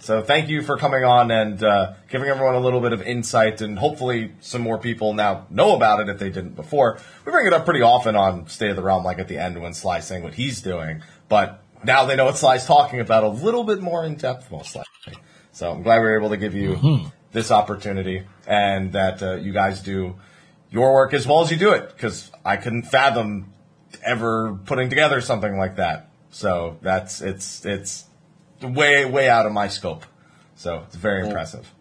[0.00, 3.60] So thank you for coming on and uh, giving everyone a little bit of insight,
[3.60, 6.98] and hopefully some more people now know about it if they didn't before.
[7.24, 9.60] We bring it up pretty often on State of the Realm, like at the end
[9.60, 13.28] when Sly's saying what he's doing, but now they know what Sly's talking about a
[13.28, 15.22] little bit more in depth, most likely.
[15.52, 19.52] So I'm glad we were able to give you this opportunity and that uh, you
[19.52, 20.16] guys do
[20.70, 23.52] your work as well as you do it, because I couldn't fathom
[24.02, 26.08] ever putting together something like that.
[26.34, 28.04] So that's it's it's
[28.60, 30.04] way way out of my scope.
[30.56, 31.72] So it's very impressive.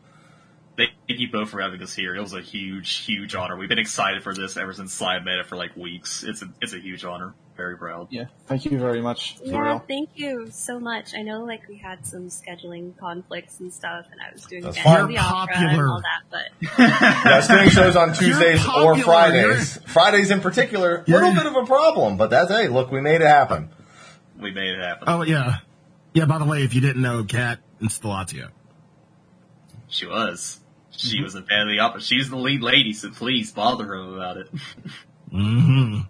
[0.78, 2.16] thank you both for having us here.
[2.16, 3.58] It was a huge, huge honor.
[3.58, 6.24] We've been excited for this ever since Sly made it for like weeks.
[6.24, 7.34] It's a it's a huge honor.
[7.58, 8.08] Very proud.
[8.12, 9.80] Yeah, thank you very much, Yeah, real.
[9.88, 11.14] thank you so much.
[11.16, 14.76] I know, like, we had some scheduling conflicts and stuff, and I was doing That's
[14.78, 15.08] Phantom fine.
[15.10, 15.90] the You're Opera and popular.
[15.90, 18.98] all that, but Yeah, I was doing shows on Tuesdays or.
[18.98, 19.78] Fridays.
[19.86, 23.22] Fridays in particular, You're- little bit of a problem, but that's hey, look, we made
[23.22, 23.70] it happen.
[24.40, 25.06] We made it happen.
[25.08, 25.58] Oh yeah,
[26.14, 26.26] yeah.
[26.26, 28.50] By the way, if you didn't know, Kat and Instalatio.
[29.88, 30.60] She was.
[30.92, 31.24] She Mm-hmm.
[31.24, 32.02] was a fan of the opera.
[32.02, 34.50] She's the lead lady, so please bother him about it.
[35.34, 36.02] mm-hmm.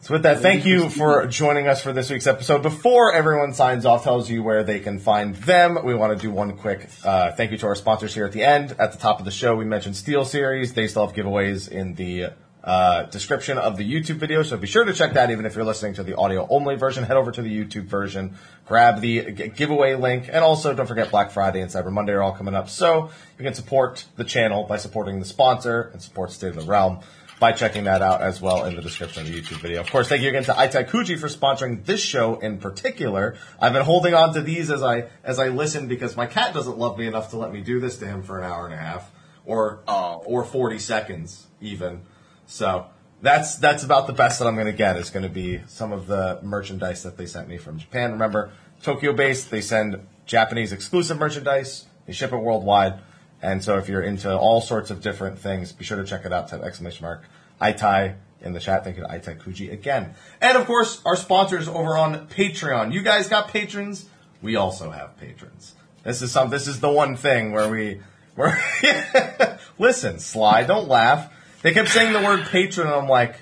[0.00, 2.62] So with that, thank you for joining us for this week's episode.
[2.62, 6.30] Before everyone signs off, tells you where they can find them, we want to do
[6.30, 8.76] one quick uh, thank you to our sponsors here at the end.
[8.78, 10.74] At the top of the show, we mentioned SteelSeries.
[10.74, 12.30] They still have giveaways in the
[12.64, 15.30] uh, description of the YouTube video, so be sure to check that.
[15.30, 18.36] Even if you're listening to the audio only version, head over to the YouTube version,
[18.66, 22.22] grab the g- giveaway link, and also don't forget Black Friday and Cyber Monday are
[22.22, 22.70] all coming up.
[22.70, 26.62] So you can support the channel by supporting the sponsor and support State of the
[26.62, 27.00] Realm
[27.38, 29.80] by checking that out as well in the description of the YouTube video.
[29.80, 33.36] Of course, thank you again to Itai Kuji for sponsoring this show in particular.
[33.60, 36.78] I've been holding on to these as I as I listen because my cat doesn't
[36.78, 38.78] love me enough to let me do this to him for an hour and a
[38.78, 39.10] half
[39.44, 40.22] or Oh.
[40.24, 42.02] or 40 seconds even.
[42.46, 42.86] So
[43.22, 44.96] that's that's about the best that I'm going to get.
[44.96, 48.12] Is going to be some of the merchandise that they sent me from Japan.
[48.12, 48.52] Remember,
[48.82, 51.86] Tokyo based, they send Japanese exclusive merchandise.
[52.06, 53.00] They ship it worldwide.
[53.42, 56.32] And so if you're into all sorts of different things, be sure to check it
[56.32, 56.48] out.
[56.48, 57.24] Type exclamation mark
[57.60, 58.84] Itai in the chat.
[58.84, 60.14] Thank you to Itai Kuji again.
[60.40, 62.92] And of course, our sponsors over on Patreon.
[62.92, 64.08] You guys got patrons.
[64.42, 65.74] We also have patrons.
[66.04, 66.50] This is some.
[66.50, 68.00] This is the one thing where we.
[68.34, 68.62] Where
[69.78, 71.32] listen, Sly, don't laugh.
[71.64, 73.36] They kept saying the word patron, and I'm like,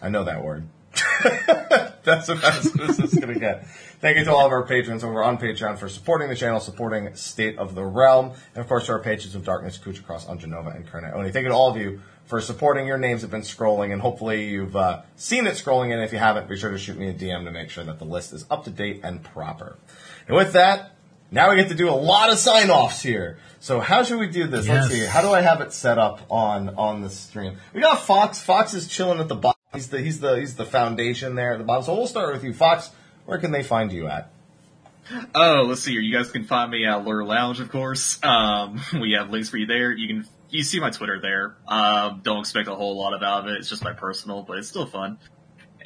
[0.00, 0.66] I know that word.
[2.04, 3.66] That's what what this is going to get.
[4.00, 7.14] Thank you to all of our patrons over on Patreon for supporting the channel, supporting
[7.16, 10.74] State of the Realm, and of course to our patrons of Darkness, Kucha Cross, Anjanova,
[10.74, 11.30] and Kerna Oni.
[11.30, 12.86] Thank you to all of you for supporting.
[12.86, 15.92] Your names have been scrolling, and hopefully you've uh, seen it scrolling.
[15.92, 17.98] And if you haven't, be sure to shoot me a DM to make sure that
[17.98, 19.76] the list is up to date and proper.
[20.28, 20.93] And with that,
[21.34, 23.38] now we get to do a lot of sign offs here.
[23.60, 24.68] So how should we do this?
[24.68, 25.04] Let's see.
[25.04, 27.58] How do I have it set up on on the stream?
[27.72, 28.40] We got Fox.
[28.40, 29.60] Fox is chilling at the bottom.
[29.72, 31.82] He's the he's the he's the foundation there at the bottom.
[31.82, 32.90] So we'll start with you, Fox.
[33.26, 34.30] Where can they find you at?
[35.34, 36.00] Oh, let's see here.
[36.00, 38.22] You guys can find me at Lure Lounge, of course.
[38.22, 39.92] Um, we have links for you there.
[39.92, 41.56] You can you see my Twitter there.
[41.66, 43.58] Um, don't expect a whole lot out of it.
[43.58, 45.18] It's just my personal, but it's still fun.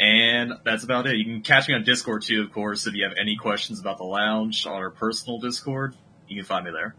[0.01, 1.17] And that's about it.
[1.17, 2.87] You can catch me on Discord too, of course.
[2.87, 5.97] If you have any questions about the lounge on our personal Discord,
[6.29, 6.95] you can find me there.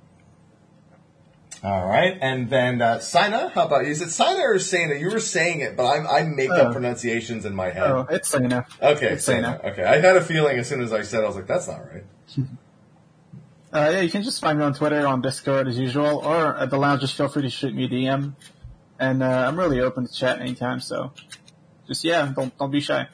[1.61, 3.49] All right, and then uh, Sina.
[3.49, 3.91] How about you?
[3.91, 4.95] Is it Sina or Sina?
[4.95, 6.71] You were saying it, but I, I make up Oh.
[6.71, 7.83] pronunciations in my head.
[7.91, 8.65] Oh, it's Sana.
[8.81, 9.59] okay, it's Sina.
[9.65, 11.67] Okay, I had a feeling as soon as I said, it, I was like, that's
[11.67, 12.03] not right.
[13.71, 16.71] Uh, yeah, you can just find me on Twitter, on Discord as usual, or at
[16.71, 17.01] the lounge.
[17.01, 18.33] Just feel free to shoot me a DM,
[18.97, 20.79] and uh, I'm really open to chat anytime.
[20.79, 21.11] So,
[21.89, 23.07] just yeah, don't don't be shy.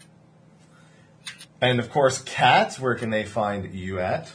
[1.62, 4.32] And of course, Kat, where can they find you at?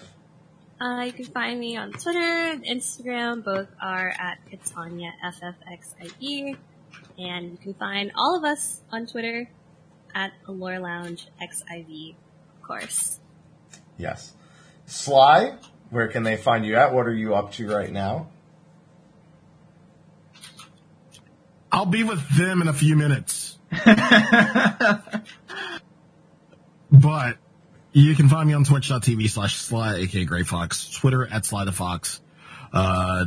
[0.80, 3.44] Uh, you can find me on Twitter and Instagram.
[3.44, 6.56] Both are at Katanya FFXIV.
[7.18, 9.50] And you can find all of us on Twitter
[10.14, 12.14] at Allure Lounge XIV,
[12.56, 13.20] of course.
[13.98, 14.32] Yes.
[14.86, 15.56] Sly,
[15.90, 16.94] where can they find you at?
[16.94, 18.28] What are you up to right now?
[21.70, 23.49] I'll be with them in a few minutes.
[26.90, 27.36] but
[27.92, 31.72] you can find me on twitch.tv slash sly, aka Gray Fox, Twitter at Sly the
[31.72, 32.20] Fox.
[32.72, 33.26] Uh,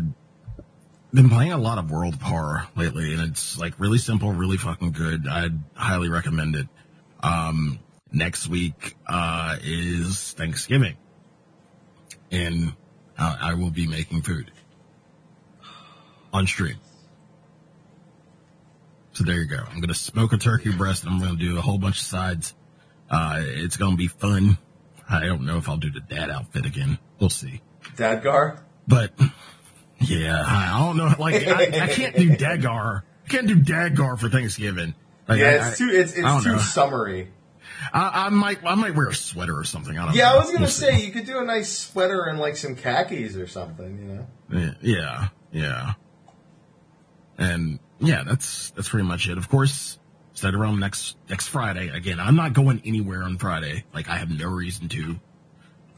[1.13, 4.91] been playing a lot of World Horror lately, and it's like really simple, really fucking
[4.91, 5.27] good.
[5.27, 6.67] I'd highly recommend it.
[7.21, 7.79] Um,
[8.11, 10.97] next week uh, is Thanksgiving,
[12.31, 12.73] and
[13.17, 14.51] uh, I will be making food
[16.33, 16.77] on stream.
[19.13, 19.57] So there you go.
[19.69, 22.53] I'm gonna smoke a turkey breast, I'm gonna do a whole bunch of sides.
[23.09, 24.57] Uh, it's gonna be fun.
[25.09, 26.97] I don't know if I'll do the dad outfit again.
[27.19, 27.61] We'll see.
[27.95, 28.59] Dadgar?
[28.87, 29.13] But
[29.99, 31.13] yeah, I don't know.
[31.19, 33.03] Like I, I can't do Dagar.
[33.25, 34.95] I can't do Dagar for Thanksgiving.
[35.27, 36.57] Like, Yeah, I- it's too it's, it's too know.
[36.57, 37.29] summery.
[37.93, 39.97] I, I might I might wear a sweater or something.
[39.97, 40.35] I don't Yeah, know.
[40.35, 40.85] I was gonna We'll see.
[40.85, 44.75] say you could do a nice sweater and like some khakis or something, you know.
[44.81, 45.93] Yeah, yeah.
[47.37, 49.37] And yeah, that's that's pretty much it.
[49.37, 49.99] Of course,
[50.33, 51.89] start around next next Friday.
[51.89, 53.85] Again, I'm not going anywhere on Friday.
[53.93, 55.19] Like I have no reason to.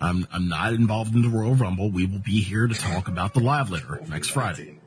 [0.02, 1.90] I'm I'm not involved in the Royal Rumble.
[1.90, 4.80] We will be here to talk about the live letter next Friday.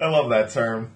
[0.00, 0.92] I love that term.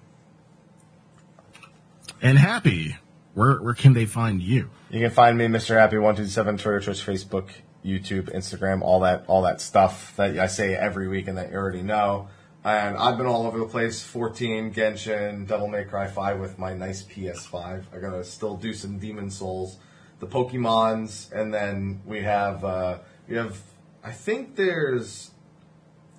[2.21, 2.97] And happy,
[3.33, 4.69] where where can they find you?
[4.89, 5.77] You can find me, Mr.
[5.77, 7.49] Happy One Two Seven, Twitter, Twitch, Facebook,
[7.83, 11.57] YouTube, Instagram, all that, all that stuff that I say every week and that you
[11.57, 12.29] already know.
[12.65, 14.01] And I've been all over the place.
[14.01, 17.83] 14, Genshin, Devil May Cry 5 with my nice PS5.
[17.93, 19.77] I gotta still do some Demon's Souls,
[20.19, 22.97] the Pokemons, and then we have, uh,
[23.29, 23.61] we have,
[24.03, 25.29] I think there's,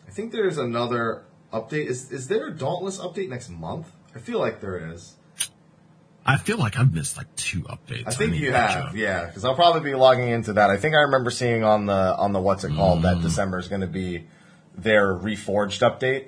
[0.07, 1.87] I think there's another update.
[1.87, 3.89] Is, is there a Dauntless update next month?
[4.15, 5.17] I feel like there is.
[6.25, 8.05] I feel like I've missed like two updates.
[8.07, 10.71] I think need you have, yeah, because I'll probably be logging into that.
[10.71, 13.03] I think I remember seeing on the on the what's it called Mm.
[13.03, 14.27] that December is going to be
[14.77, 16.27] their reforged update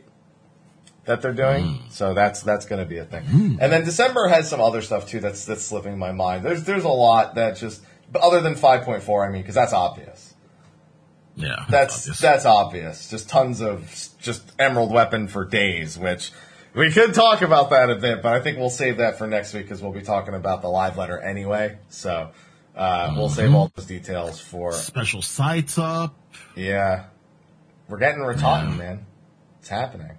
[1.08, 1.64] that they're doing.
[1.64, 1.90] Mm.
[1.92, 3.58] So that's that's going to be a thing.
[3.60, 6.44] And then December has some other stuff too that's that's slipping my mind.
[6.44, 10.34] There's there's a lot that just but other than 5.4, I mean, because that's obvious.
[11.36, 12.18] Yeah, That's obvious.
[12.20, 13.10] that's obvious.
[13.10, 16.32] Just tons of just emerald weapon for days, which
[16.74, 19.52] we could talk about that a bit, but I think we'll save that for next
[19.54, 21.78] week because we'll be talking about the live letter anyway.
[21.90, 22.30] So
[22.74, 26.16] uh, we'll save all those details for special sites up.
[26.56, 27.04] yeah.
[27.88, 29.06] We're getting Rhitahtyn, man.
[29.60, 30.12] It's happening.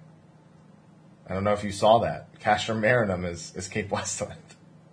[1.30, 2.38] I don't know if you saw that.
[2.40, 4.34] Castrum Marinum is is Cape Westwind.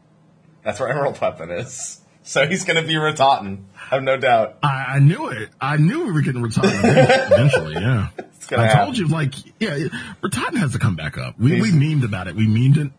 [0.64, 2.02] That's where Emerald Weapon is.
[2.24, 3.64] So he's going to be Rhitahtyn.
[3.76, 4.58] I have no doubt.
[4.62, 5.50] I, I knew it.
[5.62, 7.74] I knew we were getting retired eventually.
[7.76, 8.10] Yeah,
[8.52, 8.84] I happen.
[8.84, 9.08] told you.
[9.08, 9.88] Like, yeah,
[10.22, 11.40] Retired has to come back up.
[11.40, 12.36] We we memed about it.
[12.36, 12.92] We memed it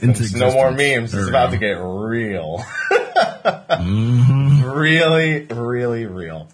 [0.00, 1.12] into There's no more memes.
[1.12, 1.52] There It's about go.
[1.52, 2.62] to get real.
[3.44, 4.62] Mm-hmm.
[4.70, 6.48] Really, really real.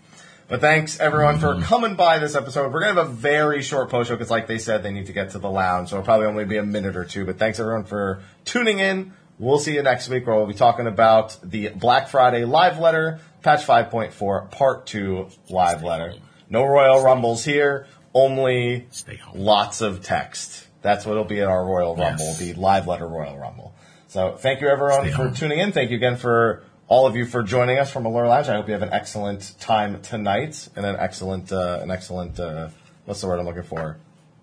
[0.51, 2.73] But thanks everyone for coming by this episode.
[2.73, 5.13] We're gonna have a very short post show because, like they said, they need to
[5.13, 7.25] get to the lounge, so it'll probably only be a minute or two.
[7.25, 9.13] But thanks everyone for tuning in.
[9.39, 13.21] We'll see you next week where we'll be talking about the Black Friday live letter,
[13.43, 16.15] patch 5.4, part two live letter.
[16.51, 19.39] No Royal Rumbles here, only Stay home.
[19.39, 20.67] lots of text.
[20.83, 22.39] That's what it'll be at our Royal Rumble, Yes.
[22.41, 23.73] the live letter Royal Rumble.
[24.09, 25.71] So thank you everyone for tuning in.
[25.71, 28.49] Thank you again for all of you for joining us from Allure Lounge.
[28.49, 32.69] I hope you have an excellent time tonight and an excellent, uh, an excellent, uh,
[33.05, 33.97] what's the word I'm looking for?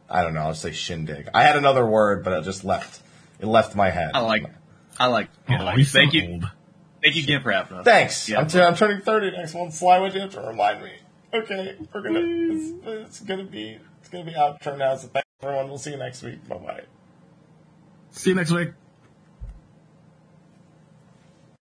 [0.10, 0.40] I don't know.
[0.40, 1.28] I'll say shindig.
[1.34, 3.02] I had another word, but it just left.
[3.42, 4.12] It left my head.
[4.14, 4.46] I like,
[4.98, 5.30] I like.
[5.50, 6.46] Oh, I like- he's so thank you, old.
[7.04, 7.84] thank you again for having us.
[7.86, 8.30] Thanks.
[8.30, 8.40] Yeah.
[8.40, 9.74] I'm, t- I'm turning 30 next month.
[9.74, 10.92] Sly, what do you have to remind me?
[11.34, 12.22] Okay, we're gonna.
[12.24, 13.78] It's, it's gonna be.
[14.00, 14.96] It's gonna be outro now.
[14.96, 15.68] So thanks everyone.
[15.68, 16.48] We'll see you next week.
[16.48, 16.84] Bye bye.
[18.12, 18.70] See you next week.